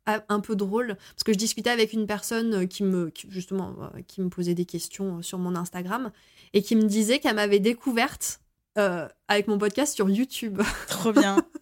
a- 0.04 0.22
un 0.28 0.40
peu 0.40 0.56
drôle 0.56 0.98
parce 1.14 1.24
que 1.24 1.32
je 1.32 1.38
discutais 1.38 1.70
avec 1.70 1.94
une 1.94 2.06
personne 2.06 2.68
qui 2.68 2.82
me, 2.82 3.08
qui, 3.08 3.30
justement, 3.30 3.74
euh, 3.94 4.02
qui 4.06 4.20
me 4.20 4.28
posait 4.28 4.54
des 4.54 4.66
questions 4.66 5.22
sur 5.22 5.38
mon 5.38 5.56
Instagram 5.56 6.12
et 6.52 6.60
qui 6.60 6.76
me 6.76 6.82
disait 6.82 7.18
qu'elle 7.18 7.36
m'avait 7.36 7.60
découverte 7.60 8.40
euh, 8.76 9.08
avec 9.26 9.48
mon 9.48 9.56
podcast 9.56 9.94
sur 9.94 10.10
YouTube. 10.10 10.60
Trop 10.86 11.12
bien. 11.14 11.38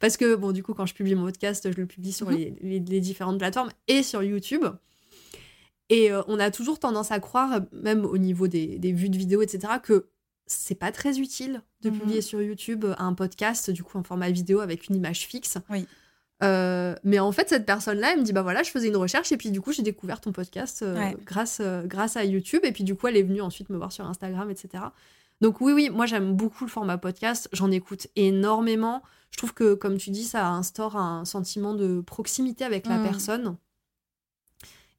Parce 0.00 0.16
que, 0.16 0.34
bon, 0.34 0.52
du 0.52 0.62
coup, 0.62 0.74
quand 0.74 0.86
je 0.86 0.94
publie 0.94 1.14
mon 1.14 1.24
podcast, 1.26 1.70
je 1.70 1.76
le 1.76 1.86
publie 1.86 2.12
sur 2.12 2.30
Mhm. 2.30 2.36
les, 2.36 2.54
les- 2.62 2.80
les 2.80 3.00
différentes 3.00 3.38
plateformes 3.38 3.70
et 3.88 4.02
sur 4.02 4.22
YouTube. 4.22 4.64
Et 5.88 6.12
euh, 6.12 6.22
on 6.28 6.38
a 6.38 6.50
toujours 6.50 6.78
tendance 6.78 7.10
à 7.10 7.18
croire, 7.18 7.60
même 7.72 8.04
au 8.04 8.16
niveau 8.18 8.46
des, 8.48 8.78
des 8.78 8.92
vues 8.92 9.08
de 9.10 9.16
vidéos, 9.18 9.42
etc., 9.42 9.74
que 9.82 10.06
c'est 10.46 10.74
pas 10.74 10.92
très 10.92 11.18
utile 11.18 11.62
de 11.82 11.90
Mhm. 11.90 11.98
publier 11.98 12.20
sur 12.22 12.40
YouTube 12.42 12.84
un 12.98 13.14
podcast, 13.14 13.70
du 13.70 13.82
coup, 13.82 13.98
en 13.98 14.02
format 14.02 14.30
vidéo 14.30 14.60
avec 14.60 14.88
une 14.88 14.96
image 14.96 15.26
fixe. 15.26 15.58
Oui. 15.70 15.86
Euh, 16.42 16.94
mais 17.04 17.18
en 17.18 17.32
fait, 17.32 17.48
cette 17.50 17.66
personne-là, 17.66 18.12
elle 18.14 18.20
me 18.20 18.24
dit 18.24 18.32
Bah 18.32 18.40
voilà, 18.42 18.62
je 18.62 18.70
faisais 18.70 18.88
une 18.88 18.96
recherche 18.96 19.30
et 19.30 19.36
puis 19.36 19.50
du 19.50 19.60
coup, 19.60 19.72
j'ai 19.72 19.82
découvert 19.82 20.20
ton 20.22 20.32
podcast 20.32 20.80
euh, 20.82 20.94
Ouais. 20.96 21.16
grâce, 21.26 21.60
grâce 21.84 22.16
à 22.16 22.24
YouTube. 22.24 22.62
Et 22.64 22.72
puis 22.72 22.82
du 22.82 22.94
coup, 22.94 23.08
elle 23.08 23.16
est 23.18 23.22
venue 23.22 23.42
ensuite 23.42 23.68
me 23.68 23.76
voir 23.76 23.92
sur 23.92 24.06
Instagram, 24.06 24.50
etc. 24.50 24.84
Donc, 25.40 25.60
oui, 25.60 25.72
oui, 25.72 25.88
moi 25.90 26.06
j'aime 26.06 26.34
beaucoup 26.34 26.64
le 26.64 26.70
format 26.70 26.98
podcast. 26.98 27.48
J'en 27.52 27.70
écoute 27.70 28.06
énormément. 28.16 29.02
Je 29.30 29.38
trouve 29.38 29.54
que, 29.54 29.74
comme 29.74 29.96
tu 29.96 30.10
dis, 30.10 30.24
ça 30.24 30.50
instaure 30.50 30.96
un 30.96 31.24
sentiment 31.24 31.74
de 31.74 32.00
proximité 32.00 32.64
avec 32.64 32.86
la 32.86 32.98
Mm. 32.98 33.02
personne. 33.02 33.56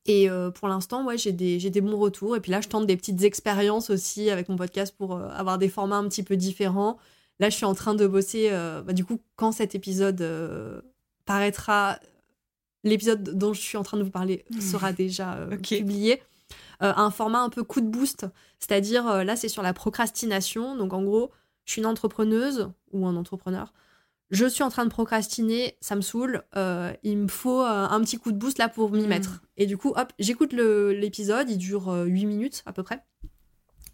Et 0.08 0.30
euh, 0.30 0.49
pour 0.49 0.67
l'instant, 0.67 1.06
ouais, 1.06 1.17
j'ai 1.17 1.32
des, 1.32 1.58
des 1.69 1.82
bons 1.82 1.97
retours. 1.97 2.36
Et 2.36 2.39
puis 2.39 2.51
là, 2.51 2.60
je 2.62 2.67
tente 2.67 2.88
des 2.88 2.97
petites 2.97 3.21
expériences 3.23 3.91
aussi 3.91 4.32
avec 4.32 4.49
mon 4.49 4.56
podcast 4.56 4.95
pour 4.97 5.15
euh, 5.15 5.27
avoir 5.30 5.58
des 5.60 5.69
formats 5.69 5.97
un 5.97 6.08
petit 6.10 6.23
peu 6.23 6.38
différents. 6.38 6.97
Là, 7.39 7.49
je 7.49 7.56
suis 7.56 7.65
en 7.65 7.75
train 7.75 7.93
de 7.93 8.08
bosser. 8.08 8.47
euh, 8.51 8.82
bah, 8.82 8.93
du 8.93 9.06
coup, 9.06 9.19
quand 9.36 9.51
cet 9.51 9.75
épisode 9.75 10.84
paraîtra, 11.25 11.99
l'épisode 12.84 13.38
dont 13.38 13.54
je 13.54 13.62
suis 13.62 13.77
en 13.77 13.84
train 13.84 13.97
de 13.97 14.04
vous 14.04 14.10
parler 14.12 14.43
sera 14.60 14.91
déjà 14.91 15.36
euh, 15.36 15.54
Ok. 15.56 15.67
publié. 15.67 16.21
Euh, 16.84 16.94
un 16.96 17.12
format 17.12 17.39
un 17.41 17.50
peu 17.50 17.63
coup 17.63 17.80
de 17.82 17.88
boost. 17.88 18.26
C'est-à-dire, 18.60 19.08
euh, 19.08 19.24
là, 19.24 19.36
c'est 19.36 19.50
sur 19.50 19.62
la 19.62 19.74
procrastination. 19.74 20.76
Donc, 20.76 20.94
en 20.94 21.04
gros, 21.04 21.32
je 21.65 21.74
suis 21.74 21.82
une 21.82 21.86
entrepreneuse 21.88 22.72
ou 22.91 23.06
un 23.06 23.15
entrepreneur. 23.15 23.72
Je 24.32 24.46
suis 24.46 24.63
en 24.63 24.70
train 24.70 24.86
de 24.86 24.89
procrastiner, 24.89 25.78
ça 25.82 25.96
me 25.96 26.02
saoule. 26.02 26.44
euh, 26.56 26.91
il 27.04 27.17
me 27.17 27.28
faut 27.28 27.62
un 27.62 28.00
petit 28.02 28.17
coup 28.17 28.32
de 28.32 28.38
boost 28.38 28.58
là 28.58 28.70
pour 28.70 28.89
m'y 28.91 29.04
Mm. 29.04 29.08
mettre. 29.08 29.41
Et 29.58 29.65
du 29.67 29.78
coup, 29.78 29.94
hop, 29.96 30.12
j'écoute 30.20 30.54
l'épisode, 30.54 31.50
il 31.50 31.58
dure 31.58 31.89
euh, 31.89 32.06
8 32.06 32.26
minutes 32.26 32.63
à 32.65 32.72
peu 32.74 32.82
près. 32.82 33.04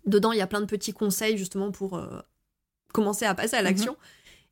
Dedans, 0.06 0.32
il 0.32 0.38
y 0.38 0.42
a 0.42 0.48
plein 0.48 0.62
de 0.62 0.66
petits 0.68 0.94
conseils 0.94 1.38
justement 1.38 1.72
pour 1.72 2.00
commencer 2.94 3.26
à 3.26 3.36
passer 3.36 3.56
à 3.58 3.62
l'action. 3.62 3.98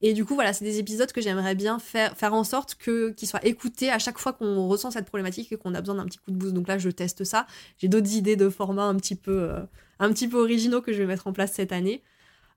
Et 0.02 0.14
du 0.14 0.26
coup, 0.26 0.36
voilà, 0.36 0.52
c'est 0.54 0.66
des 0.66 0.78
épisodes 0.78 1.12
que 1.12 1.22
j'aimerais 1.22 1.56
bien 1.56 1.80
faire, 1.80 2.16
faire 2.18 2.34
en 2.34 2.44
sorte 2.44 2.76
que 2.76 3.12
qu'ils 3.12 3.28
soient 3.28 3.44
écoutés 3.46 3.90
à 3.90 3.98
chaque 3.98 4.18
fois 4.20 4.34
qu'on 4.34 4.68
ressent 4.68 4.92
cette 4.92 5.06
problématique 5.06 5.52
et 5.52 5.58
qu'on 5.58 5.74
a 5.74 5.80
besoin 5.80 5.96
d'un 5.96 6.06
petit 6.06 6.18
coup 6.20 6.32
de 6.32 6.36
boost. 6.36 6.54
Donc 6.54 6.68
là, 6.68 6.78
je 6.78 6.90
teste 6.90 7.24
ça. 7.24 7.48
J'ai 7.78 7.88
d'autres 7.88 8.14
idées 8.14 8.36
de 8.36 8.50
formats 8.50 8.84
un 8.86 8.96
petit 8.96 9.16
peu, 9.16 9.32
euh, 9.52 9.62
un 10.00 10.12
petit 10.12 10.28
peu 10.28 10.38
originaux 10.38 10.82
que 10.82 10.92
je 10.94 10.98
vais 11.00 11.06
mettre 11.08 11.28
en 11.28 11.34
place 11.34 11.54
cette 11.54 11.72
année. 11.72 12.04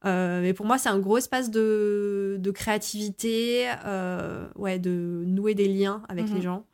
Euh, 0.05 0.43
mais 0.43 0.53
pour 0.53 0.67
moi, 0.67 0.79
c'est 0.79 0.89
un 0.91 0.99
gros 0.99 1.19
espace 1.19 1.51
de, 1.51 2.37
de 2.39 2.51
créativité, 2.51 3.69
euh, 3.85 4.47
ouais, 4.57 4.79
de 4.79 5.23
nouer 5.27 5.55
des 5.55 5.69
liens 5.69 6.03
avec 6.09 6.29
Mhm. 6.29 6.35
les 6.35 6.43
gens. 6.43 6.65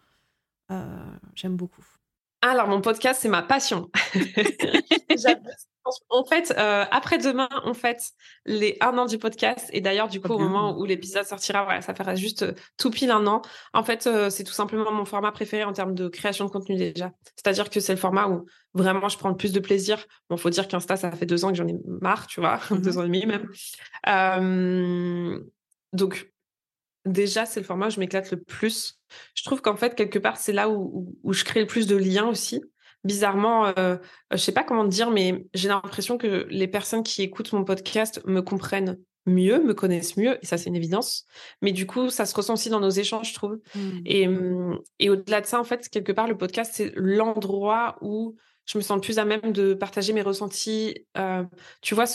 J'aime 1.34 1.56
beaucoup. 1.56 1.84
Alors, 2.46 2.68
mon 2.68 2.82
podcast, 2.82 3.20
c'est 3.22 3.28
ma 3.28 3.42
passion. 3.42 3.90
En 6.08 6.24
fait, 6.24 6.54
euh, 6.56 6.86
après-demain, 6.90 7.46
on 7.66 7.74
fête 7.74 8.00
les 8.46 8.78
un 8.80 8.96
an 8.96 9.04
du 9.04 9.18
podcast. 9.18 9.68
Et 9.70 9.82
d'ailleurs, 9.82 10.08
du 10.08 10.18
coup, 10.18 10.32
au 10.32 10.38
moment 10.38 10.78
où 10.78 10.86
l'épisode 10.86 11.26
sortira, 11.26 11.64
voilà, 11.64 11.82
ça 11.82 11.94
fera 11.94 12.14
juste 12.14 12.42
euh, 12.42 12.52
tout 12.78 12.90
pile 12.90 13.10
un 13.10 13.26
an. 13.26 13.42
En 13.74 13.84
fait, 13.84 14.06
euh, 14.06 14.30
c'est 14.30 14.44
tout 14.44 14.54
simplement 14.54 14.90
mon 14.92 15.04
format 15.04 15.30
préféré 15.30 15.62
en 15.62 15.74
termes 15.74 15.94
de 15.94 16.08
création 16.08 16.46
de 16.46 16.50
contenu 16.50 16.76
déjà. 16.76 17.12
C'est-à-dire 17.36 17.68
que 17.68 17.80
c'est 17.80 17.92
le 17.92 17.98
format 17.98 18.28
où 18.28 18.46
vraiment 18.72 19.10
je 19.10 19.18
prends 19.18 19.28
le 19.28 19.36
plus 19.36 19.52
de 19.52 19.60
plaisir. 19.60 20.02
Bon, 20.30 20.38
faut 20.38 20.48
dire 20.48 20.68
qu'Insta, 20.68 20.96
ça 20.96 21.10
fait 21.10 21.26
deux 21.26 21.44
ans 21.44 21.50
que 21.50 21.56
j'en 21.56 21.68
ai 21.68 21.76
marre, 22.00 22.28
tu 22.28 22.40
vois, 22.40 22.60
deux 22.70 22.96
ans 22.96 23.02
et 23.02 23.08
demi 23.08 23.26
même. 23.26 23.46
Euh, 24.08 25.38
donc, 25.92 26.32
déjà, 27.04 27.46
c'est 27.46 27.60
le 27.60 27.66
format 27.66 27.88
où 27.88 27.90
je 27.90 28.00
m'éclate 28.00 28.30
le 28.30 28.40
plus. 28.40 29.00
Je 29.34 29.44
trouve 29.44 29.60
qu'en 29.60 29.76
fait, 29.76 29.94
quelque 29.94 30.18
part, 30.18 30.36
c'est 30.36 30.52
là 30.52 30.68
où, 30.68 30.90
où, 30.94 31.18
où 31.22 31.32
je 31.32 31.44
crée 31.44 31.60
le 31.60 31.66
plus 31.66 31.86
de 31.86 31.96
liens 31.96 32.28
aussi. 32.28 32.62
Bizarrement, 33.04 33.72
euh, 33.78 33.96
je 34.30 34.36
sais 34.38 34.52
pas 34.52 34.64
comment 34.64 34.84
te 34.84 34.90
dire, 34.90 35.10
mais 35.10 35.46
j'ai 35.52 35.68
l'impression 35.68 36.16
que 36.16 36.46
les 36.48 36.68
personnes 36.68 37.02
qui 37.02 37.22
écoutent 37.22 37.52
mon 37.52 37.64
podcast 37.64 38.22
me 38.24 38.40
comprennent 38.40 38.98
mieux, 39.26 39.62
me 39.62 39.74
connaissent 39.74 40.16
mieux, 40.16 40.38
et 40.42 40.46
ça, 40.46 40.58
c'est 40.58 40.68
une 40.68 40.76
évidence. 40.76 41.26
Mais 41.62 41.72
du 41.72 41.86
coup, 41.86 42.10
ça 42.10 42.26
se 42.26 42.34
ressent 42.34 42.54
aussi 42.54 42.70
dans 42.70 42.80
nos 42.80 42.90
échanges, 42.90 43.30
je 43.30 43.34
trouve. 43.34 43.58
Et, 44.04 44.28
hum, 44.28 44.78
et 44.98 45.10
au-delà 45.10 45.40
de 45.40 45.46
ça, 45.46 45.60
en 45.60 45.64
fait, 45.64 45.88
quelque 45.88 46.12
part, 46.12 46.28
le 46.28 46.36
podcast, 46.36 46.72
c'est 46.74 46.92
l'endroit 46.94 47.96
où 48.00 48.36
je 48.66 48.78
me 48.78 48.82
sens 48.82 49.00
plus 49.00 49.18
à 49.18 49.24
même 49.24 49.52
de 49.52 49.74
partager 49.74 50.12
mes 50.12 50.22
ressentis. 50.22 51.06
Euh, 51.18 51.44
tu 51.82 51.94
vois, 51.94 52.06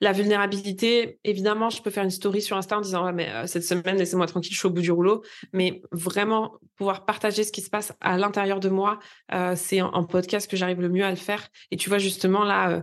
la 0.00 0.12
vulnérabilité, 0.12 1.18
évidemment, 1.24 1.70
je 1.70 1.82
peux 1.82 1.90
faire 1.90 2.04
une 2.04 2.10
story 2.10 2.40
sur 2.40 2.56
Insta 2.56 2.78
en 2.78 2.80
disant 2.80 3.06
euh, 3.06 3.46
cette 3.46 3.64
semaine, 3.64 3.96
laissez-moi 3.96 4.26
tranquille, 4.26 4.52
je 4.52 4.58
suis 4.58 4.66
au 4.66 4.70
bout 4.70 4.80
du 4.80 4.90
rouleau. 4.90 5.22
Mais 5.52 5.82
vraiment, 5.92 6.56
pouvoir 6.76 7.04
partager 7.04 7.44
ce 7.44 7.52
qui 7.52 7.60
se 7.60 7.70
passe 7.70 7.92
à 8.00 8.16
l'intérieur 8.16 8.60
de 8.60 8.68
moi, 8.68 8.98
euh, 9.34 9.54
c'est 9.56 9.82
en, 9.82 10.04
podcast 10.04 10.50
que 10.50 10.56
j'arrive 10.56 10.80
le 10.80 10.88
mieux 10.88 11.04
à 11.04 11.10
le 11.10 11.16
faire. 11.16 11.48
Et 11.70 11.76
tu 11.76 11.90
vois, 11.90 11.98
justement, 11.98 12.44
là, 12.44 12.82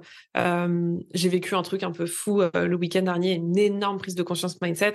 j'ai 1.13 1.29
vécu 1.29 1.55
un 1.55 1.63
truc 1.63 1.81
un 1.81 1.91
peu 1.91 2.05
fou 2.05 2.41
le 2.53 2.75
week-end 2.75 3.01
dernier, 3.01 3.33
une 3.33 3.57
énorme 3.57 3.97
prise 3.97 4.13
de 4.13 4.21
conscience 4.21 4.61
mindset. 4.61 4.93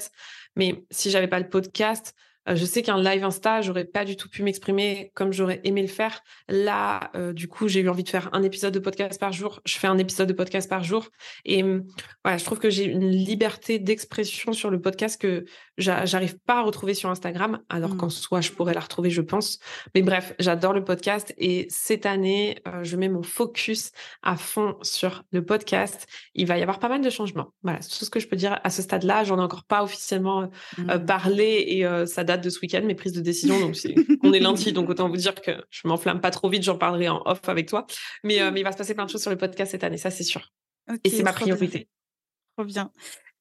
Mais 0.54 0.84
si 0.90 1.10
j'avais 1.10 1.26
pas 1.26 1.40
le 1.40 1.48
podcast, 1.48 2.14
je 2.46 2.64
sais 2.64 2.82
qu'un 2.82 3.00
live 3.00 3.24
Insta, 3.24 3.60
j'aurais 3.60 3.84
pas 3.84 4.04
du 4.04 4.16
tout 4.16 4.28
pu 4.28 4.42
m'exprimer 4.42 5.12
comme 5.14 5.32
j'aurais 5.32 5.60
aimé 5.64 5.82
le 5.82 5.88
faire. 5.88 6.22
Là, 6.48 7.10
euh, 7.14 7.32
du 7.32 7.48
coup, 7.48 7.68
j'ai 7.68 7.80
eu 7.80 7.88
envie 7.88 8.02
de 8.02 8.08
faire 8.08 8.30
un 8.32 8.42
épisode 8.42 8.74
de 8.74 8.78
podcast 8.78 9.20
par 9.20 9.32
jour. 9.32 9.60
Je 9.66 9.78
fais 9.78 9.86
un 9.86 9.98
épisode 9.98 10.28
de 10.28 10.32
podcast 10.32 10.68
par 10.68 10.82
jour. 10.82 11.08
Et 11.44 11.62
hum, 11.62 11.84
voilà, 12.24 12.38
je 12.38 12.44
trouve 12.44 12.58
que 12.58 12.70
j'ai 12.70 12.84
une 12.84 13.10
liberté 13.10 13.78
d'expression 13.78 14.52
sur 14.52 14.70
le 14.70 14.80
podcast 14.80 15.20
que 15.20 15.44
j'arrive 15.80 16.38
pas 16.38 16.58
à 16.58 16.62
retrouver 16.62 16.94
sur 16.94 17.10
Instagram, 17.10 17.60
alors 17.68 17.94
Mm. 17.94 17.96
qu'en 17.96 18.10
soi, 18.10 18.40
je 18.40 18.50
pourrais 18.52 18.74
la 18.74 18.80
retrouver, 18.80 19.10
je 19.10 19.20
pense. 19.22 19.58
Mais 19.94 20.02
bref, 20.02 20.34
j'adore 20.38 20.72
le 20.72 20.84
podcast. 20.84 21.34
Et 21.38 21.66
cette 21.70 22.06
année, 22.06 22.58
euh, 22.68 22.84
je 22.84 22.96
mets 22.96 23.08
mon 23.08 23.22
focus 23.22 23.90
à 24.22 24.36
fond 24.36 24.76
sur 24.82 25.24
le 25.32 25.44
podcast. 25.44 26.06
Il 26.34 26.46
va 26.46 26.58
y 26.58 26.62
avoir 26.62 26.78
pas 26.78 26.88
mal 26.88 27.00
de 27.02 27.10
changements. 27.10 27.52
Voilà, 27.62 27.80
c'est 27.82 27.98
tout 27.98 28.04
ce 28.04 28.10
que 28.10 28.20
je 28.20 28.28
peux 28.28 28.36
dire 28.36 28.60
à 28.62 28.70
ce 28.70 28.82
stade-là. 28.82 29.24
J'en 29.24 29.38
ai 29.38 29.42
encore 29.42 29.64
pas 29.64 29.82
officiellement 29.82 30.42
euh, 30.42 30.46
Mm. 30.98 31.06
parlé 31.06 31.64
et 31.68 31.84
euh, 31.86 32.06
ça 32.06 32.22
date 32.24 32.42
de 32.44 32.50
ce 32.50 32.60
week-end, 32.60 32.82
mes 32.84 32.94
prises 32.94 33.12
de 33.12 33.20
décision. 33.20 33.58
Donc, 33.58 33.74
on 34.22 34.32
est 34.32 34.40
lundi, 34.40 34.72
donc 34.72 34.88
autant 34.90 35.08
vous 35.08 35.16
dire 35.16 35.34
que 35.34 35.52
je 35.70 35.88
m'enflamme 35.88 36.20
pas 36.20 36.30
trop 36.30 36.48
vite. 36.48 36.62
J'en 36.62 36.76
parlerai 36.78 37.08
en 37.08 37.22
off 37.24 37.40
avec 37.48 37.68
toi. 37.68 37.86
Mais, 38.24 38.40
euh, 38.42 38.50
mais 38.52 38.60
il 38.60 38.64
va 38.64 38.72
se 38.72 38.76
passer 38.78 38.94
plein 38.94 39.06
de 39.06 39.10
choses 39.10 39.22
sur 39.22 39.30
le 39.30 39.36
podcast 39.38 39.70
cette 39.72 39.84
année, 39.84 39.96
ça 39.98 40.10
c'est 40.10 40.24
sûr. 40.24 40.52
Et 41.04 41.10
c'est 41.10 41.22
ma 41.22 41.32
trop 41.32 41.44
bien. 41.44 41.54
priorité. 41.54 41.88
Trop 42.56 42.64
bien. 42.66 42.90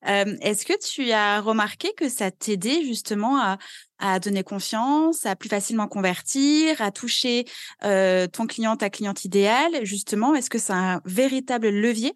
Euh, 0.07 0.35
Est-ce 0.41 0.65
que 0.65 0.73
tu 0.79 1.11
as 1.11 1.41
remarqué 1.41 1.93
que 1.97 2.07
ça 2.07 2.31
t'aidait 2.31 2.83
justement 2.83 3.37
à, 3.41 3.57
à 3.97 4.19
donner 4.19 4.43
confiance, 4.43 5.25
à 5.25 5.35
plus 5.35 5.49
facilement 5.49 5.87
convertir, 5.87 6.81
à 6.81 6.91
toucher 6.91 7.45
euh, 7.83 8.27
ton 8.27 8.47
client, 8.47 8.77
ta 8.77 8.89
cliente 8.89 9.25
idéale? 9.25 9.83
Justement, 9.83 10.35
est-ce 10.35 10.49
que 10.49 10.57
c'est 10.57 10.73
un 10.73 11.01
véritable 11.05 11.69
levier? 11.69 12.13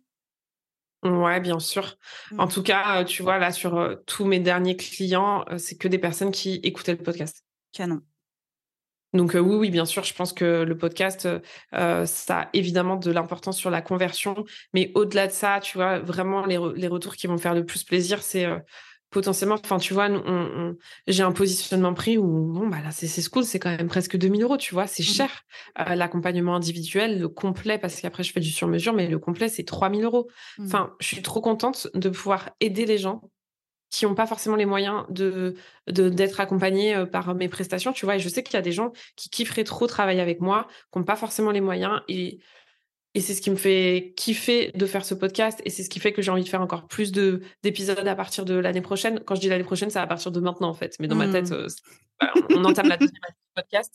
Ouais, 1.03 1.41
bien 1.41 1.59
sûr. 1.59 1.97
En 2.37 2.47
tout 2.47 2.63
cas, 2.63 3.03
tu 3.03 3.23
vois, 3.23 3.37
là, 3.37 3.51
sur 3.51 3.97
tous 4.05 4.23
mes 4.23 4.39
derniers 4.39 4.77
clients, 4.77 5.43
c'est 5.57 5.77
que 5.77 5.89
des 5.89 5.99
personnes 5.99 6.31
qui 6.31 6.61
écoutaient 6.63 6.93
le 6.93 7.03
podcast. 7.03 7.43
Canon. 7.73 8.01
Donc 9.13 9.35
euh, 9.35 9.39
oui, 9.39 9.55
oui, 9.55 9.69
bien 9.69 9.85
sûr, 9.85 10.03
je 10.03 10.13
pense 10.13 10.33
que 10.33 10.63
le 10.63 10.77
podcast, 10.77 11.27
euh, 11.75 12.05
ça 12.05 12.41
a 12.41 12.49
évidemment 12.53 12.95
de 12.95 13.11
l'importance 13.11 13.57
sur 13.57 13.69
la 13.69 13.81
conversion. 13.81 14.43
Mais 14.73 14.91
au-delà 14.95 15.27
de 15.27 15.31
ça, 15.31 15.59
tu 15.61 15.77
vois, 15.77 15.99
vraiment, 15.99 16.45
les, 16.45 16.57
re- 16.57 16.73
les 16.75 16.87
retours 16.87 17.15
qui 17.15 17.27
vont 17.27 17.37
faire 17.37 17.53
le 17.53 17.65
plus 17.65 17.83
plaisir, 17.83 18.23
c'est 18.23 18.45
euh, 18.45 18.57
potentiellement, 19.11 19.57
enfin, 19.63 19.77
tu 19.77 19.93
vois, 19.93 20.09
nous, 20.09 20.19
on- 20.25 20.49
on- 20.71 20.77
j'ai 21.05 21.21
un 21.21 21.31
positionnement 21.31 21.93
prix 21.93 22.17
où, 22.17 22.51
bon, 22.51 22.67
bah 22.67 22.77
là, 22.83 22.89
c'est 22.91 23.05
c'est 23.05 23.29
cool, 23.29 23.43
c'est 23.43 23.59
quand 23.59 23.69
même 23.69 23.87
presque 23.87 24.17
2000 24.17 24.41
euros, 24.41 24.57
tu 24.57 24.73
vois, 24.73 24.87
c'est 24.87 25.03
Mhm. 25.03 25.09
cher. 25.09 25.43
Euh, 25.79 25.93
L'accompagnement 25.93 26.55
individuel, 26.55 27.19
le 27.19 27.29
complet, 27.29 27.77
parce 27.77 28.01
qu'après, 28.01 28.23
je 28.23 28.31
fais 28.33 28.39
du 28.39 28.49
sur-mesure, 28.49 28.93
mais 28.93 29.07
le 29.07 29.19
complet, 29.19 29.47
c'est 29.49 29.63
3000 29.63 30.03
euros. 30.03 30.27
Mhm. 30.57 30.65
Enfin, 30.65 30.95
je 30.99 31.05
suis 31.07 31.21
trop 31.21 31.41
contente 31.41 31.87
de 31.93 32.09
pouvoir 32.09 32.49
aider 32.59 32.85
les 32.87 32.97
gens 32.97 33.21
qui 33.93 34.05
n'ont 34.07 34.15
pas 34.15 34.25
forcément 34.25 34.55
les 34.55 34.65
moyens 34.65 35.05
de 35.09 35.53
d'être 35.87 36.39
accompagnés 36.39 36.95
euh, 36.95 37.05
par 37.05 37.35
mes 37.35 37.47
prestations, 37.47 37.93
tu 37.93 38.05
vois. 38.05 38.15
Et 38.15 38.19
je 38.19 38.27
sais 38.27 38.41
qu'il 38.41 38.55
y 38.55 38.57
a 38.57 38.63
des 38.63 38.71
gens 38.71 38.91
qui 39.15 39.29
kifferaient 39.29 39.63
trop 39.63 39.85
travailler 39.85 40.19
avec 40.19 40.41
moi, 40.41 40.67
qui 40.91 40.97
n'ont 40.97 41.05
pas 41.05 41.15
forcément 41.15 41.51
les 41.51 41.61
moyens. 41.61 42.01
Et, 42.07 42.39
et 43.13 43.21
c'est 43.21 43.35
ce 43.35 43.41
qui 43.41 43.51
me 43.51 43.55
fait 43.55 44.13
kiffer 44.17 44.71
de 44.73 44.85
faire 44.87 45.05
ce 45.05 45.13
podcast. 45.13 45.61
Et 45.63 45.69
c'est 45.69 45.83
ce 45.83 45.91
qui 45.91 45.99
fait 45.99 46.11
que 46.11 46.23
j'ai 46.23 46.31
envie 46.31 46.43
de 46.43 46.49
faire 46.49 46.61
encore 46.61 46.87
plus 46.87 47.11
d'épisodes 47.11 48.07
à 48.07 48.15
partir 48.15 48.45
de 48.45 48.55
l'année 48.55 48.81
prochaine. 48.81 49.19
Quand 49.23 49.35
je 49.35 49.41
dis 49.41 49.49
l'année 49.49 49.63
prochaine, 49.63 49.91
c'est 49.91 49.99
à 49.99 50.07
partir 50.07 50.31
de 50.31 50.39
maintenant, 50.39 50.69
en 50.69 50.73
fait. 50.73 50.95
Mais 50.99 51.07
dans 51.07 51.15
ma 51.15 51.27
tête, 51.27 51.51
Mmh. 51.51 51.53
euh, 51.53 51.69
on, 52.49 52.61
on 52.61 52.65
entame 52.65 52.87
la 52.87 52.97
deuxième 52.97 53.23
année 53.23 53.35
du 53.45 53.53
podcast. 53.61 53.93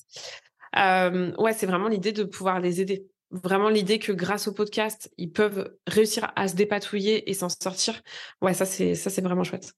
Euh, 0.77 1.35
ouais, 1.39 1.55
c'est 1.55 1.67
vraiment 1.67 1.89
l'idée 1.89 2.13
de 2.13 2.23
pouvoir 2.23 2.61
les 2.61 2.81
aider. 2.81 3.09
Vraiment 3.31 3.69
l'idée 3.69 3.99
que 3.99 4.13
grâce 4.13 4.47
au 4.47 4.53
podcast, 4.53 5.13
ils 5.19 5.33
peuvent 5.33 5.75
réussir 5.89 6.33
à 6.37 6.47
se 6.47 6.55
dépatouiller 6.55 7.29
et 7.29 7.35
s'en 7.35 7.49
sortir. 7.49 8.01
Ouais, 8.41 8.55
ça 8.55 8.65
c'est 8.65 8.95
ça 8.95 9.11
c'est 9.11 9.23
vraiment 9.23 9.45
chouette. 9.45 9.75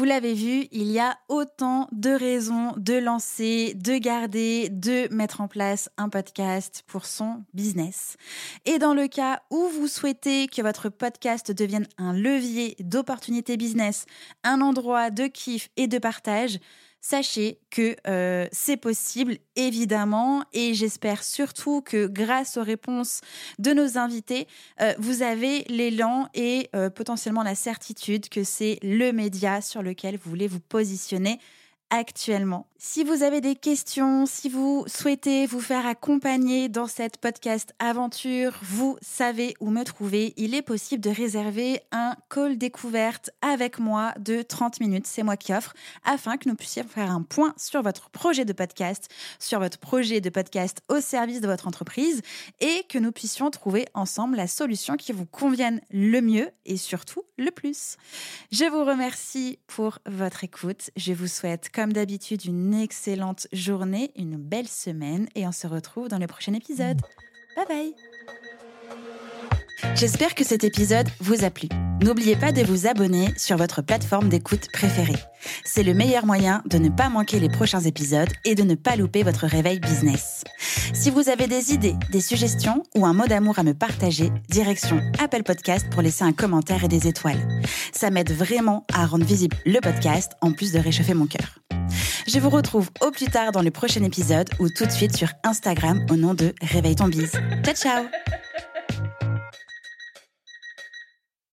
Vous 0.00 0.06
l'avez 0.06 0.32
vu, 0.32 0.66
il 0.72 0.90
y 0.90 0.98
a 0.98 1.18
autant 1.28 1.86
de 1.92 2.08
raisons 2.08 2.72
de 2.78 2.94
lancer, 2.94 3.74
de 3.74 3.98
garder, 3.98 4.70
de 4.70 5.14
mettre 5.14 5.42
en 5.42 5.46
place 5.46 5.90
un 5.98 6.08
podcast 6.08 6.84
pour 6.86 7.04
son 7.04 7.44
business. 7.52 8.16
Et 8.64 8.78
dans 8.78 8.94
le 8.94 9.08
cas 9.08 9.42
où 9.50 9.68
vous 9.68 9.88
souhaitez 9.88 10.46
que 10.48 10.62
votre 10.62 10.88
podcast 10.88 11.52
devienne 11.52 11.86
un 11.98 12.14
levier 12.14 12.76
d'opportunité 12.80 13.58
business, 13.58 14.06
un 14.42 14.62
endroit 14.62 15.10
de 15.10 15.26
kiff 15.26 15.68
et 15.76 15.86
de 15.86 15.98
partage, 15.98 16.60
sachez 17.00 17.58
que 17.70 17.96
euh, 18.06 18.46
c'est 18.52 18.76
possible, 18.76 19.38
évidemment, 19.56 20.44
et 20.52 20.74
j'espère 20.74 21.24
surtout 21.24 21.80
que 21.80 22.06
grâce 22.06 22.56
aux 22.56 22.62
réponses 22.62 23.20
de 23.58 23.72
nos 23.72 23.98
invités, 23.98 24.46
euh, 24.80 24.92
vous 24.98 25.22
avez 25.22 25.64
l'élan 25.68 26.28
et 26.34 26.68
euh, 26.74 26.90
potentiellement 26.90 27.42
la 27.42 27.54
certitude 27.54 28.28
que 28.28 28.44
c'est 28.44 28.78
le 28.82 29.12
média 29.12 29.60
sur 29.60 29.82
lequel 29.82 30.16
vous 30.16 30.30
voulez 30.30 30.48
vous 30.48 30.60
positionner 30.60 31.38
actuellement. 31.90 32.66
Si 32.82 33.04
vous 33.04 33.22
avez 33.22 33.42
des 33.42 33.56
questions, 33.56 34.24
si 34.24 34.48
vous 34.48 34.84
souhaitez 34.86 35.44
vous 35.44 35.60
faire 35.60 35.86
accompagner 35.86 36.70
dans 36.70 36.86
cette 36.86 37.18
podcast 37.18 37.74
aventure, 37.78 38.58
vous 38.62 38.96
savez 39.02 39.54
où 39.60 39.68
me 39.68 39.84
trouver. 39.84 40.32
Il 40.38 40.54
est 40.54 40.62
possible 40.62 41.02
de 41.02 41.10
réserver 41.10 41.82
un 41.92 42.16
call 42.30 42.56
découverte 42.56 43.28
avec 43.42 43.78
moi 43.78 44.14
de 44.18 44.40
30 44.40 44.80
minutes, 44.80 45.06
c'est 45.06 45.22
moi 45.22 45.36
qui 45.36 45.52
offre, 45.52 45.74
afin 46.04 46.38
que 46.38 46.48
nous 46.48 46.54
puissions 46.54 46.84
faire 46.88 47.10
un 47.10 47.20
point 47.20 47.52
sur 47.58 47.82
votre 47.82 48.08
projet 48.08 48.46
de 48.46 48.54
podcast, 48.54 49.10
sur 49.38 49.58
votre 49.58 49.78
projet 49.78 50.22
de 50.22 50.30
podcast 50.30 50.80
au 50.88 51.00
service 51.00 51.42
de 51.42 51.48
votre 51.48 51.68
entreprise 51.68 52.22
et 52.60 52.84
que 52.88 52.98
nous 52.98 53.12
puissions 53.12 53.50
trouver 53.50 53.84
ensemble 53.92 54.36
la 54.36 54.46
solution 54.46 54.96
qui 54.96 55.12
vous 55.12 55.26
convienne 55.26 55.82
le 55.90 56.22
mieux 56.22 56.48
et 56.64 56.78
surtout 56.78 57.24
le 57.36 57.50
plus. 57.50 57.96
Je 58.52 58.64
vous 58.64 58.84
remercie 58.84 59.58
pour 59.66 59.98
votre 60.06 60.44
écoute. 60.44 60.90
Je 60.96 61.12
vous 61.12 61.26
souhaite, 61.26 61.68
comme 61.80 61.94
d'habitude, 61.94 62.44
une 62.44 62.74
excellente 62.74 63.46
journée, 63.54 64.12
une 64.14 64.36
belle 64.36 64.68
semaine 64.68 65.28
et 65.34 65.46
on 65.46 65.52
se 65.52 65.66
retrouve 65.66 66.08
dans 66.08 66.18
le 66.18 66.26
prochain 66.26 66.52
épisode. 66.52 67.00
Bye 67.56 67.66
bye 67.66 67.94
J'espère 69.94 70.34
que 70.34 70.44
cet 70.44 70.64
épisode 70.64 71.08
vous 71.20 71.44
a 71.44 71.50
plu. 71.50 71.68
N'oubliez 72.02 72.36
pas 72.36 72.52
de 72.52 72.62
vous 72.62 72.86
abonner 72.86 73.28
sur 73.36 73.56
votre 73.56 73.82
plateforme 73.82 74.28
d'écoute 74.28 74.68
préférée. 74.72 75.18
C'est 75.64 75.82
le 75.82 75.92
meilleur 75.92 76.24
moyen 76.24 76.62
de 76.66 76.78
ne 76.78 76.88
pas 76.88 77.10
manquer 77.10 77.38
les 77.38 77.48
prochains 77.48 77.80
épisodes 77.80 78.30
et 78.44 78.54
de 78.54 78.62
ne 78.62 78.74
pas 78.74 78.96
louper 78.96 79.22
votre 79.22 79.46
réveil 79.46 79.80
business. 79.80 80.44
Si 80.94 81.10
vous 81.10 81.28
avez 81.28 81.46
des 81.46 81.72
idées, 81.72 81.96
des 82.10 82.20
suggestions 82.20 82.82
ou 82.94 83.04
un 83.04 83.12
mot 83.12 83.26
d'amour 83.26 83.58
à 83.58 83.62
me 83.62 83.74
partager, 83.74 84.32
direction 84.48 85.00
Apple 85.18 85.42
Podcast 85.42 85.88
pour 85.90 86.02
laisser 86.02 86.24
un 86.24 86.32
commentaire 86.32 86.84
et 86.84 86.88
des 86.88 87.06
étoiles. 87.06 87.40
Ça 87.92 88.10
m'aide 88.10 88.32
vraiment 88.32 88.86
à 88.92 89.04
rendre 89.06 89.24
visible 89.24 89.56
le 89.66 89.80
podcast 89.80 90.32
en 90.40 90.52
plus 90.52 90.72
de 90.72 90.78
réchauffer 90.78 91.14
mon 91.14 91.26
cœur. 91.26 91.58
Je 92.26 92.38
vous 92.38 92.50
retrouve 92.50 92.90
au 93.00 93.10
plus 93.10 93.26
tard 93.26 93.52
dans 93.52 93.62
le 93.62 93.70
prochain 93.70 94.02
épisode 94.04 94.48
ou 94.58 94.68
tout 94.68 94.86
de 94.86 94.90
suite 94.90 95.16
sur 95.16 95.28
Instagram 95.44 96.06
au 96.10 96.16
nom 96.16 96.34
de 96.34 96.54
Réveille 96.62 96.96
ton 96.96 97.08
bise. 97.08 97.32
Ciao 97.64 97.74
ciao 97.74 98.04